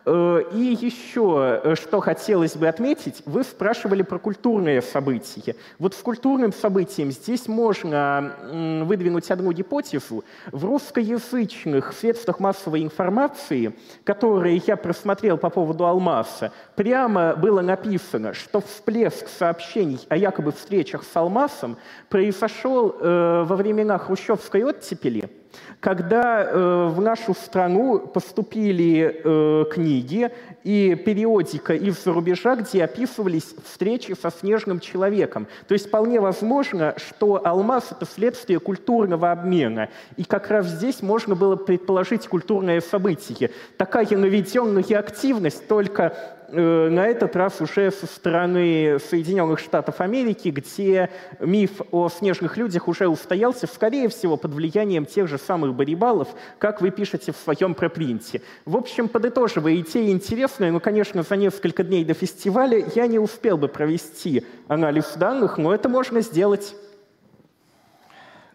Э, 0.07 0.43
и 0.55 0.79
еще, 0.81 1.61
э, 1.63 1.75
что 1.75 2.01
хотелось 2.01 2.57
бы 2.57 2.67
отметить, 2.67 3.23
вы 3.27 3.45
спрашивали 3.45 4.01
про 4.01 4.19
культурные 4.19 4.81
события. 4.81 5.57
Вот 5.79 5.93
в 5.93 6.03
культурным 6.03 6.51
событиям 6.53 7.13
здесь 7.13 7.49
можно 7.49 8.85
выдвинуть 8.87 9.31
одну 9.31 9.53
гипотезу. 9.53 10.25
В 10.51 10.65
русскоязычных 10.65 11.93
средствах 11.93 12.41
массовой 12.41 12.83
информации, 12.83 13.77
которые 14.05 14.63
я 14.67 14.77
просмотрел 14.77 15.37
по 15.37 15.51
поводу 15.51 15.85
Алмаса, 15.85 16.51
прямо 16.77 17.37
было 17.37 17.61
написано, 17.61 18.33
что 18.33 18.63
всплеск 18.63 19.29
сообщений 19.29 20.01
о 20.09 20.17
якобы 20.17 20.53
встречах 20.53 21.05
с 21.05 21.15
Алмасом 21.15 21.77
произошел 22.09 22.97
э, 22.99 23.45
во 23.47 23.55
времена 23.55 23.99
хрущевской 23.99 24.65
оттепели– 24.65 25.31
когда 25.81 26.43
э, 26.43 26.89
в 26.89 27.01
нашу 27.01 27.35
страну 27.35 27.99
поступили 27.99 29.21
э, 29.23 29.65
книги 29.71 30.31
и 30.63 30.95
периодика 30.95 31.75
из-за 31.75 32.13
рубежа, 32.13 32.57
где 32.57 32.85
описывались 32.85 33.55
встречи 33.65 34.15
со 34.21 34.31
снежным 34.31 34.81
человеком. 34.81 35.47
То 35.69 35.75
есть 35.75 35.89
вполне 35.89 36.21
возможно, 36.21 36.95
что 36.97 37.41
алмаз— 37.45 37.89
это 37.91 38.07
следствие 38.07 38.61
культурного 38.61 39.31
обмена. 39.31 39.89
И 40.17 40.25
как 40.25 40.49
раз 40.49 40.67
здесь 40.67 41.03
можно 41.03 41.35
было 41.35 41.57
предположить 41.57 42.29
культурное 42.29 42.81
событие. 42.81 43.51
Такая 43.77 44.07
наведенная 44.17 44.99
активность 44.99 45.69
только 45.69 46.17
на 46.55 47.07
этот 47.07 47.35
раз 47.35 47.61
уже 47.61 47.91
со 47.91 48.07
стороны 48.07 48.99
Соединенных 49.11 49.59
Штатов 49.59 50.01
Америки, 50.01 50.49
где 50.49 51.11
миф 51.41 51.81
о 51.91 52.09
снежных 52.09 52.57
людях 52.57 52.87
уже 52.87 53.09
устоялся, 53.09 53.67
скорее 53.67 54.09
всего, 54.09 54.37
под 54.37 54.55
влиянием 54.55 55.05
тех 55.05 55.27
же 55.27 55.39
самых 55.39 55.75
барибалов, 55.75 56.29
как 56.59 56.81
вы 56.81 56.91
пишете 56.91 57.33
в 57.33 57.37
своем 57.37 57.75
препринте. 57.75 58.43
В 58.65 58.77
общем, 58.77 59.09
подытоживая, 59.09 59.77
идея 59.77 60.11
интересная, 60.13 60.71
но, 60.71 60.79
конечно, 60.79 61.23
за 61.23 61.37
несколько 61.37 61.83
дней 61.83 62.05
до 62.05 62.15
фестиваля 62.15 62.85
я 62.95 63.07
не 63.09 63.19
успел 63.19 63.59
бы 63.59 63.69
провести 63.69 64.47
анализ 64.69 65.15
данных, 65.17 65.59
но 65.59 65.75
это 65.75 65.89
можно 65.89 66.21
сделать. 66.21 66.77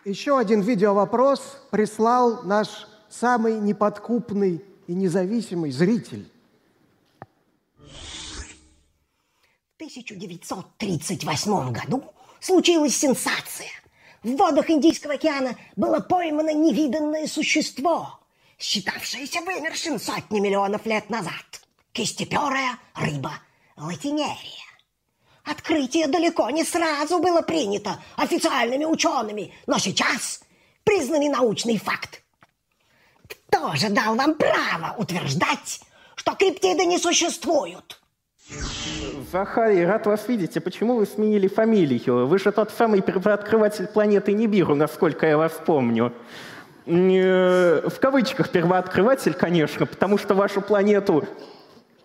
Еще 0.06 0.38
один 0.38 0.62
видеовопрос 0.62 1.62
прислал 1.70 2.43
наш 2.43 2.88
самый 3.10 3.60
неподкупный 3.60 4.64
и 4.88 4.93
независимый 4.93 5.72
зритель. 5.72 6.26
1938 9.80 11.71
году 11.71 12.03
случилась 12.41 12.97
сенсация. 12.97 13.71
В 14.23 14.36
водах 14.36 14.69
Индийского 14.69 15.13
океана 15.13 15.55
было 15.77 16.01
поймано 16.01 16.53
невиданное 16.53 17.27
существо, 17.27 18.19
считавшееся 18.57 19.39
вымершим 19.39 19.97
сотни 19.97 20.41
миллионов 20.41 20.86
лет 20.86 21.09
назад. 21.09 21.61
Кистеперая 21.93 22.77
рыба 22.93 23.32
латинерия. 23.77 24.67
Открытие 25.45 26.07
далеко 26.07 26.49
не 26.49 26.65
сразу 26.65 27.19
было 27.19 27.41
принято 27.41 28.03
официальными 28.17 28.84
учеными, 28.84 29.53
но 29.65 29.80
сейчас 29.80 30.41
признанный 30.84 31.30
научный 31.30 31.77
факт. 31.77 32.21
Кто 33.30 33.73
же 33.75 33.88
дал 33.88 34.15
вам 34.15 34.36
право 34.36 34.95
утверждать, 34.97 35.80
что 36.17 36.36
криптиды 36.36 36.84
не 36.84 36.97
существуют? 36.97 38.01
Захарий, 39.32 39.86
рад 39.86 40.07
вас 40.07 40.27
видеть. 40.27 40.57
А 40.57 40.61
почему 40.61 40.95
вы 40.95 41.05
сменили 41.05 41.47
фамилию? 41.47 42.25
Вы 42.25 42.39
же 42.39 42.51
тот 42.51 42.71
самый 42.75 43.01
первооткрыватель 43.01 43.86
планеты 43.86 44.34
Нибиру, 44.34 44.73
насколько 44.73 45.27
я 45.27 45.38
вас 45.38 45.51
помню. 45.65 46.11
Э, 46.88 47.88
в 47.88 47.99
кавычках 47.99 48.49
первооткрыватель, 48.49 49.34
конечно, 49.34 49.86
потому 49.86 50.17
что 50.17 50.34
вашу 50.34 50.61
планету 50.61 51.25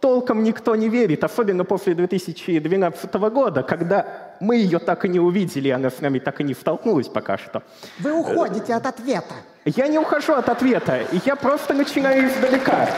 толком 0.01 0.43
никто 0.43 0.77
не 0.77 0.91
верит, 0.91 1.25
особенно 1.25 1.65
после 1.65 1.95
2012 1.95 3.15
года, 3.15 3.63
когда 3.63 4.37
мы 4.41 4.57
ее 4.57 4.79
так 4.79 5.07
и 5.07 5.09
не 5.09 5.19
увидели, 5.19 5.71
она 5.71 5.89
с 5.89 6.03
нами 6.03 6.19
так 6.19 6.43
и 6.43 6.45
не 6.45 6.53
столкнулась 6.53 7.09
пока 7.09 7.39
что. 7.39 7.63
Вы 8.01 8.13
уходите 8.13 8.75
от 8.75 8.85
ответа. 8.85 9.35
Я 9.65 9.89
не 9.89 9.99
ухожу 9.99 10.35
от 10.35 10.51
ответа, 10.51 11.01
я 11.25 11.37
просто 11.37 11.73
начинаю 11.73 12.29
издалека. 12.29 12.91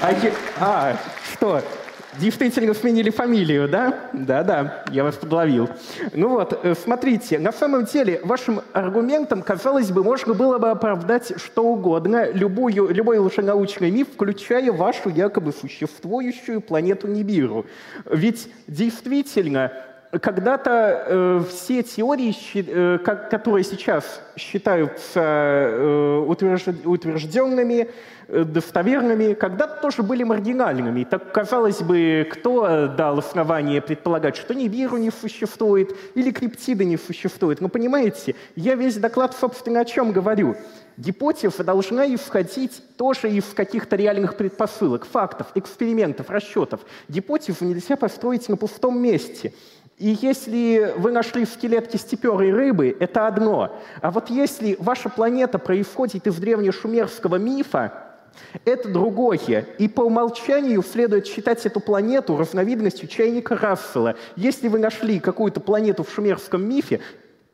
А, 0.00 0.10
я... 0.10 0.32
а 0.58 0.96
что? 1.32 1.62
Действительно 2.18 2.72
сменили 2.72 3.10
фамилию, 3.10 3.68
да? 3.68 4.08
Да-да, 4.12 4.84
я 4.90 5.04
вас 5.04 5.16
подловил. 5.16 5.68
Ну 6.14 6.28
вот, 6.30 6.58
э, 6.62 6.74
смотрите, 6.74 7.38
на 7.38 7.52
самом 7.52 7.84
деле 7.84 8.20
вашим 8.24 8.62
аргументом, 8.72 9.42
казалось 9.42 9.90
бы, 9.90 10.02
можно 10.02 10.32
было 10.32 10.58
бы 10.58 10.70
оправдать 10.70 11.34
что 11.36 11.64
угодно, 11.64 12.30
любую, 12.30 12.88
любой 12.88 13.18
лженаучный 13.18 13.90
миф, 13.90 14.08
включая 14.14 14.72
вашу 14.72 15.10
якобы 15.10 15.52
существующую 15.52 16.60
планету 16.60 17.06
Нибиру. 17.06 17.66
Ведь 18.06 18.48
действительно 18.66 19.72
когда-то 20.20 21.04
э, 21.06 21.42
все 21.48 21.82
теории, 21.82 22.34
э, 22.54 22.98
которые 22.98 23.64
сейчас 23.64 24.20
считаются 24.36 25.20
э, 25.20 26.18
утвержденными, 26.84 27.90
э, 28.28 28.44
достоверными, 28.44 29.34
когда-то 29.34 29.80
тоже 29.80 30.02
были 30.02 30.22
маргинальными. 30.22 31.04
Так, 31.04 31.32
казалось 31.32 31.82
бы, 31.82 32.28
кто 32.30 32.86
дал 32.88 33.18
основание 33.18 33.80
предполагать, 33.80 34.36
что 34.36 34.54
ни 34.54 34.64
Нибиру 34.64 34.96
не 34.96 35.10
существует, 35.10 35.96
или 36.14 36.30
криптида 36.30 36.84
не 36.84 36.96
существует. 36.96 37.60
Но 37.60 37.68
понимаете, 37.68 38.34
я 38.54 38.74
весь 38.74 38.96
доклад, 38.96 39.34
собственно, 39.38 39.80
о 39.80 39.84
чем 39.84 40.12
говорю. 40.12 40.56
Гипотеза 40.96 41.62
должна 41.62 42.06
исходить 42.14 42.82
тоже 42.96 43.30
из 43.30 43.44
каких-то 43.44 43.96
реальных 43.96 44.36
предпосылок, 44.36 45.04
фактов, 45.04 45.48
экспериментов, 45.54 46.30
расчетов. 46.30 46.80
Гипотезу 47.08 47.66
нельзя 47.66 47.96
построить 47.96 48.48
на 48.48 48.56
пустом 48.56 49.00
месте– 49.02 49.52
и 49.98 50.18
если 50.20 50.92
вы 50.98 51.10
нашли 51.10 51.46
скелет 51.46 51.88
кистеперой 51.88 52.52
рыбы, 52.52 52.94
это 53.00 53.26
одно. 53.26 53.80
А 54.02 54.10
вот 54.10 54.28
если 54.28 54.76
ваша 54.78 55.08
планета 55.08 55.58
происходит 55.58 56.26
из 56.26 56.36
древнешумерского 56.36 57.36
мифа, 57.36 57.92
это 58.66 58.90
другое. 58.90 59.66
И 59.78 59.88
по 59.88 60.02
умолчанию 60.02 60.82
следует 60.82 61.26
считать 61.26 61.64
эту 61.64 61.80
планету 61.80 62.36
разновидностью 62.36 63.08
чайника 63.08 63.56
Рассела. 63.56 64.16
Если 64.36 64.68
вы 64.68 64.78
нашли 64.78 65.18
какую-то 65.18 65.60
планету 65.60 66.04
в 66.04 66.12
шумерском 66.12 66.68
мифе, 66.68 67.00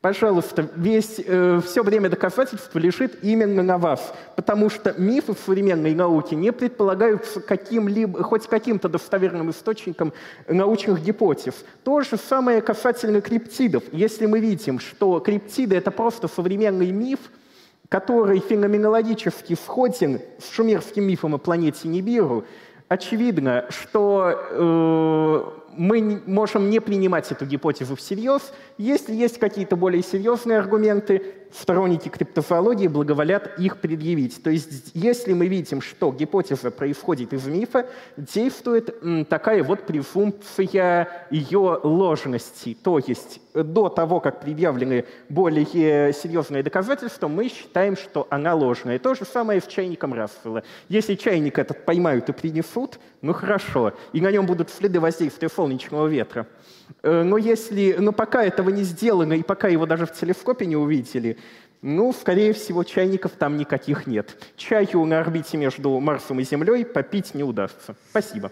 Пожалуйста, 0.03 0.67
весь, 0.75 1.21
э, 1.25 1.61
все 1.65 1.81
время 1.81 2.09
доказательства 2.09 2.77
лежит 2.77 3.23
именно 3.23 3.63
на 3.63 3.77
вас, 3.77 4.13
потому 4.35 4.69
что 4.69 4.93
мифы 4.97 5.33
в 5.33 5.39
современной 5.39 5.95
науке 5.95 6.35
не 6.35 6.51
предполагаются 6.51 7.39
каким-либо, 7.39 8.21
хоть 8.21 8.47
каким-то 8.47 8.89
достоверным 8.89 9.51
источником 9.51 10.11
научных 10.49 11.01
гипотез. 11.01 11.53
То 11.85 12.01
же 12.01 12.17
самое 12.17 12.61
касательно 12.61 13.21
криптидов. 13.21 13.83
Если 13.93 14.25
мы 14.25 14.41
видим, 14.41 14.79
что 14.79 15.21
криптиды— 15.21 15.75
это 15.77 15.89
просто 15.89 16.27
современный 16.27 16.91
миф, 16.91 17.19
который 17.87 18.39
феноменологически 18.39 19.55
сходен 19.55 20.19
с 20.37 20.53
шумерским 20.53 21.05
мифом 21.05 21.33
о 21.35 21.37
планете 21.37 21.87
Нибиру, 21.87 22.43
очевидно, 22.89 23.67
что 23.69 24.33
э, 24.51 25.62
мы 25.77 26.21
можем 26.25 26.69
не 26.69 26.79
принимать 26.79 27.31
эту 27.31 27.45
гипотезу 27.45 27.95
всерьез. 27.95 28.53
Если 28.77 29.13
есть 29.13 29.39
какие-то 29.39 29.75
более 29.75 30.03
серьезные 30.03 30.59
аргументы, 30.59 31.23
сторонники 31.53 32.09
криптозоологии 32.09 32.87
благоволят 32.87 33.59
их 33.59 33.77
предъявить. 33.77 34.41
То 34.43 34.49
есть 34.49 34.91
если 34.93 35.33
мы 35.33 35.47
видим, 35.47 35.81
что 35.81 36.11
гипотеза 36.11 36.71
происходит 36.71 37.33
из 37.33 37.45
мифа, 37.45 37.87
действует 38.17 39.29
такая 39.29 39.63
вот 39.63 39.85
презумпция 39.85 41.27
ее 41.29 41.79
ложности. 41.83 42.75
То 42.81 42.99
есть 43.05 43.39
до 43.53 43.89
того, 43.89 44.19
как 44.19 44.41
предъявлены 44.41 45.05
более 45.29 46.13
серьезные 46.13 46.63
доказательства, 46.63 47.27
мы 47.27 47.49
считаем, 47.49 47.95
что 47.95 48.27
она 48.29 48.55
ложная. 48.55 48.99
То 48.99 49.13
же 49.13 49.25
самое 49.25 49.61
с 49.61 49.67
чайником 49.67 50.13
Рассела. 50.13 50.63
Если 50.89 51.15
чайник 51.15 51.59
этот 51.59 51.85
поймают 51.85 52.29
и 52.29 52.33
принесут, 52.33 52.99
ну 53.21 53.33
хорошо, 53.33 53.93
и 54.11 54.21
на 54.21 54.31
нем 54.31 54.45
будут 54.45 54.69
следы 54.69 54.99
воздействия 54.99 55.49
солнечного 55.49 56.07
ветра. 56.07 56.47
Э, 57.01 57.23
но, 57.23 57.37
если, 57.37 57.95
но 57.99 58.11
пока 58.11 58.43
этого 58.43 58.69
не 58.69 58.83
сделано, 58.83 59.33
и 59.33 59.43
пока 59.43 59.67
его 59.67 59.85
даже 59.85 60.05
в 60.05 60.13
телескопе 60.13 60.65
не 60.65 60.75
увидели, 60.75 61.37
ну, 61.83 62.13
скорее 62.13 62.53
всего, 62.53 62.85
чайников 62.85 63.33
там 63.33 63.57
никаких 63.57 64.07
нет. 64.07 64.37
Чаю 64.55 65.05
на 65.05 65.19
орбите 65.19 65.57
между 65.57 65.99
Марсом 65.99 66.39
и 66.39 66.43
Землей 66.43 66.85
попить 66.85 67.35
не 67.35 67.43
удастся. 67.43 67.95
Спасибо. 68.09 68.51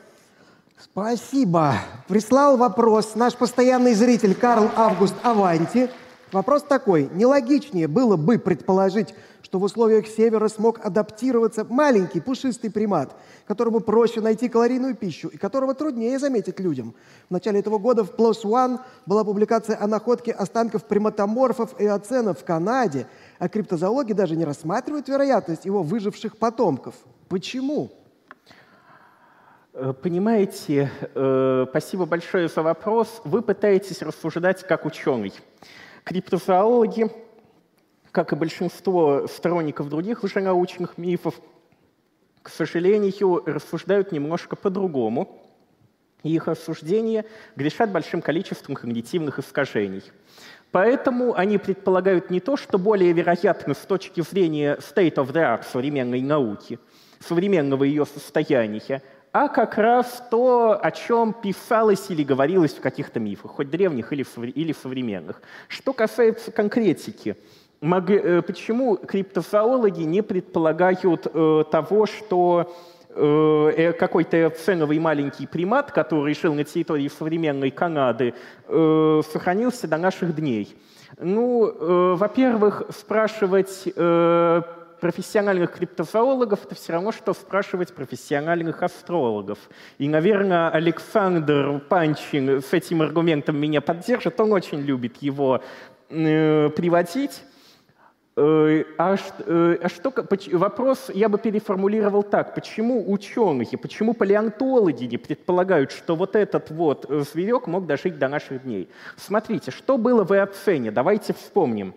Спасибо. 0.78 1.76
Прислал 2.10 2.58
вопрос 2.58 3.16
наш 3.16 3.36
постоянный 3.36 3.94
зритель 3.94 4.36
Карл 4.36 4.70
Август 4.76 5.16
Аванти. 5.24 5.90
Вопрос 6.32 6.64
такой. 6.64 7.10
Нелогичнее 7.14 7.88
было 7.88 8.16
бы 8.16 8.40
предположить, 8.40 9.14
что 9.42 9.60
в 9.60 9.64
условиях 9.64 10.08
севера 10.08 10.48
смог 10.48 10.86
адаптироваться 10.86 11.66
маленький 11.68 12.22
пушистый 12.22 12.72
примат, 12.72 13.14
которому 13.46 13.82
проще 13.82 14.22
найти 14.22 14.48
калорийную 14.48 14.96
пищу 14.96 15.28
и 15.28 15.38
которого 15.38 15.74
труднее 15.74 16.20
заметить 16.20 16.60
людям. 16.62 16.94
В 17.28 17.32
начале 17.32 17.60
этого 17.60 17.80
года 17.80 18.06
в 18.06 18.12
PLOS 18.12 18.44
ONE 18.46 18.80
была 19.06 19.26
публикация 19.26 19.78
о 19.78 19.88
находке 19.88 20.32
останков 20.32 20.86
приматоморфов 20.86 21.78
и 21.82 21.86
оценов 21.86 22.40
в 22.40 22.46
Канаде, 22.46 23.08
а 23.40 23.50
криптозоологи 23.50 24.14
даже 24.14 24.38
не 24.38 24.46
рассматривают 24.46 25.10
вероятность 25.10 25.66
его 25.66 25.84
выживших 25.84 26.38
потомков. 26.38 26.96
Почему? 27.28 27.92
Э, 29.74 29.94
понимаете, 29.94 30.90
э, 31.14 31.66
спасибо 31.70 32.06
большое 32.06 32.48
за 32.48 32.62
вопрос. 32.62 33.22
Вы 33.26 33.42
пытаетесь 33.42 34.02
рассуждать 34.02 34.66
как 34.66 34.86
ученый. 34.86 35.34
Криптозоологи 36.04 37.10
как 38.12 38.34
и 38.34 38.36
большинство 38.36 39.26
сторонников 39.28 39.90
других 39.90 40.24
лженаучных 40.24 40.98
мифов, 40.98 41.40
к 42.42 42.50
сожалению, 42.50 43.44
рассуждают 43.46 44.12
немножко 44.12 44.56
по-другому, 44.56 45.42
и 46.24 46.34
их 46.34 46.48
рассуждения 46.48 47.26
грешат 47.56 47.92
большим 47.92 48.22
количеством 48.22 48.76
когнитивных 48.76 49.40
искажений. 49.40 50.04
Поэтому 50.72 51.36
они 51.36 51.58
предполагают 51.58 52.30
не 52.30 52.40
то, 52.40 52.58
что 52.58 52.78
более 52.78 53.12
вероятно 53.12 53.74
с 53.74 53.80
точки 53.80 54.22
зрения 54.22 54.78
state 54.78 55.16
of 55.16 55.32
the 55.34 55.42
art 55.42 55.66
современной 55.72 56.22
науки, 56.22 56.80
современного 57.20 57.84
ее 57.84 58.06
состояния, 58.06 59.02
а 59.32 59.48
как 59.48 59.78
раз 59.78 60.24
то, 60.30 60.80
о 60.82 60.92
чем 60.92 61.34
писалось 61.34 62.10
или 62.10 62.24
говорилось 62.24 62.74
в 62.74 62.82
каких-то 62.82 63.20
мифах, 63.20 63.52
хоть 63.52 63.70
древних 63.70 64.12
или 64.14 64.74
современных. 64.74 65.42
Что 65.68 65.94
касается 65.94 66.52
конкретики, 66.52 67.38
Э, 67.82 68.42
почему 68.46 68.96
криптозоологи 68.96 70.04
не 70.04 70.22
предполагают 70.22 71.26
э, 71.26 71.64
того, 71.72 72.06
что 72.06 72.72
э, 73.10 73.94
какой-то 73.98 74.52
ценовый 74.52 75.00
маленький 75.00 75.48
примат, 75.48 75.92
который 75.92 76.36
жил 76.36 76.54
на 76.54 76.64
территории 76.64 77.08
современной 77.08 77.72
Канады, 77.72 78.36
сохранился 78.68 79.88
до 79.88 79.98
наших 79.98 80.36
дней? 80.36 80.76
Ну, 81.20 82.16
во-первых, 82.16 82.84
спрашивать 82.98 83.84
профессиональных 85.02 85.74
криптозоологов 85.74 86.66
это 86.66 86.76
все 86.76 86.94
равно, 86.94 87.12
что 87.12 87.34
спрашивать 87.34 87.94
профессиональных 87.94 88.82
астрологов. 88.84 89.60
И, 89.98 90.08
наверное, 90.08 90.70
Александр 90.70 91.82
Панчин 91.90 92.62
с 92.62 92.72
этим 92.72 93.02
аргументом 93.02 93.58
меня 93.58 93.82
поддержит. 93.82 94.40
Он 94.40 94.54
очень 94.54 94.80
любит 94.80 95.18
его 95.18 95.62
э, 96.10 96.70
приводить. 96.70 97.44
Э, 98.38 98.86
а, 98.98 99.18
э, 99.40 99.78
а 99.82 99.90
что, 99.90 100.14
вопрос 100.54 101.12
я 101.14 101.28
бы 101.28 101.38
переформулировал 101.38 102.24
так. 102.24 102.56
Почему 102.56 103.12
ученые, 103.12 103.78
почему 103.78 104.14
палеонтологи 104.14 105.06
не 105.06 105.18
предполагают, 105.18 105.92
что 105.92 106.16
вот 106.16 106.36
этот 106.36 106.72
вот 106.72 107.06
э, 107.10 107.24
зверек 107.32 107.68
мог 107.68 107.86
дожить 107.88 108.18
до 108.18 108.30
наших 108.30 108.64
дней? 108.64 108.88
Смотрите, 109.18 109.72
что 109.72 109.98
было 109.98 110.24
в 110.24 110.32
Эоцене? 110.32 110.92
Давайте 110.92 111.34
вспомним. 111.34 111.94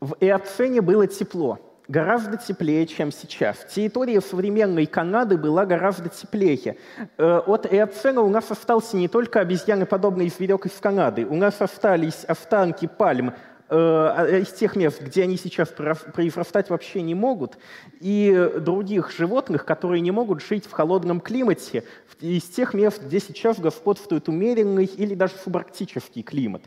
В 0.00 0.16
Эоцене 0.20 0.80
было 0.82 1.06
тепло, 1.06 1.58
гораздо 1.88 2.36
теплее, 2.36 2.86
чем 2.86 3.10
сейчас. 3.10 3.56
Территория 3.74 4.20
современной 4.20 4.86
Канады 4.86 5.38
была 5.38 5.64
гораздо 5.64 6.08
теплее. 6.08 6.76
От 7.16 7.66
Эоцена 7.72 8.20
у 8.20 8.28
нас 8.28 8.50
остался 8.50 8.96
не 8.96 9.08
только 9.08 9.40
обезьяноподобный 9.40 10.28
зверек 10.28 10.66
из 10.66 10.72
Канады, 10.72 11.24
у 11.24 11.34
нас 11.34 11.60
остались 11.60 12.24
останки 12.24 12.86
пальм 12.86 13.32
Э, 13.68 14.42
из 14.42 14.52
тех 14.52 14.76
мест, 14.76 15.02
где 15.02 15.24
они 15.24 15.36
сейчас 15.36 15.68
произрастать 15.68 16.70
вообще 16.70 17.02
не 17.02 17.16
могут, 17.16 17.58
и 17.98 18.52
других 18.60 19.10
животных, 19.10 19.64
которые 19.64 20.00
не 20.00 20.12
могут 20.12 20.40
жить 20.40 20.66
в 20.66 20.70
холодном 20.70 21.20
климате, 21.20 21.82
из 22.20 22.44
тех 22.44 22.74
мест, 22.74 23.02
где 23.02 23.18
сейчас 23.18 23.58
господствует 23.58 24.28
умеренный 24.28 24.84
или 24.84 25.14
даже 25.16 25.34
субарктический 25.42 26.22
климат. 26.22 26.62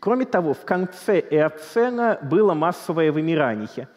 Кроме 0.00 0.24
того, 0.24 0.54
в 0.54 0.64
конце 0.64 1.20
Эоцена 1.30 2.18
было 2.22 2.54
массовое 2.54 3.10
вымирание. 3.10 3.88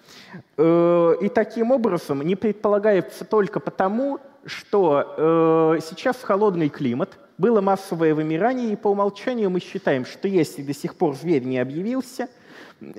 Э, 0.57 1.13
и 1.21 1.29
таким 1.29 1.71
образом 1.71 2.21
не 2.21 2.35
предполагается 2.35 3.25
только 3.25 3.59
потому, 3.59 4.19
что 4.45 5.75
э, 5.77 5.79
сейчас 5.81 6.21
холодный 6.23 6.69
климат, 6.69 7.17
было 7.37 7.59
массовое 7.59 8.13
вымирание, 8.13 8.71
и 8.71 8.75
по 8.75 8.89
умолчанию 8.89 9.49
мы 9.49 9.59
считаем, 9.59 10.05
что 10.05 10.27
если 10.27 10.61
до 10.61 10.73
сих 10.73 10.95
пор 10.95 11.15
зверь 11.15 11.43
не 11.43 11.57
объявился, 11.59 12.27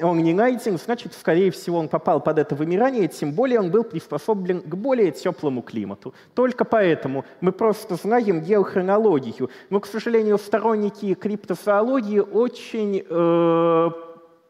он 0.00 0.18
не 0.18 0.32
найден, 0.32 0.78
значит, 0.78 1.12
скорее 1.14 1.50
всего, 1.50 1.78
он 1.78 1.88
попал 1.88 2.20
под 2.20 2.38
это 2.38 2.54
вымирание, 2.54 3.08
тем 3.08 3.32
более 3.32 3.58
он 3.58 3.70
был 3.70 3.82
приспособлен 3.82 4.60
к 4.60 4.74
более 4.74 5.10
теплому 5.10 5.62
климату. 5.62 6.14
Только 6.34 6.64
поэтому 6.64 7.24
мы 7.40 7.52
просто 7.52 7.96
знаем 7.96 8.40
геохронологию. 8.40 9.50
Но, 9.70 9.80
к 9.80 9.86
сожалению, 9.86 10.38
сторонники 10.38 11.14
криптозоологии 11.14 12.20
очень 12.20 13.04
э, 13.08 13.90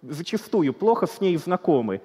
зачастую 0.02 0.74
плохо 0.74 1.06
с 1.06 1.20
ней 1.20 1.36
знакомы. 1.38 2.02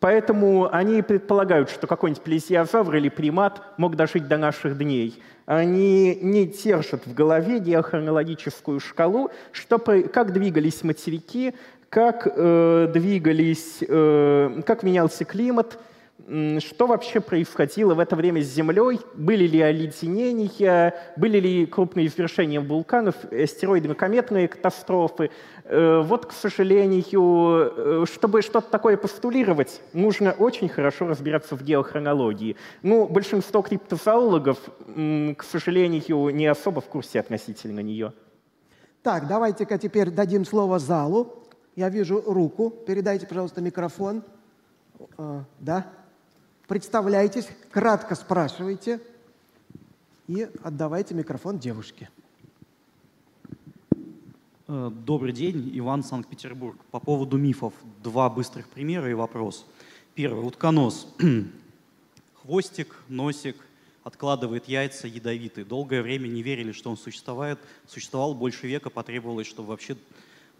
Поэтому 0.00 0.68
они 0.72 1.00
предполагают, 1.02 1.70
что 1.70 1.86
какой-нибудь 1.86 2.24
плезиозавр 2.24 2.96
или 2.96 3.08
примат 3.08 3.62
мог 3.76 3.94
дожить 3.94 4.26
до 4.26 4.36
наших 4.36 4.76
дней. 4.76 5.22
Они 5.46 6.16
не 6.16 6.46
держат 6.46 7.06
в 7.06 7.14
голове 7.14 7.60
геохронологическую 7.60 8.80
шкалу, 8.80 9.30
что, 9.52 9.78
как 9.78 10.32
двигались 10.32 10.82
материки, 10.82 11.54
как 11.92 12.26
э, 12.26 12.90
двигались, 12.90 13.84
э, 13.86 14.62
как 14.64 14.82
менялся 14.82 15.26
климат– 15.26 15.78
что 16.60 16.86
вообще 16.86 17.20
происходило 17.20 17.94
в 17.94 17.98
это 17.98 18.16
время 18.16 18.42
с 18.42 18.46
Землей, 18.46 19.00
были 19.14 19.46
ли 19.46 19.60
оледенения, 19.60 20.94
были 21.16 21.38
ли 21.38 21.66
крупные 21.66 22.06
извержения 22.06 22.60
вулканов, 22.60 23.16
астероидно-кометные 23.30 24.48
катастрофы. 24.48 25.30
Э, 25.64 26.00
вот, 26.02 26.26
к 26.26 26.32
сожалению, 26.32 27.72
э, 27.76 28.04
чтобы 28.10 28.42
что-то 28.42 28.70
такое 28.70 28.96
постулировать, 28.96 29.80
нужно 29.92 30.32
очень 30.32 30.68
хорошо 30.68 31.06
разбираться 31.08 31.56
в 31.56 31.62
геохронологии. 31.62 32.56
Ну, 32.82 33.06
большинство 33.06 33.62
криптозоологов, 33.62 34.58
к 35.36 35.42
сожалению, 35.42 36.30
не 36.30 36.46
особо 36.46 36.80
в 36.80 36.86
курсе 36.86 37.20
относительно 37.20 37.80
нее. 37.80 38.12
Так, 39.02 39.26
давайте-ка 39.26 39.78
теперь 39.78 40.10
дадим 40.10 40.44
слово 40.44 40.78
залу. 40.78 41.41
Я 41.74 41.88
вижу 41.88 42.20
руку. 42.20 42.70
Передайте, 42.70 43.26
пожалуйста, 43.26 43.62
микрофон. 43.62 44.22
Э, 45.16 45.42
да? 45.58 45.90
Представляйтесь, 46.68 47.48
кратко 47.70 48.14
спрашивайте 48.14 49.00
и 50.28 50.48
отдавайте 50.62 51.14
микрофон 51.14 51.58
девушке. 51.58 52.10
Э, 54.68 54.90
добрый 54.90 55.32
день, 55.32 55.70
Иван, 55.74 56.02
Санкт-Петербург. 56.02 56.78
По 56.90 57.00
поводу 57.00 57.38
мифов 57.38 57.72
два 58.02 58.28
быстрых 58.28 58.68
примера 58.68 59.10
и 59.10 59.14
вопрос. 59.14 59.66
Первый, 60.14 60.46
утконос. 60.46 61.08
Хвостик, 62.42 62.96
носик, 63.08 63.56
откладывает 64.04 64.66
яйца, 64.68 65.06
ядовитый. 65.08 65.64
Долгое 65.64 66.02
время 66.02 66.28
не 66.28 66.42
верили, 66.42 66.72
что 66.72 66.90
он 66.90 66.98
существует. 66.98 67.58
Существовал 67.86 68.34
больше 68.34 68.66
века, 68.66 68.90
потребовалось, 68.90 69.46
чтобы 69.46 69.68
вообще 69.68 69.96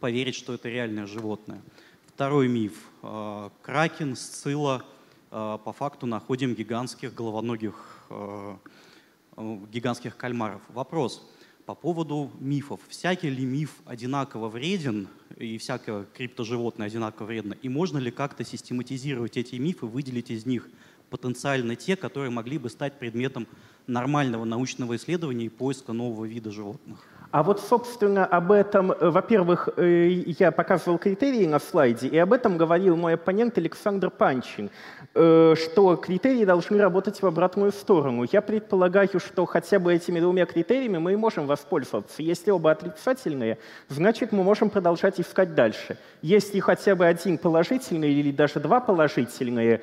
поверить, 0.02 0.34
что 0.34 0.52
это 0.52 0.68
реальное 0.68 1.06
животное. 1.06 1.62
Второй 2.06 2.48
миф. 2.48 2.74
Э, 3.02 3.48
кракен, 3.62 4.16
сцилла– 4.16 4.84
Э, 5.32 5.58
по 5.64 5.72
факту 5.72 6.06
находим 6.06 6.54
гигантских 6.54 7.14
головоногих, 7.14 7.74
э, 8.10 8.56
гигантских 9.72 10.16
кальмаров. 10.18 10.60
Вопрос 10.68 11.26
по 11.64 11.74
поводу 11.74 12.30
мифов. 12.38 12.80
Всякий 12.88 13.30
ли 13.30 13.46
миф 13.46 13.70
одинаково 13.86 14.50
вреден 14.50 15.08
и 15.38 15.56
всякое 15.56 16.04
криптоживотное 16.04 16.88
одинаково 16.88 17.28
вредно? 17.28 17.54
И 17.62 17.70
можно 17.70 17.96
ли 17.96 18.10
как-то 18.10 18.44
систематизировать 18.44 19.38
эти 19.38 19.54
мифы, 19.54 19.86
выделить 19.86 20.30
из 20.30 20.44
них 20.44 20.68
потенциально 21.08 21.76
те, 21.76 21.96
которые 21.96 22.30
могли 22.30 22.58
бы 22.58 22.68
стать 22.68 22.98
предметом 22.98 23.46
нормального 23.86 24.44
научного 24.44 24.96
исследования 24.96 25.46
и 25.46 25.48
поиска 25.48 25.94
нового 25.94 26.26
вида 26.26 26.50
животных? 26.50 27.11
А 27.32 27.42
вот, 27.42 27.60
собственно, 27.60 28.26
об 28.26 28.52
этом, 28.52 28.92
э, 28.92 29.08
во-первых, 29.08 29.70
э, 29.78 30.08
я 30.38 30.52
показывал 30.52 30.98
критерии 30.98 31.46
на 31.46 31.60
слайде, 31.60 32.08
и 32.08 32.18
об 32.18 32.34
этом 32.34 32.58
говорил 32.58 32.94
мой 32.94 33.14
оппонент 33.14 33.56
Александр 33.56 34.10
Панчин, 34.10 34.70
э, 35.14 35.54
что 35.56 35.96
критерии 35.96 36.44
должны 36.44 36.76
работать 36.76 37.22
в 37.22 37.26
обратную 37.26 37.72
сторону. 37.72 38.26
Я 38.30 38.42
предполагаю, 38.42 39.08
что 39.18 39.46
хотя 39.46 39.78
бы 39.78 39.94
этими 39.94 40.20
двумя 40.20 40.44
критериями 40.44 40.98
мы 40.98 41.14
и 41.14 41.16
можем 41.16 41.46
воспользоваться. 41.46 42.22
Если 42.22 42.50
оба 42.50 42.72
отрицательные, 42.72 43.56
значит, 43.88 44.32
мы 44.32 44.42
можем 44.44 44.68
продолжать 44.68 45.18
искать 45.18 45.54
дальше. 45.54 45.96
Если 46.20 46.60
хотя 46.60 46.94
бы 46.94 47.06
один 47.06 47.38
положительный 47.38 48.12
или 48.12 48.30
даже 48.30 48.60
два 48.60 48.80
положительные, 48.80 49.80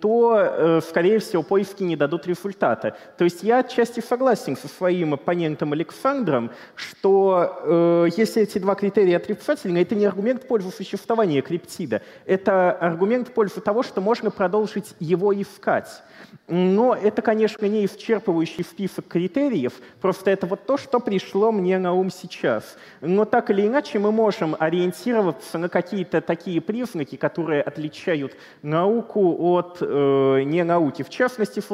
то, 0.00 0.80
скорее 0.86 1.18
всего, 1.20 1.42
поиски 1.42 1.82
не 1.82 1.96
дадут 1.96 2.26
результата. 2.26 2.96
То 3.16 3.24
есть 3.24 3.42
я 3.42 3.60
отчасти 3.60 4.00
согласен 4.00 4.56
со 4.56 4.68
своим 4.68 5.14
оппонентом 5.14 5.72
Александром, 5.72 6.50
что 6.82 7.60
э, 7.64 8.08
если 8.16 8.42
эти 8.42 8.58
два 8.58 8.74
критерия 8.74 9.16
отрицательны, 9.16 9.78
это 9.78 9.94
не 9.94 10.04
аргумент 10.04 10.42
в 10.42 10.46
пользу 10.46 10.70
существования 10.70 11.40
криптида, 11.40 12.02
это 12.26 12.72
аргумент 12.72 13.28
в 13.28 13.32
пользу 13.32 13.60
того, 13.60 13.82
что 13.82 14.00
можно 14.00 14.30
продолжить 14.30 14.94
его 14.98 15.32
искать. 15.40 16.02
Но 16.48 16.94
это, 16.94 17.22
конечно, 17.22 17.66
не 17.66 17.86
исчерпывающий 17.86 18.64
список 18.64 19.06
критериев, 19.06 19.72
просто 20.00 20.30
это 20.30 20.46
вот 20.46 20.66
то, 20.66 20.76
что 20.76 21.00
пришло 21.00 21.52
мне 21.52 21.78
на 21.78 21.94
ум 21.94 22.10
сейчас. 22.10 22.76
Но 23.00 23.24
так 23.24 23.50
или 23.50 23.66
иначе 23.66 23.98
мы 23.98 24.12
можем 24.12 24.56
ориентироваться 24.58 25.58
на 25.58 25.68
какие-то 25.68 26.20
такие 26.20 26.60
признаки, 26.60 27.16
которые 27.16 27.62
отличают 27.62 28.36
науку 28.62 29.36
от 29.54 29.78
э, 29.80 30.42
ненауки, 30.44 31.02
в 31.02 31.10
частности, 31.10 31.60
с. 31.60 31.68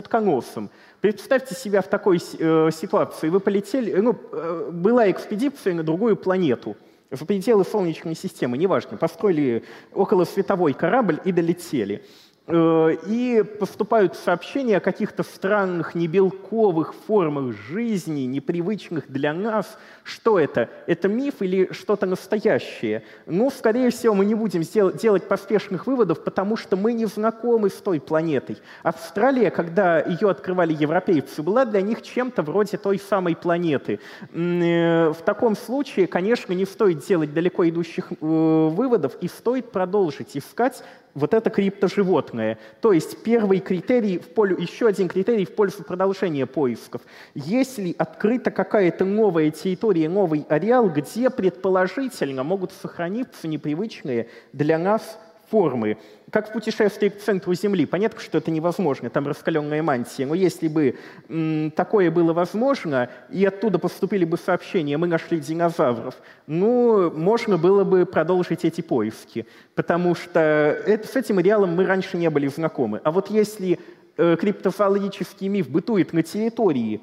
Представьте 1.00 1.54
себя 1.54 1.80
в 1.80 1.86
такой 1.86 2.18
э, 2.18 2.70
ситуации. 2.72 3.28
Вы 3.28 3.38
полетели, 3.38 3.94
ну, 4.00 4.16
э, 4.32 4.70
была 4.72 5.08
экспедиция 5.10 5.74
на 5.74 5.84
другую 5.84 6.16
планету, 6.16 6.76
в 7.10 7.24
пределы 7.24 7.64
Солнечной 7.64 8.14
системы, 8.14 8.58
неважно, 8.58 8.96
построили 8.96 9.64
около 9.94 10.24
световой 10.24 10.74
корабль 10.74 11.20
и 11.24 11.32
долетели. 11.32 12.04
Э, 12.50 12.96
и 13.06 13.42
поступают 13.42 14.16
сообщения 14.16 14.78
о 14.78 14.80
каких-то 14.80 15.22
странных 15.22 15.94
небелковых 15.94 16.94
формах 16.94 17.54
жизни, 17.68 18.22
непривычных 18.22 19.10
для 19.10 19.34
нас. 19.34 19.78
Что 20.02 20.38
это? 20.38 20.70
Это 20.86 21.08
миф 21.08 21.42
или 21.42 21.70
что-то 21.72 22.06
настоящее? 22.06 23.02
Ну, 23.26 23.50
скорее 23.50 23.90
всего, 23.90 24.14
мы 24.14 24.24
не 24.24 24.34
будем 24.34 24.62
делать 24.62 25.28
поспешных 25.28 25.86
выводов, 25.86 26.24
потому 26.24 26.56
что 26.56 26.76
мы 26.76 26.94
не 26.94 27.04
знакомы 27.04 27.68
с 27.68 27.74
той 27.74 28.00
планетой. 28.00 28.56
Австралия, 28.82 29.50
когда 29.50 30.00
ее 30.00 30.30
открывали 30.30 30.72
европейцы, 30.72 31.42
была 31.42 31.66
для 31.66 31.82
них 31.82 32.00
чем-то 32.00 32.40
вроде 32.40 32.78
той 32.78 32.98
самой 32.98 33.36
планеты. 33.36 34.00
Э, 34.32 35.10
в 35.10 35.22
таком 35.22 35.54
случае, 35.54 36.06
конечно, 36.06 36.54
не 36.54 36.64
стоит 36.64 37.06
делать 37.06 37.34
далеко 37.34 37.68
идущих 37.68 38.10
э, 38.10 38.16
выводов 38.20 39.16
и 39.20 39.28
стоит 39.28 39.70
продолжить 39.70 40.34
искать 40.34 40.82
вот 41.18 41.34
это 41.34 41.50
криптоживотное. 41.50 42.37
То 42.80 42.92
есть 42.92 43.22
первый 43.22 43.60
критерий, 43.60 44.18
в 44.18 44.28
полю, 44.28 44.56
еще 44.58 44.86
один 44.86 45.08
критерий 45.08 45.44
в 45.44 45.54
пользу 45.54 45.82
продолжения 45.84 46.46
поисков. 46.46 47.02
Если 47.34 47.94
открыта 47.98 48.50
какая-то 48.50 49.04
новая 49.04 49.50
территория, 49.50 50.08
новый 50.08 50.46
ареал, 50.48 50.88
где 50.88 51.30
предположительно 51.30 52.42
могут 52.44 52.72
сохраниться 52.72 53.48
непривычные 53.48 54.28
для 54.52 54.78
нас 54.78 55.18
формы. 55.50 55.96
Как 56.30 56.50
в 56.50 56.52
путешествии 56.52 57.08
к 57.08 57.18
центру 57.18 57.54
Земли. 57.54 57.86
Понятно, 57.86 58.20
что 58.20 58.38
это 58.38 58.50
невозможно, 58.50 59.10
там 59.10 59.26
раскаленная 59.26 59.82
мантия. 59.82 60.26
Но 60.26 60.34
если 60.34 60.68
бы 60.68 60.96
м, 61.28 61.70
такое 61.70 62.10
было 62.10 62.32
возможно, 62.32 63.08
и 63.30 63.44
оттуда 63.44 63.78
поступили 63.78 64.24
бы 64.24 64.36
сообщения, 64.36 64.98
мы 64.98 65.06
нашли 65.06 65.40
динозавров, 65.40 66.14
ну, 66.46 67.10
можно 67.10 67.56
было 67.56 67.84
бы 67.84 68.04
продолжить 68.04 68.64
эти 68.64 68.80
поиски. 68.80 69.46
Потому 69.74 70.14
что 70.14 70.40
это, 70.40 71.08
с 71.08 71.16
этим 71.16 71.40
реалом 71.40 71.74
мы 71.74 71.86
раньше 71.86 72.16
не 72.16 72.28
были 72.30 72.48
знакомы. 72.48 73.00
А 73.04 73.10
вот 73.10 73.30
если 73.30 73.78
э, 74.16 74.36
криптозоологический 74.38 75.48
миф 75.48 75.68
бытует 75.68 76.12
на 76.12 76.22
территории, 76.22 77.00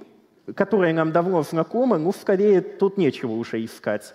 которая 0.54 0.94
нам 0.94 1.12
давно 1.12 1.42
знакома, 1.42 1.98
ну, 1.98 2.12
скорее, 2.12 2.62
тут 2.62 2.98
нечего 2.98 3.32
уже 3.32 3.64
искать. 3.64 4.14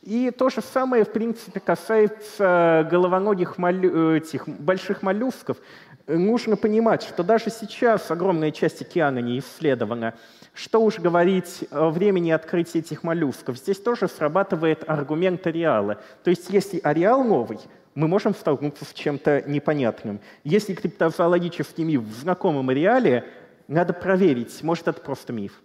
И 0.00 0.30
то 0.30 0.48
же 0.48 0.62
самое, 0.62 1.04
в 1.04 1.12
принципе, 1.12 1.60
касается 1.60 2.88
головоногих 2.90 3.58
моллю... 3.58 4.14
этих 4.14 4.48
больших 4.48 5.02
моллюсков. 5.02 5.58
Нужно 6.06 6.56
понимать, 6.56 7.02
что 7.02 7.22
даже 7.22 7.50
сейчас 7.50 8.10
огромная 8.10 8.50
часть 8.50 8.80
океана 8.82 9.18
не 9.18 9.38
исследована. 9.38 10.14
Что 10.54 10.82
уж 10.82 10.98
говорить 10.98 11.64
о 11.70 11.90
времени 11.90 12.30
открытия 12.30 12.80
этих 12.80 13.02
моллюсков. 13.02 13.56
Здесь 13.58 13.78
тоже 13.78 14.08
срабатывает 14.08 14.84
аргумент 14.88 15.46
ареала. 15.46 15.98
То 16.24 16.30
есть 16.30 16.50
если 16.50 16.80
ареал 16.82 17.22
новый, 17.22 17.58
мы 17.94 18.08
можем 18.08 18.34
столкнуться 18.34 18.84
с 18.84 18.92
чем-то 18.92 19.42
непонятным. 19.46 20.20
Если 20.44 20.74
криптозоологический 20.74 21.84
миф 21.84 22.02
в 22.02 22.20
знакомом 22.20 22.70
ареале, 22.70 23.24
надо 23.68 23.92
проверить, 23.92 24.62
может, 24.62 24.88
это 24.88 25.00
просто 25.00 25.32
миф. 25.32 25.60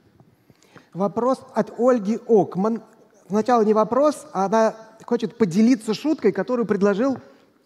Вопрос 0.93 1.39
от 1.53 1.79
Ольги 1.79 2.19
Окман 2.27 2.81
сначала 3.29 3.63
не 3.63 3.73
вопрос, 3.73 4.27
а 4.33 4.45
она 4.45 4.75
хочет 5.05 5.37
поделиться 5.37 5.93
шуткой, 5.93 6.31
которую 6.31 6.65
предложил 6.65 7.17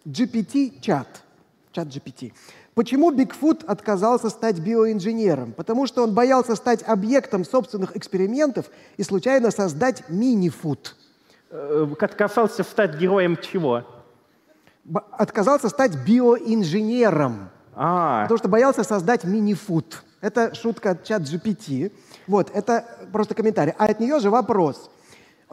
GPT-чат. 0.06 1.06
Чат 1.72 1.88
GPT. 1.88 2.32
Почему 2.74 3.10
Бигфут 3.10 3.64
отказался 3.64 4.30
стать 4.30 4.58
биоинженером? 4.58 5.52
Потому 5.52 5.86
что 5.86 6.02
он 6.04 6.14
боялся 6.14 6.56
стать 6.56 6.82
объектом 6.86 7.44
собственных 7.44 7.96
экспериментов 7.96 8.66
и 8.96 9.02
случайно 9.02 9.50
создать 9.50 10.08
мини-фуд. 10.08 10.96
Э, 11.50 11.86
отказался 12.00 12.62
стать 12.62 12.96
героем 12.96 13.36
чего? 13.36 13.84
Отказался 15.12 15.68
стать 15.68 15.96
биоинженером. 16.06 17.50
А. 17.74 18.22
Потому 18.22 18.38
что 18.38 18.48
боялся 18.48 18.84
создать 18.84 19.24
мини-фуд. 19.24 20.02
Это 20.20 20.54
шутка 20.54 20.90
от 20.92 21.04
чат 21.04 21.22
GPT. 21.22 21.92
Вот, 22.26 22.50
это 22.54 22.86
просто 23.12 23.34
комментарий. 23.34 23.74
А 23.76 23.86
от 23.86 24.00
нее 24.00 24.18
же 24.20 24.30
вопрос– 24.30 24.90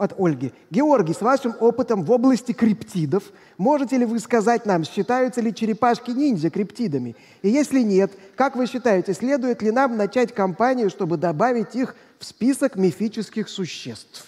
от 0.00 0.18
Ольги. 0.18 0.52
Георгий, 0.70 1.12
с 1.12 1.20
вашим 1.20 1.54
опытом 1.60 2.02
в 2.04 2.10
области 2.10 2.52
криптидов, 2.52 3.24
можете 3.58 3.98
ли 3.98 4.06
вы 4.06 4.18
сказать 4.18 4.64
нам, 4.64 4.84
считаются 4.84 5.42
ли 5.42 5.54
черепашки-ниндзя 5.54 6.48
криптидами? 6.48 7.14
И 7.42 7.50
если 7.50 7.80
нет, 7.80 8.10
как 8.34 8.56
вы 8.56 8.66
считаете, 8.66 9.12
следует 9.12 9.60
ли 9.60 9.70
нам 9.70 9.98
начать 9.98 10.34
кампанию, 10.34 10.88
чтобы 10.88 11.18
добавить 11.18 11.74
их 11.74 11.94
в 12.18 12.24
список 12.24 12.76
мифических 12.76 13.48
существ? 13.48 14.26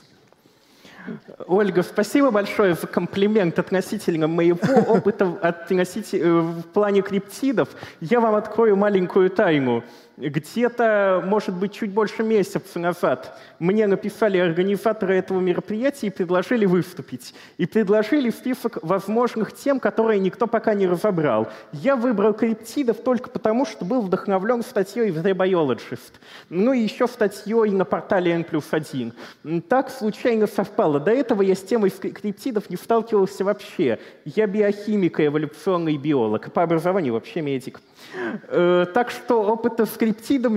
Ольга, 1.47 1.83
спасибо 1.83 2.31
большое 2.31 2.75
за 2.75 2.87
комплимент 2.87 3.59
относительно 3.59 4.29
моего 4.29 4.75
опыта 4.87 5.37
относительно, 5.41 6.43
в 6.43 6.63
плане 6.63 7.03
криптидов. 7.03 7.71
Я 8.01 8.21
вам 8.21 8.35
открою 8.35 8.77
маленькую 8.77 9.31
тайну 9.31 9.83
где-то, 10.29 11.23
может 11.27 11.55
быть, 11.55 11.73
чуть 11.73 11.91
больше 11.91 12.23
месяца 12.23 12.79
назад 12.79 13.39
мне 13.59 13.87
написали 13.87 14.39
организаторы 14.39 15.17
этого 15.17 15.41
мероприятия 15.41 16.09
и 16.09 16.11
предложили 16.11 16.67
выступить. 16.67 17.35
И 17.59 17.67
предложили 17.67 18.31
список 18.31 18.79
возможных 18.83 19.55
тем, 19.55 19.79
которые 19.79 20.19
никто 20.19 20.47
пока 20.47 20.75
не 20.75 20.87
разобрал. 20.87 21.49
Я 21.73 21.97
выбрал 21.97 22.35
криптидов 22.35 22.99
только 22.99 23.31
потому, 23.31 23.65
что 23.65 23.85
был 23.85 24.03
вдохновлен 24.03 24.63
статьей 24.63 25.11
в 25.11 25.25
The 25.25 25.33
Biologist. 25.35 26.13
Ну 26.49 26.73
и 26.73 26.81
еще 26.81 27.07
статьей 27.07 27.71
на 27.71 27.85
портале 27.85 28.33
N 28.33 28.45
плюс 28.45 28.65
1. 28.71 29.13
Так 29.69 29.91
случайно 29.91 30.47
совпало. 30.47 30.99
До 30.99 31.11
этого 31.11 31.43
я 31.43 31.55
с 31.55 31.63
темой 31.63 31.91
криптидов 31.91 32.69
не 32.69 32.77
сталкивался 32.77 33.45
вообще. 33.45 33.99
Я 34.25 34.47
биохимик 34.47 35.21
и 35.21 35.27
эволюционный 35.27 35.97
биолог. 35.97 36.53
По 36.53 36.63
образованию 36.63 37.13
вообще 37.13 37.43
медик. 37.43 37.81
Э, 38.49 38.87
так 38.93 39.11
что 39.11 39.43
опыта 39.43 39.87
с 39.87 39.91
криптидами 39.91 40.12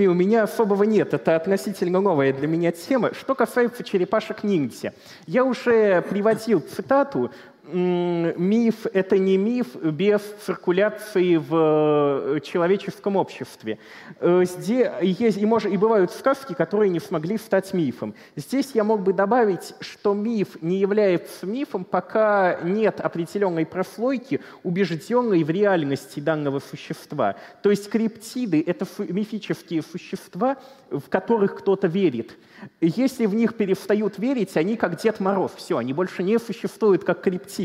у 0.06 0.14
меня 0.14 0.42
особого 0.42 0.84
нет. 0.84 1.14
Это 1.14 1.36
относительно 1.36 2.00
новая 2.00 2.32
для 2.32 2.46
меня 2.46 2.72
тема. 2.72 3.12
Что 3.14 3.34
касается 3.34 3.82
черепашек-ниндзя. 3.84 4.92
Я 5.26 5.44
уже 5.44 6.02
приводил 6.02 6.60
цитату 6.60 7.30
миф— 7.72 8.86
это 8.92 9.18
не 9.18 9.36
миф 9.36 9.74
без 9.76 10.20
циркуляции 10.44 11.36
в 11.36 12.36
э, 12.36 12.40
человеческом 12.40 13.16
обществе. 13.16 13.78
Э, 14.20 14.44
здесь 14.44 14.88
есть, 15.00 15.38
и, 15.38 15.46
может, 15.46 15.72
и 15.72 15.76
бывают 15.76 16.12
сказки, 16.12 16.52
которые 16.52 16.90
не 16.90 17.00
смогли 17.00 17.38
стать 17.38 17.72
мифом. 17.74 18.14
Здесь 18.36 18.70
я 18.74 18.84
мог 18.84 19.02
бы 19.02 19.12
добавить, 19.12 19.74
что 19.80 20.14
миф 20.14 20.62
не 20.62 20.78
является 20.78 21.46
мифом, 21.46 21.84
пока 21.84 22.60
нет 22.62 23.00
определенной 23.00 23.66
прослойки, 23.66 24.40
убежденной 24.62 25.42
в 25.42 25.50
реальности 25.50 26.20
данного 26.20 26.60
существа. 26.60 27.36
То 27.62 27.70
есть 27.70 27.90
криптиды— 27.90 28.62
это 28.66 28.86
мифические 28.98 29.82
существа, 29.82 30.56
в 30.90 31.08
которых 31.08 31.56
кто-то 31.56 31.88
верит. 31.88 32.36
Если 32.80 33.26
в 33.26 33.34
них 33.34 33.56
перестают 33.56 34.18
верить, 34.18 34.56
они 34.56 34.76
как 34.76 35.00
Дед 35.00 35.20
Мороз. 35.20 35.52
Все, 35.56 35.76
они 35.76 35.92
больше 35.92 36.22
не 36.22 36.38
существуют 36.38 37.04
как 37.04 37.20
криптиды. 37.20 37.55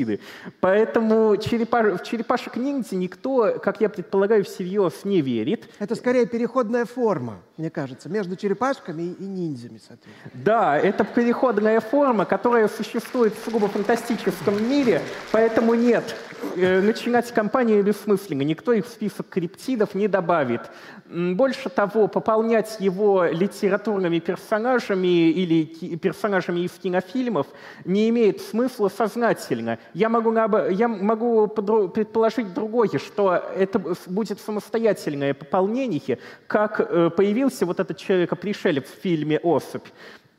Поэтому 0.59 1.35
черепа... 1.37 1.97
в 1.97 2.03
черепашек 2.03 2.57
ниндзя 2.57 2.95
никто, 2.95 3.59
как 3.59 3.81
я 3.81 3.89
предполагаю, 3.89 4.43
всерьез 4.43 5.03
не 5.03 5.21
верит. 5.21 5.69
Это 5.79 5.95
скорее 5.95 6.25
переходная 6.25 6.85
форма, 6.85 7.41
мне 7.61 7.69
кажется, 7.69 8.09
между 8.09 8.35
черепашками 8.35 9.03
и 9.19 9.23
ниндзями, 9.23 9.79
соответственно. 9.87 10.31
Да, 10.33 10.77
это 10.79 11.03
переходная 11.03 11.79
форма, 11.79 12.25
которая 12.25 12.67
существует 12.67 13.35
в 13.35 13.45
сугубо 13.45 13.67
фантастическом 13.67 14.67
мире, 14.67 14.99
поэтому 15.31 15.75
нет, 15.75 16.15
э, 16.55 16.81
начинать 16.81 17.31
кампанию 17.31 17.83
бессмысленно. 17.83 18.41
Никто 18.41 18.73
их 18.73 18.87
в 18.87 18.89
список 18.89 19.29
криптидов 19.29 19.93
не 19.93 20.07
добавит. 20.07 20.71
Больше 21.05 21.69
того, 21.69 22.07
пополнять 22.07 22.77
его 22.79 23.25
литературными 23.25 24.17
персонажами 24.17 25.29
или 25.29 25.97
персонажами 25.97 26.61
из 26.61 26.71
кинофильмов 26.71 27.45
не 27.85 28.09
имеет 28.09 28.41
смысла 28.41 28.89
сознательно. 28.89 29.77
Я 29.93 30.09
могу, 30.09 30.33
я 30.33 30.87
могу 30.87 31.47
предположить 31.47 32.53
другое, 32.55 32.97
что 32.97 33.35
это 33.55 33.79
будет 34.07 34.39
самостоятельное 34.39 35.35
пополнение, 35.35 36.17
как 36.47 36.79
э, 36.79 37.11
появился 37.51 37.65
вот 37.65 37.79
этот 37.79 37.97
человек-пришелец 37.97 38.85
в 38.85 39.01
фильме 39.01 39.39
«Особь» 39.43 39.85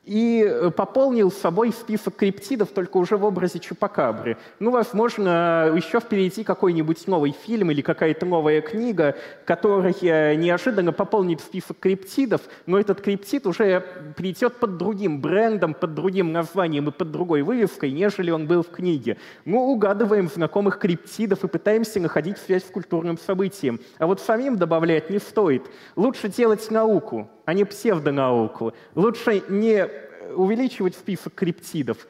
и 0.04 0.44
э, 0.44 0.70
пополнил 0.70 1.30
с 1.30 1.36
собой 1.36 1.72
список 1.72 2.16
криптидов 2.16 2.70
только 2.70 2.96
уже 2.96 3.16
в 3.16 3.24
образе 3.24 3.60
Чупакабры. 3.60 4.36
Ну, 4.58 4.72
возможно, 4.72 5.72
еще 5.74 6.00
впереди 6.00 6.42
какой-нибудь 6.42 7.06
новый 7.06 7.30
фильм 7.30 7.70
или 7.70 7.82
какая-то 7.82 8.26
новая 8.26 8.60
книга, 8.62 9.16
которая 9.44 10.36
неожиданно 10.36 10.92
пополнит 10.92 11.40
список 11.40 11.78
криптидов, 11.78 12.40
но 12.66 12.80
этот 12.80 13.00
криптид 13.00 13.46
уже 13.46 13.84
придет 14.16 14.56
под 14.56 14.76
другим 14.76 15.20
брендом, 15.20 15.74
под 15.74 15.94
другим 15.94 16.32
названием 16.32 16.88
и 16.88 16.92
под 16.92 17.12
другой 17.12 17.42
вывеской, 17.42 17.92
нежели 17.92 18.32
он 18.32 18.46
был 18.48 18.62
в 18.64 18.70
книге. 18.70 19.18
Мы 19.44 19.60
угадываем 19.60 20.28
знакомых 20.28 20.78
криптидов 20.78 21.44
и 21.44 21.48
пытаемся 21.48 22.00
находить 22.00 22.38
связь 22.38 22.64
с 22.64 22.70
культурным 22.70 23.18
событием. 23.18 23.80
А 23.98 24.06
вот 24.06 24.20
самим 24.20 24.56
добавлять 24.56 25.10
не 25.10 25.18
стоит. 25.18 25.62
Лучше 25.94 26.28
делать 26.28 26.68
науку, 26.70 27.28
а 27.44 27.54
не 27.54 27.64
псевдонауку. 27.64 28.72
Лучше 28.94 29.42
не 29.48 29.91
увеличивать 30.34 30.94
список 30.96 31.34
криптидов, 31.34 32.06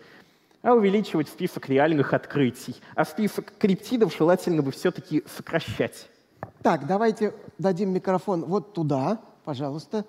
а 0.63 0.75
увеличивать 0.75 1.29
список 1.29 1.69
реальных 1.69 2.13
открытий. 2.15 2.77
А 2.95 3.05
список 3.05 3.53
криптидов 3.59 4.15
желательно 4.17 4.63
бы 4.63 4.71
все-таки 4.71 5.25
сокращать. 5.37 6.09
Так, 6.63 6.87
давайте 6.87 7.35
дадим 7.59 7.91
микрофон 7.91 8.45
вот 8.45 8.73
туда, 8.73 9.21
пожалуйста. 9.45 10.05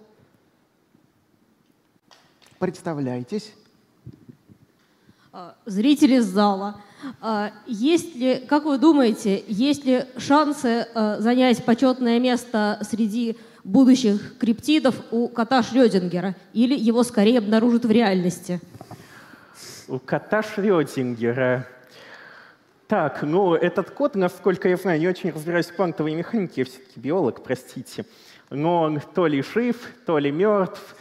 Представляйтесь. 2.60 3.54
А, 5.32 5.56
зрители 5.66 6.20
зала. 6.20 6.80
А, 7.20 7.52
есть 7.66 8.16
ли, 8.16 8.46
как 8.48 8.66
вы 8.66 8.78
думаете, 8.78 9.44
есть 9.48 9.84
ли 9.84 10.06
шансы 10.18 10.88
а, 10.94 11.20
занять 11.20 11.66
почетное 11.66 12.20
место 12.20 12.80
среди 12.90 13.38
будущих 13.64 14.38
криптидов 14.38 14.96
у 15.12 15.28
кота 15.28 15.64
Шрёдингера? 15.64 16.36
Или 16.54 16.76
его 16.76 17.04
скорее 17.04 17.40
обнаружат 17.40 17.86
в 17.86 17.92
реальности? 17.92 18.60
У 19.88 20.00
кота 20.00 20.44
Шрёдингера... 20.44 21.68
Так, 22.88 23.24
ну, 23.24 23.56
этот 23.56 23.90
кот, 23.90 24.14
насколько 24.14 24.68
я 24.70 24.78
знаю, 24.78 25.00
не 25.00 25.08
очень 25.08 25.32
разбираюсь 25.32 25.68
в 25.68 25.76
квантовой 25.76 26.14
механике, 26.14 26.62
я 26.62 26.66
все-таки 26.66 27.00
биолог, 27.00 27.42
простите. 27.42 28.06
Но 28.50 28.82
он 28.84 29.00
то 29.00 29.26
ли 29.26 29.42
жив, 29.42 29.78
то 30.06 30.20
ли 30.20 30.32
мертв. 30.32 30.96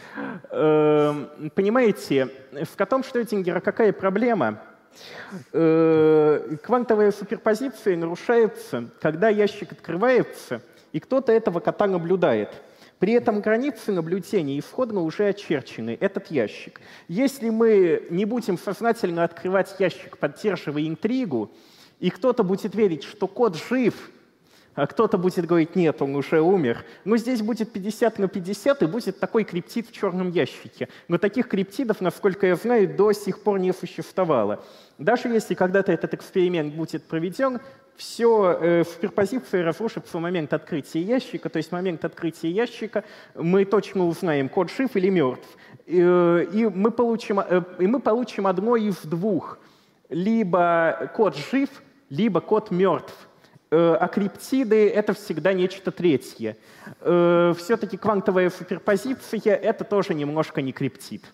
Эм, 0.51 1.29
понимаете, 1.55 2.29
в 2.53 2.77
котом 2.77 3.05
Шрёдингера 3.05 3.61
какая 3.61 3.93
проблема? 3.93 4.63
Э, 5.53 6.57
квантовая 6.63 7.13
суперпозиция 7.13 7.97
нарушается, 7.97 8.89
когда 9.01 9.29
ящик 9.29 9.73
открывается– 9.73 10.63
и 10.93 11.01
кто-то 11.01 11.33
этого 11.33 11.61
кота 11.61 11.87
наблюдает. 11.87 12.51
При 12.99 13.15
этом 13.15 13.41
границы 13.41 13.91
наблюдения 13.91 14.59
исходно 14.59 15.01
уже 15.01 15.29
очерчены, 15.29 15.97
этот 16.01 16.31
ящик. 16.31 16.81
Если 17.09 17.51
мы 17.51 18.07
не 18.11 18.25
будем 18.25 18.57
сознательно 18.57 19.25
открывать 19.25 19.75
ящик, 19.81 20.19
поддерживая 20.19 20.87
интригу, 20.87 21.51
и 21.99 22.11
кто-то 22.11 22.45
будет 22.45 22.75
верить, 22.75 23.03
что 23.03 23.27
кот 23.27 23.57
жив, 23.57 24.11
а 24.75 24.87
кто-то 24.87 25.19
будет 25.19 25.47
говорить, 25.47 25.77
нет, 25.77 26.01
он 26.01 26.17
уже 26.17 26.41
умер. 26.41 26.85
Но 27.05 27.17
здесь 27.17 27.43
будет 27.43 27.73
50 27.73 28.19
на 28.19 28.29
50, 28.29 28.83
и 28.83 28.87
будет 28.87 29.21
такой 29.21 29.45
криптид 29.45 29.89
в 29.89 29.93
черном 29.93 30.31
ящике. 30.31 30.89
Но 31.09 31.19
таких 31.19 31.49
криптидов, 31.49 32.01
насколько 32.01 32.47
я 32.47 32.57
знаю, 32.57 32.89
до 32.95 33.13
сих 33.13 33.43
пор 33.43 33.59
не 33.59 33.73
существовало. 33.73 34.65
Даже 34.99 35.29
если 35.29 35.55
когда-то 35.55 35.93
этот 35.93 36.15
эксперимент 36.15 36.75
будет 36.75 37.05
проведен, 37.05 37.61
все 37.97 38.59
э, 38.61 38.83
в 38.85 38.89
суперпозиции 38.89 39.61
разрушится 39.61 40.17
в 40.17 40.21
момент 40.21 40.55
открытия 40.55 41.03
ящика, 41.03 41.51
то 41.51 41.59
есть 41.59 41.69
в 41.69 41.73
момент 41.73 42.05
открытия 42.05 42.51
ящика 42.51 43.05
мы 43.35 43.67
точно 43.67 44.07
узнаем, 44.07 44.49
код 44.49 44.71
жив 44.71 44.97
или 44.97 45.11
мертв. 45.11 45.47
Э, 45.87 46.47
и, 46.53 46.67
мы 46.67 46.91
получим, 46.91 47.41
э, 47.41 47.63
и 47.79 47.87
мы 47.87 48.01
получим 48.01 48.47
одно 48.47 48.77
из 48.77 48.97
двух. 49.03 49.59
Либо 50.09 51.11
код 51.15 51.37
жив, 51.37 51.69
либо 52.09 52.41
код 52.41 52.71
мертв. 52.71 53.15
Э, 53.73 53.97
а 53.99 54.07
криптиды— 54.07 54.87
это 54.95 55.15
всегда 55.15 55.55
нечто 55.55 55.91
третье. 55.91 56.59
Э, 57.01 57.55
Все-таки 57.57 57.97
квантовая 57.97 58.51
суперпозиция— 58.51 59.55
это 59.63 59.85
тоже 59.85 60.13
немножко 60.13 60.61
не 60.61 60.73
криптид. 60.73 61.25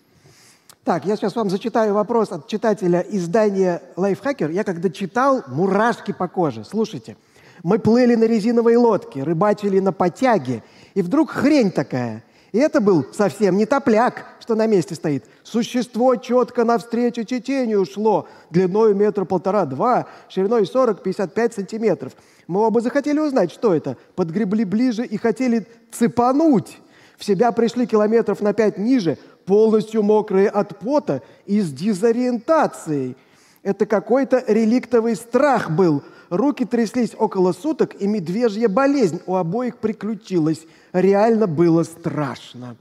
Так, 0.85 1.05
я 1.05 1.17
сейчас 1.17 1.35
вам 1.35 1.49
зачитаю 1.49 1.93
вопрос 1.93 2.31
от 2.31 2.47
читателя 2.47 3.01
издания 3.09 3.81
Lifehacker. 3.97 4.53
Я 4.53 4.63
когда 4.63 4.89
читал, 4.89 5.43
мурашки 5.47 6.13
по 6.13 6.29
коже. 6.29 6.63
Слушайте. 6.63 7.17
Мы 7.61 7.77
плыли 7.77 8.15
на 8.15 8.23
резиновой 8.23 8.77
лодке, 8.77 9.23
рыбачили 9.23 9.79
на 9.81 9.91
потяге, 9.91 10.63
и 10.93 11.01
вдруг 11.01 11.31
хрень 11.31 11.71
такая. 11.71 12.23
И 12.51 12.57
это 12.57 12.81
был 12.81 13.05
совсем 13.13 13.57
не 13.57 13.65
топляк, 13.65 14.25
что 14.39 14.55
на 14.55 14.65
месте 14.65 14.95
стоит. 14.95 15.25
Существо 15.43 16.15
четко 16.15 16.63
навстречу 16.63 17.23
течению 17.23 17.85
шло, 17.85 18.27
длиной 18.49 18.95
метра 18.95 19.25
полтора-два, 19.25 20.07
шириной 20.29 20.63
40-55 20.63 21.53
сантиметров. 21.53 22.13
Мы 22.47 22.61
оба 22.61 22.81
захотели 22.81 23.19
узнать, 23.19 23.51
что 23.51 23.75
это. 23.75 23.97
Подгребли 24.15 24.63
ближе 24.63 25.05
и 25.05 25.17
хотели 25.17 25.67
цепануть. 25.91 26.79
В 27.17 27.25
себя 27.25 27.51
пришли 27.51 27.85
километров 27.85 28.41
на 28.41 28.53
пять 28.53 28.77
ниже, 28.77 29.17
полностью 29.45 30.03
мокрые 30.03 30.49
от 30.49 30.79
пота 30.79 31.21
и 31.45 31.61
с 31.61 31.71
дезориентацией. 31.71 33.17
Это 33.61 33.85
какой-то 33.85 34.43
реликтовый 34.47 35.15
страх 35.15 35.69
был. 35.69 36.01
Руки 36.29 36.63
тряслись 36.63 37.11
около 37.17 37.51
суток, 37.51 37.99
и 37.99 38.07
медвежья 38.07 38.69
болезнь 38.69 39.21
у 39.25 39.35
обоих 39.35 39.77
приключилась. 39.77 40.61
Реально 40.93 41.47
было 41.47 41.83
страшно. 41.83 42.75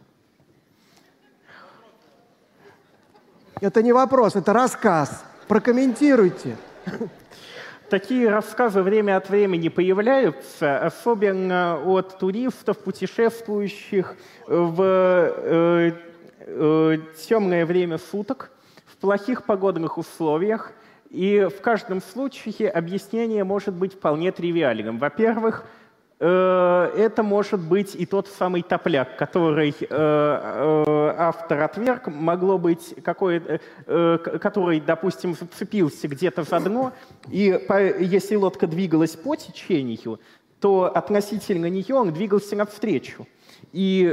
Это 3.61 3.83
не 3.83 3.93
вопрос, 3.93 4.37
это 4.37 4.53
рассказ. 4.53 5.25
Прокомментируйте. 5.49 6.57
Такие 7.91 8.29
рассказы 8.29 8.83
время 8.83 9.17
от 9.17 9.31
времени 9.31 9.69
появляются, 9.69 10.79
особенно 10.79 11.81
от 11.83 12.19
туристов, 12.19 12.79
путешествующих 12.79 14.15
в 14.47 14.83
э, 14.83 15.93
э, 16.41 16.99
темное 17.27 17.65
время 17.65 17.97
суток, 17.97 18.51
в 18.85 18.99
плохих 18.99 19.45
погодных 19.45 19.97
условиях. 19.97 20.73
И 21.09 21.49
в 21.51 21.63
каждом 21.63 22.03
случае 22.03 22.69
объяснение 22.69 23.43
может 23.43 23.75
быть 23.75 23.95
вполне 23.95 24.33
тривиальным. 24.33 24.99
Во-первых, 24.99 25.65
это 26.21 27.23
может 27.23 27.61
быть 27.61 27.95
и 27.95 28.05
тот 28.05 28.27
самый 28.27 28.63
топляк, 28.63 29.17
который 29.17 29.73
э, 29.81 29.87
э, 29.89 31.15
автор 31.17 31.63
отверг, 31.63 32.09
могло 32.09 32.59
быть 32.59 32.97
какой, 33.05 33.41
который, 33.87 34.81
допустим, 34.81 35.35
зацепился 35.35 36.09
где-то 36.09 36.43
за 36.43 36.59
дно, 36.59 36.93
и 37.31 37.61
если 38.01 38.35
лодка 38.35 38.67
двигалась 38.67 39.13
по 39.13 39.37
течению, 39.37 40.21
то 40.61 40.91
относительно 40.93 41.67
нее 41.67 41.95
он 41.95 42.13
двигался 42.13 42.57
навстречу. 42.57 43.27
И 43.73 44.05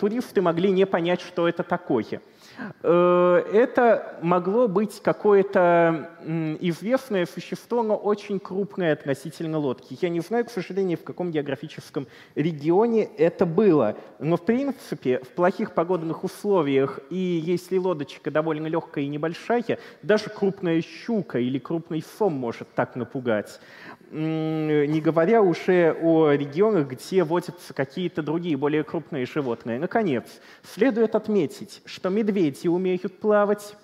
туристы 0.00 0.42
могли 0.42 0.70
не 0.70 0.84
понять, 0.84 1.22
что 1.22 1.48
это 1.48 1.62
такое. 1.62 2.20
Э, 2.82 3.42
это 3.52 4.18
могло 4.22 4.68
быть 4.68 5.00
какое-то 5.02 6.10
известное 6.60 7.26
существо, 7.26 7.82
но 7.82 7.96
очень 7.96 8.38
крупное 8.38 8.92
относительно 8.92 9.58
лодки. 9.58 9.96
Я 10.00 10.08
не 10.08 10.20
знаю, 10.20 10.44
к 10.44 10.50
сожалению, 10.50 10.98
в 10.98 11.04
каком 11.04 11.30
географическом 11.30 12.06
регионе 12.34 13.04
это 13.04 13.46
было. 13.46 13.96
Но, 14.18 14.36
в 14.36 14.44
принципе, 14.44 15.20
в 15.20 15.28
плохих 15.28 15.72
погодных 15.72 16.24
условиях, 16.24 17.00
и 17.10 17.16
если 17.16 17.78
лодочка 17.78 18.30
довольно 18.30 18.66
легкая 18.66 19.04
и 19.04 19.08
небольшая, 19.08 19.78
даже 20.02 20.30
крупная 20.30 20.80
щука 20.82 21.38
или 21.38 21.58
крупный 21.58 22.04
сом 22.18 22.34
может 22.34 22.68
так 22.74 22.96
напугать 22.96 23.60
не 24.10 25.00
говоря 25.00 25.42
уже 25.42 25.96
о 26.02 26.32
регионах, 26.32 26.88
где 26.88 27.22
водятся 27.22 27.72
какие-то 27.72 28.22
другие 28.22 28.56
более 28.56 28.82
крупные 28.82 29.26
животные. 29.26 29.78
Наконец, 29.78 30.24
следует 30.62 31.14
отметить, 31.14 31.82
что 31.84 32.08
медведи 32.08 32.66
умеют 32.66 33.20
плавать, 33.20 33.74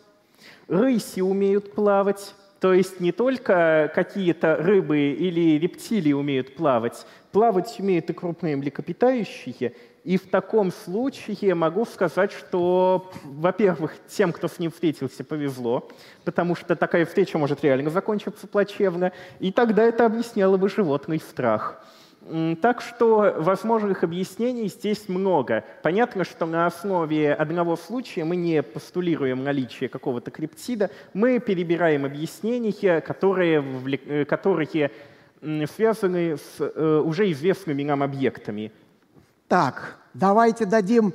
рыси 0.68 1.20
умеют 1.20 1.72
плавать, 1.72 2.34
то 2.60 2.72
есть 2.72 3.00
не 3.00 3.12
только 3.12 3.90
какие-то 3.94 4.56
рыбы 4.56 5.10
или 5.10 5.58
рептилии 5.58 6.12
умеют 6.12 6.56
плавать, 6.56 7.06
плавать 7.30 7.76
умеют 7.78 8.10
и 8.10 8.12
крупные 8.12 8.56
млекопитающие, 8.56 9.74
и 10.06 10.18
в 10.18 10.30
таком 10.30 10.70
случае 10.70 11.56
могу 11.56 11.84
сказать, 11.84 12.30
что, 12.30 13.10
во-первых, 13.24 13.92
тем, 14.06 14.32
кто 14.32 14.46
с 14.46 14.60
ним 14.60 14.70
встретился, 14.70 15.24
повезло, 15.24 15.88
потому 16.24 16.54
что 16.54 16.76
такая 16.76 17.04
встреча 17.04 17.38
может 17.38 17.64
реально 17.64 17.90
закончиться 17.90 18.46
плачевно, 18.46 19.10
и 19.40 19.50
тогда 19.50 19.82
это 19.82 20.06
объясняло 20.06 20.58
бы 20.58 20.68
животный 20.68 21.18
страх. 21.18 21.84
Так 22.62 22.82
что 22.82 23.34
возможных 23.36 24.04
объяснений 24.04 24.68
здесь 24.68 25.08
много. 25.08 25.64
Понятно, 25.82 26.22
что 26.22 26.46
на 26.46 26.66
основе 26.66 27.34
одного 27.34 27.74
случая 27.74 28.22
мы 28.22 28.36
не 28.36 28.62
постулируем 28.62 29.42
наличие 29.42 29.88
какого-то 29.88 30.30
криптида, 30.30 30.90
мы 31.14 31.40
перебираем 31.40 32.04
объяснения, 32.04 33.00
которые, 33.00 33.64
э, 34.06 34.24
которые 34.24 34.92
связаны 35.74 36.36
с 36.36 36.60
э, 36.60 37.02
уже 37.04 37.28
известными 37.32 37.82
нам 37.82 38.04
объектами. 38.04 38.70
Так, 39.48 39.96
давайте 40.12 40.64
дадим 40.64 41.14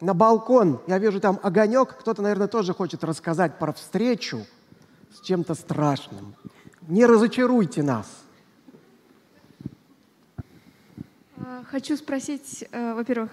на 0.00 0.14
балкон. 0.14 0.80
Я 0.86 0.98
вижу 0.98 1.20
там 1.20 1.38
огонек. 1.42 1.96
Кто-то, 2.00 2.22
наверное, 2.22 2.48
тоже 2.48 2.72
хочет 2.72 3.04
рассказать 3.04 3.58
про 3.58 3.74
встречу 3.74 4.46
с 5.14 5.20
чем-то 5.20 5.54
страшным. 5.54 6.34
Не 6.88 7.04
разочаруйте 7.04 7.82
нас. 7.82 8.06
А, 11.36 11.64
хочу 11.70 11.98
спросить, 11.98 12.64
э, 12.72 12.94
во-первых, 12.94 13.32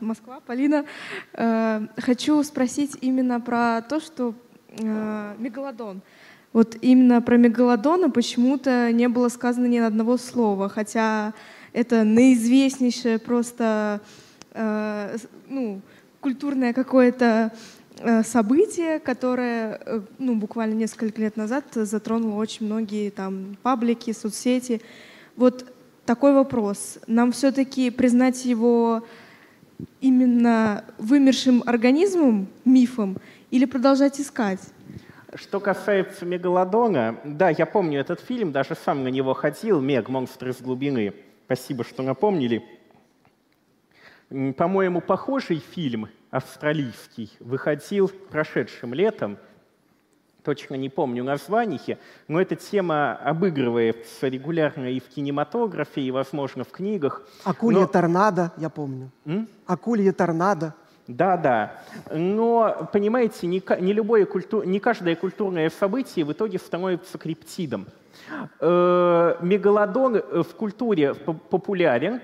Москва, 0.00 0.40
Полина. 0.46 0.86
Э, 1.34 1.86
хочу 1.98 2.42
спросить 2.44 2.96
именно 3.02 3.42
про 3.42 3.82
то, 3.82 4.00
что 4.00 4.34
э, 4.68 5.34
мегалодон. 5.38 6.00
Вот 6.54 6.76
именно 6.80 7.20
про 7.20 7.36
мегалодона 7.36 8.08
почему-то 8.08 8.90
не 8.90 9.08
было 9.08 9.28
сказано 9.28 9.66
ни 9.66 9.76
одного 9.76 10.16
слова, 10.16 10.70
хотя 10.70 11.34
это 11.76 12.04
наизвестнейшее 12.04 13.18
просто 13.18 14.00
э, 14.54 15.16
ну, 15.46 15.82
культурное 16.20 16.72
какое-то 16.72 17.52
э, 18.00 18.22
событие, 18.22 18.98
которое 18.98 19.78
э, 19.84 20.00
ну, 20.18 20.36
буквально 20.36 20.72
несколько 20.72 21.20
лет 21.20 21.36
назад 21.36 21.64
затронуло 21.74 22.36
очень 22.36 22.64
многие 22.64 23.10
там 23.10 23.58
паблики, 23.62 24.14
соцсети. 24.14 24.80
Вот 25.36 25.70
такой 26.06 26.32
вопрос. 26.32 26.98
Нам 27.06 27.32
все-таки 27.32 27.90
признать 27.90 28.46
его 28.46 29.04
именно 30.00 30.82
вымершим 30.96 31.62
организмом, 31.66 32.46
мифом, 32.64 33.18
или 33.50 33.66
продолжать 33.66 34.18
искать? 34.18 34.60
Что 35.34 35.60
касается 35.60 36.24
Мегалодона, 36.24 37.18
да, 37.22 37.50
я 37.50 37.66
помню 37.66 38.00
этот 38.00 38.20
фильм, 38.20 38.50
даже 38.50 38.74
сам 38.82 39.04
на 39.04 39.08
него 39.08 39.34
ходил, 39.34 39.82
«Мег. 39.82 40.08
Монстр 40.08 40.48
из 40.48 40.62
глубины». 40.62 41.12
Спасибо, 41.46 41.84
что 41.84 42.02
напомнили. 42.02 42.64
По-моему, 44.56 45.00
похожий 45.00 45.58
фильм 45.58 46.08
австралийский 46.30 47.30
выходил 47.38 48.08
прошедшим 48.08 48.92
летом. 48.92 49.38
Точно 50.42 50.74
не 50.74 50.88
помню 50.88 51.22
название, 51.22 51.98
но 52.26 52.40
эта 52.40 52.56
тема 52.56 53.14
обыгрывается 53.14 54.26
регулярно 54.26 54.90
и 54.90 54.98
в 54.98 55.04
кинематографе, 55.04 56.00
и, 56.00 56.10
возможно, 56.10 56.64
в 56.64 56.70
книгах. 56.70 57.22
Акулья 57.44 57.80
но... 57.80 57.86
торнадо, 57.86 58.52
я 58.56 58.68
помню. 58.68 59.12
М? 59.24 59.48
Акулья 59.66 60.12
торнадо. 60.12 60.74
Да, 61.08 61.36
да. 61.36 61.72
Но, 62.10 62.88
понимаете, 62.92 63.46
не, 63.46 63.62
не, 63.80 63.92
любое 63.92 64.26
культу... 64.26 64.62
не 64.62 64.80
каждое 64.80 65.14
культурное 65.14 65.70
событие 65.70 66.24
в 66.24 66.32
итоге 66.32 66.58
становится 66.58 67.16
криптидом. 67.16 67.86
Э, 68.60 69.36
мегалодон 69.40 70.14
в 70.42 70.54
культуре 70.56 71.14
популярен, 71.14 72.20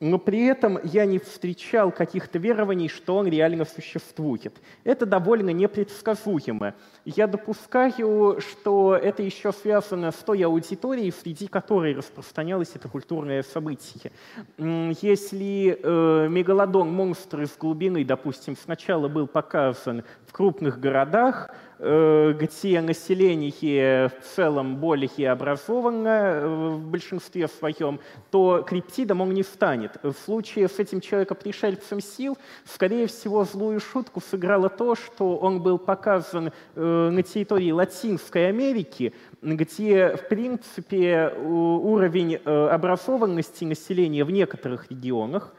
но 0.00 0.18
при 0.18 0.44
этом 0.46 0.78
я 0.84 1.06
не 1.06 1.18
встречал 1.18 1.90
каких-то 1.90 2.38
верований, 2.38 2.88
что 2.88 3.16
он 3.16 3.26
реально 3.26 3.64
существует. 3.64 4.56
Это 4.84 5.06
довольно 5.06 5.50
непредсказуемо. 5.50 6.74
Я 7.04 7.26
допускаю, 7.26 8.40
что 8.40 8.94
это 8.94 9.22
еще 9.22 9.52
связано 9.52 10.12
с 10.12 10.16
той 10.16 10.42
аудиторией, 10.42 11.12
среди 11.12 11.48
которой 11.48 11.94
распространялось 11.94 12.70
это 12.74 12.88
культурное 12.88 13.42
событие. 13.42 14.12
Если 14.56 15.78
э, 15.82 16.28
мегалодон 16.28 16.92
монстр 16.92 17.42
из 17.42 17.56
глубины, 17.56 18.04
допустим, 18.04 18.56
сначала 18.56 19.08
был 19.08 19.26
показан 19.26 20.04
в 20.26 20.32
крупных 20.32 20.78
городах, 20.78 21.50
где 21.78 22.80
население 22.80 24.08
в 24.08 24.34
целом 24.34 24.76
более 24.76 25.30
образовано 25.30 26.08
э, 26.08 26.46
в 26.74 26.90
большинстве 26.90 27.46
своем, 27.46 28.00
то 28.30 28.64
криптидом 28.66 29.20
он 29.20 29.32
не 29.32 29.44
станет. 29.44 29.96
В 30.02 30.12
случае 30.24 30.68
с 30.68 30.78
этим 30.78 31.00
человеком-пришельцем 31.00 32.00
сил, 32.00 32.36
скорее 32.64 33.06
всего, 33.06 33.44
злую 33.44 33.80
шутку 33.80 34.20
сыграло 34.20 34.68
то, 34.68 34.96
что 34.96 35.36
он 35.36 35.62
был 35.62 35.78
показан 35.78 36.52
э, 36.74 37.10
на 37.12 37.22
территории 37.22 37.70
Латинской 37.70 38.48
Америки, 38.48 39.14
где, 39.40 40.16
в 40.16 40.28
принципе, 40.28 41.32
уровень 41.38 42.36
образованности 42.36 43.64
населения 43.64 44.24
в 44.24 44.30
некоторых 44.30 44.90
регионах 44.90 45.54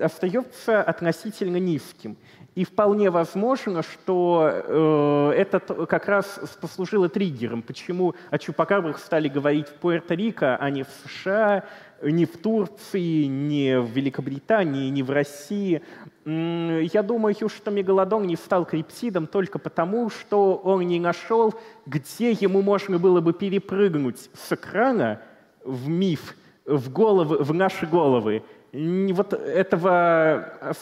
остается 0.00 0.82
относительно 0.82 1.58
низким. 1.58 2.16
И 2.54 2.64
вполне 2.64 3.10
возможно, 3.10 3.82
что 3.82 4.48
э, 4.48 5.32
это 5.36 5.58
как 5.58 6.06
раз 6.06 6.40
послужило 6.60 7.08
триггером, 7.08 7.62
почему 7.62 8.14
о 8.30 8.38
чупакабрах 8.38 8.98
стали 8.98 9.28
говорить 9.28 9.66
в 9.68 9.84
Пуэрто-Рико, 9.84 10.56
а 10.60 10.70
не 10.70 10.84
в 10.84 10.88
США, 11.04 11.64
не 12.00 12.26
в 12.26 12.36
Турции, 12.36 13.24
не 13.24 13.80
в 13.80 13.90
Великобритании, 13.90 14.88
не 14.90 15.02
в 15.02 15.10
России. 15.10 15.82
Я 16.24 17.02
думаю, 17.02 17.34
что 17.48 17.70
мегалодон 17.72 18.26
не 18.26 18.36
стал 18.36 18.64
криптидом 18.66 19.26
только 19.26 19.58
потому, 19.58 20.08
что 20.10 20.54
он 20.54 20.86
не 20.86 21.00
нашел, 21.00 21.54
где 21.86 22.30
ему 22.30 22.62
можно 22.62 23.00
было 23.00 23.20
бы 23.20 23.32
перепрыгнуть 23.32 24.30
с 24.32 24.52
экрана 24.52 25.20
в 25.64 25.88
миф, 25.88 26.36
в, 26.66 26.92
головы, 26.92 27.38
в 27.38 27.52
наши 27.52 27.86
головы 27.86 28.44
вот 28.72 29.32
этого 29.32 30.74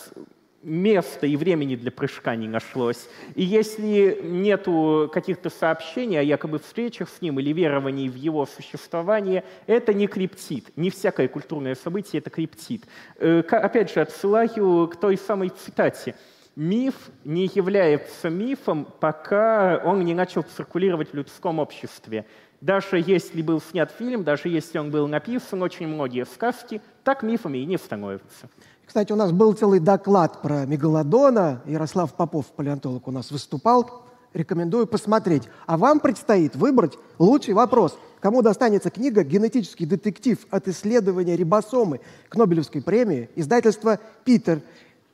места 0.62 1.26
и 1.26 1.36
времени 1.36 1.76
для 1.76 1.90
прыжка 1.90 2.36
не 2.36 2.48
нашлось. 2.48 3.08
И 3.34 3.42
если 3.42 4.20
нету 4.22 5.10
каких-то 5.12 5.50
сообщений 5.50 6.18
о 6.18 6.22
якобы 6.22 6.58
встречах 6.58 7.08
с 7.08 7.20
ним 7.20 7.40
или 7.40 7.52
верований 7.52 8.08
в 8.08 8.14
его 8.14 8.46
существование, 8.46 9.44
это 9.66 9.92
не 9.92 10.06
криптид. 10.06 10.70
Не 10.76 10.90
всякое 10.90 11.28
культурное 11.28 11.74
событие— 11.74 12.20
это 12.20 12.30
криптид. 12.30 12.84
Э, 13.18 13.40
опять 13.40 13.92
же, 13.92 14.00
отсылаю 14.00 14.88
к 14.88 14.96
той 14.96 15.16
самой 15.16 15.50
цитате. 15.50 16.14
Миф 16.54 16.94
не 17.24 17.46
является 17.46 18.28
мифом, 18.28 18.86
пока 19.00 19.80
он 19.84 20.04
не 20.04 20.12
начал 20.14 20.42
циркулировать 20.42 21.10
в 21.10 21.14
людском 21.14 21.58
обществе. 21.58 22.26
Даже 22.60 23.02
если 23.04 23.42
был 23.42 23.60
снят 23.60 23.90
фильм, 23.90 24.22
даже 24.22 24.48
если 24.48 24.78
он 24.78 24.90
был 24.90 25.08
написан, 25.08 25.62
очень 25.62 25.88
многие 25.88 26.26
сказки 26.26 26.80
так 27.02 27.22
мифами 27.22 27.58
и 27.58 27.64
не 27.64 27.76
становятся. 27.76 28.48
Кстати, 28.86 29.12
у 29.12 29.16
нас 29.16 29.32
был 29.32 29.52
целый 29.54 29.80
доклад 29.80 30.42
про 30.42 30.66
мегалодона. 30.66 31.62
Ярослав 31.66 32.12
Попов, 32.14 32.46
палеонтолог, 32.46 33.08
у 33.08 33.10
нас 33.10 33.30
выступал. 33.30 34.02
Рекомендую 34.34 34.86
посмотреть. 34.86 35.48
А 35.66 35.76
вам 35.76 36.00
предстоит 36.00 36.56
выбрать 36.56 36.98
лучший 37.18 37.54
вопрос. 37.54 37.98
Кому 38.20 38.40
достанется 38.40 38.88
книга 38.88 39.24
«Генетический 39.24 39.84
детектив 39.84 40.38
от 40.50 40.68
исследования 40.68 41.36
рибосомы» 41.36 42.00
к 42.28 42.36
Нобелевской 42.36 42.80
премии, 42.80 43.28
издательства 43.36 43.98
«Питер». 44.24 44.62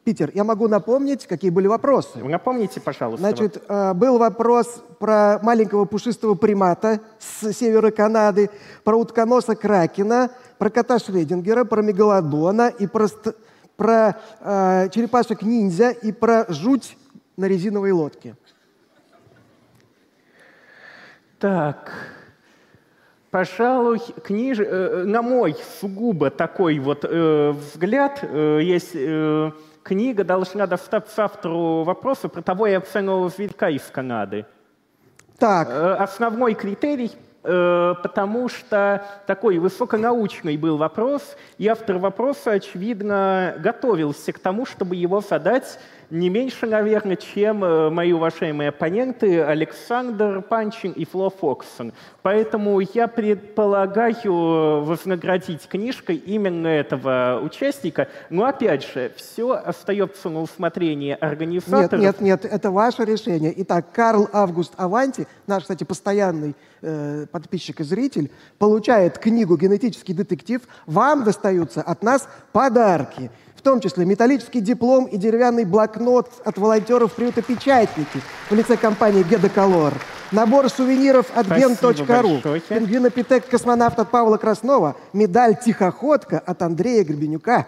Питер, 0.04 0.30
я 0.32 0.42
могу 0.42 0.68
напомнить, 0.68 1.26
какие 1.26 1.50
были 1.50 1.66
вопросы. 1.66 2.18
Напомните, 2.24 2.80
пожалуйста. 2.80 3.20
Значит, 3.20 3.62
э, 3.68 3.92
был 3.92 4.16
вопрос 4.16 4.82
про 4.98 5.38
маленького 5.42 5.84
пушистого 5.84 6.34
примата 6.34 7.00
с 7.18 7.52
севера 7.52 7.90
Канады, 7.90 8.48
про 8.84 8.96
утконоса 8.96 9.54
Кракена, 9.54 10.30
про 10.56 10.70
кота 10.70 10.98
Шредингера, 10.98 11.64
про 11.64 11.82
мегалодона 11.82 12.68
и 12.68 12.86
про 12.86 13.06
про 13.78 14.16
э, 14.40 14.88
черепашек-ниндзя 14.90 15.90
и 15.90 16.10
про 16.10 16.44
жуть 16.48 16.98
на 17.36 17.44
резиновой 17.44 17.92
лодке. 17.92 18.34
Так, 21.38 21.92
пожалуй, 23.30 24.00
книж... 24.24 24.58
Э, 24.58 25.04
на 25.06 25.22
мой 25.22 25.56
сугубо 25.80 26.30
такой 26.30 26.80
вот 26.80 27.04
э, 27.04 27.50
взгляд, 27.52 28.18
э, 28.22 28.60
есть 28.64 28.90
э, 28.94 29.52
книга 29.84 30.24
должна 30.24 30.66
достаться 30.66 31.24
автору 31.24 31.84
вопроса 31.84 32.28
про 32.28 32.42
того 32.42 32.66
и 32.66 32.72
оценного 32.72 33.28
зверька 33.28 33.70
из 33.70 33.82
Канады. 33.82 34.44
Так. 35.38 35.68
Э, 35.70 35.92
основной 35.92 36.54
критерий 36.54 37.12
потому 37.43 38.49
что 38.49 39.05
такой 39.26 39.59
высоконаучный 39.59 40.57
был 40.57 40.76
вопрос, 40.76 41.36
и 41.57 41.66
автор 41.68 41.99
вопроса, 41.99 42.53
очевидно, 42.53 43.55
готовился 43.59 44.32
к 44.32 44.39
тому, 44.39 44.66
чтобы 44.66 44.97
его 44.97 45.20
задать 45.20 45.78
не 46.11 46.30
меньше, 46.30 46.66
наверное, 46.66 47.16
чем 47.16 47.62
э, 47.62 47.90
мои 47.90 48.12
уважаемые 48.12 48.70
оппоненты 48.70 49.42
Александр 49.42 50.40
Панчин 50.42 50.92
и 50.92 51.04
Фло 51.04 51.30
Фоксон. 51.30 51.92
Поэтому 52.22 52.80
я 52.80 53.09
предполагаю 53.09 54.84
вознаградить 54.84 55.68
книжкой 55.68 56.16
именно 56.16 56.66
этого 56.66 57.40
участника. 57.42 58.09
Но 58.30 58.44
опять 58.44 58.84
же, 58.84 59.12
все 59.16 59.52
остается 59.52 60.30
на 60.30 60.40
усмотрение 60.40 61.14
организаторов. 61.14 62.00
Нет, 62.00 62.20
нет, 62.20 62.42
нет, 62.42 62.52
это 62.52 62.70
ваше 62.70 63.04
решение. 63.04 63.52
Итак, 63.59 63.92
Карл 63.92 64.28
Август 64.32 64.72
Аванти, 64.76 65.26
наш, 65.46 65.62
кстати, 65.62 65.84
постоянный 65.84 66.56
э, 66.80 67.26
подписчик 67.30 67.80
и 67.80 67.84
зритель, 67.84 68.30
получает 68.59 69.18
книгу 69.18 69.56
«Генетический 69.56 70.14
детектив». 70.14 70.62
Вам 70.86 71.24
достаются 71.24 71.82
от 71.82 72.02
нас 72.02 72.28
подарки 72.52 73.30
в 73.59 73.62
том 73.62 73.80
числе 73.80 74.04
металлический 74.04 74.61
диплом 74.61 75.06
и 75.06 75.16
деревянный 75.16 75.64
блокнот 75.64 76.30
от 76.44 76.59
волонтеров 76.59 77.12
приюта 77.12 77.42
«Печатники» 77.42 78.22
в 78.48 78.54
лице 78.54 78.76
компании 78.76 79.24
«Гедоколор», 79.24 79.94
набор 80.30 80.70
сувениров 80.70 81.26
от 81.34 81.48
ген.ру, 81.48 82.40
пингвинопитек 82.68 83.48
космонавт 83.48 83.98
от 83.98 84.11
Павла 84.11 84.36
Краснова, 84.36 84.94
медаль 85.12 85.59
«Тихоходка» 85.59 86.38
от 86.38 86.62
Андрея 86.62 87.02
Гребенюка 87.02 87.66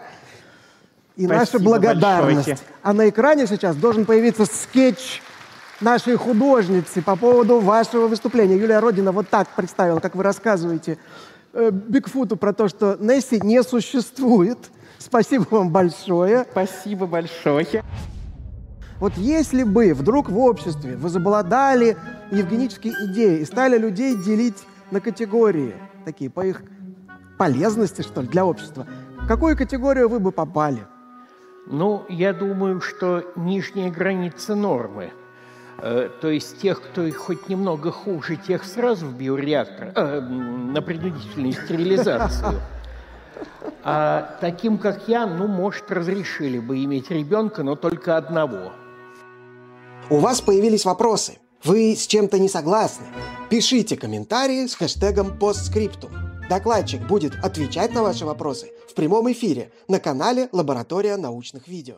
и 1.17 1.25
Спасибо 1.25 1.33
наша 1.33 1.59
благодарность. 1.59 2.47
Большое. 2.47 2.57
А 2.83 2.93
на 2.93 3.09
экране 3.09 3.45
сейчас 3.45 3.75
должен 3.75 4.05
появиться 4.05 4.45
скетч 4.45 5.21
нашей 5.81 6.15
художницы 6.15 7.01
по 7.01 7.17
поводу 7.17 7.59
вашего 7.59 8.07
выступления. 8.07 8.55
Юлия 8.55 8.79
Родина 8.79 9.11
вот 9.11 9.27
так 9.27 9.49
представила, 9.49 9.99
как 9.99 10.15
вы 10.15 10.23
рассказываете 10.23 10.97
э, 11.51 11.69
Бигфуту 11.69 12.37
про 12.37 12.53
то, 12.53 12.69
что 12.69 12.95
Несси 12.97 13.41
не 13.43 13.61
существует– 13.61 14.57
Спасибо 15.01 15.47
вам 15.49 15.71
большое. 15.71 16.45
Спасибо 16.51 17.07
большое. 17.07 17.83
Вот 18.99 19.13
если 19.17 19.63
бы 19.63 19.95
вдруг 19.95 20.29
в 20.29 20.37
обществе 20.37 20.95
возобладали 20.95 21.97
евгенические 22.29 22.93
идеи 23.07 23.39
и 23.39 23.45
стали 23.45 23.79
людей 23.79 24.15
делить 24.15 24.63
на 24.91 25.01
категории, 25.01 25.73
такие 26.05 26.29
по 26.29 26.45
их 26.45 26.61
полезности, 27.39 28.03
что 28.03 28.21
ли, 28.21 28.27
для 28.27 28.45
общества, 28.45 28.85
в 29.19 29.27
какую 29.27 29.57
категорию 29.57 30.07
вы 30.07 30.19
бы 30.19 30.31
попали? 30.31 30.85
Ну, 31.65 32.05
я 32.07 32.31
думаю, 32.31 32.79
что 32.79 33.23
нижняя 33.35 33.89
граница 33.89 34.53
нормы. 34.53 35.11
Э, 35.79 36.09
то 36.21 36.29
есть 36.29 36.59
тех, 36.61 36.79
кто 36.79 37.09
хоть 37.11 37.49
немного 37.49 37.91
хуже, 37.91 38.35
тех 38.35 38.63
сразу 38.63 39.07
в 39.07 39.17
биореактор, 39.17 39.93
э, 39.95 40.19
на 40.19 40.81
принудительную 40.83 41.53
стерилизацию. 41.53 42.61
А 43.83 44.37
таким, 44.41 44.77
как 44.77 45.07
я, 45.07 45.25
ну, 45.25 45.47
может, 45.47 45.89
разрешили 45.89 46.59
бы 46.59 46.83
иметь 46.83 47.09
ребенка, 47.09 47.63
но 47.63 47.75
только 47.75 48.17
одного. 48.17 48.71
У 50.09 50.17
вас 50.17 50.41
появились 50.41 50.85
вопросы. 50.85 51.39
Вы 51.63 51.95
с 51.95 52.05
чем-то 52.07 52.37
не 52.39 52.49
согласны? 52.49 53.05
Пишите 53.49 53.95
комментарии 53.95 54.65
с 54.65 54.75
хэштегом 54.75 55.37
постскриптум. 55.37 56.11
Докладчик 56.49 57.01
будет 57.07 57.33
отвечать 57.43 57.93
на 57.93 58.03
ваши 58.03 58.25
вопросы 58.25 58.71
в 58.89 58.93
прямом 58.93 59.31
эфире 59.31 59.71
на 59.87 59.99
канале 59.99 60.49
«Лаборатория 60.51 61.17
научных 61.17 61.67
видео». 61.67 61.97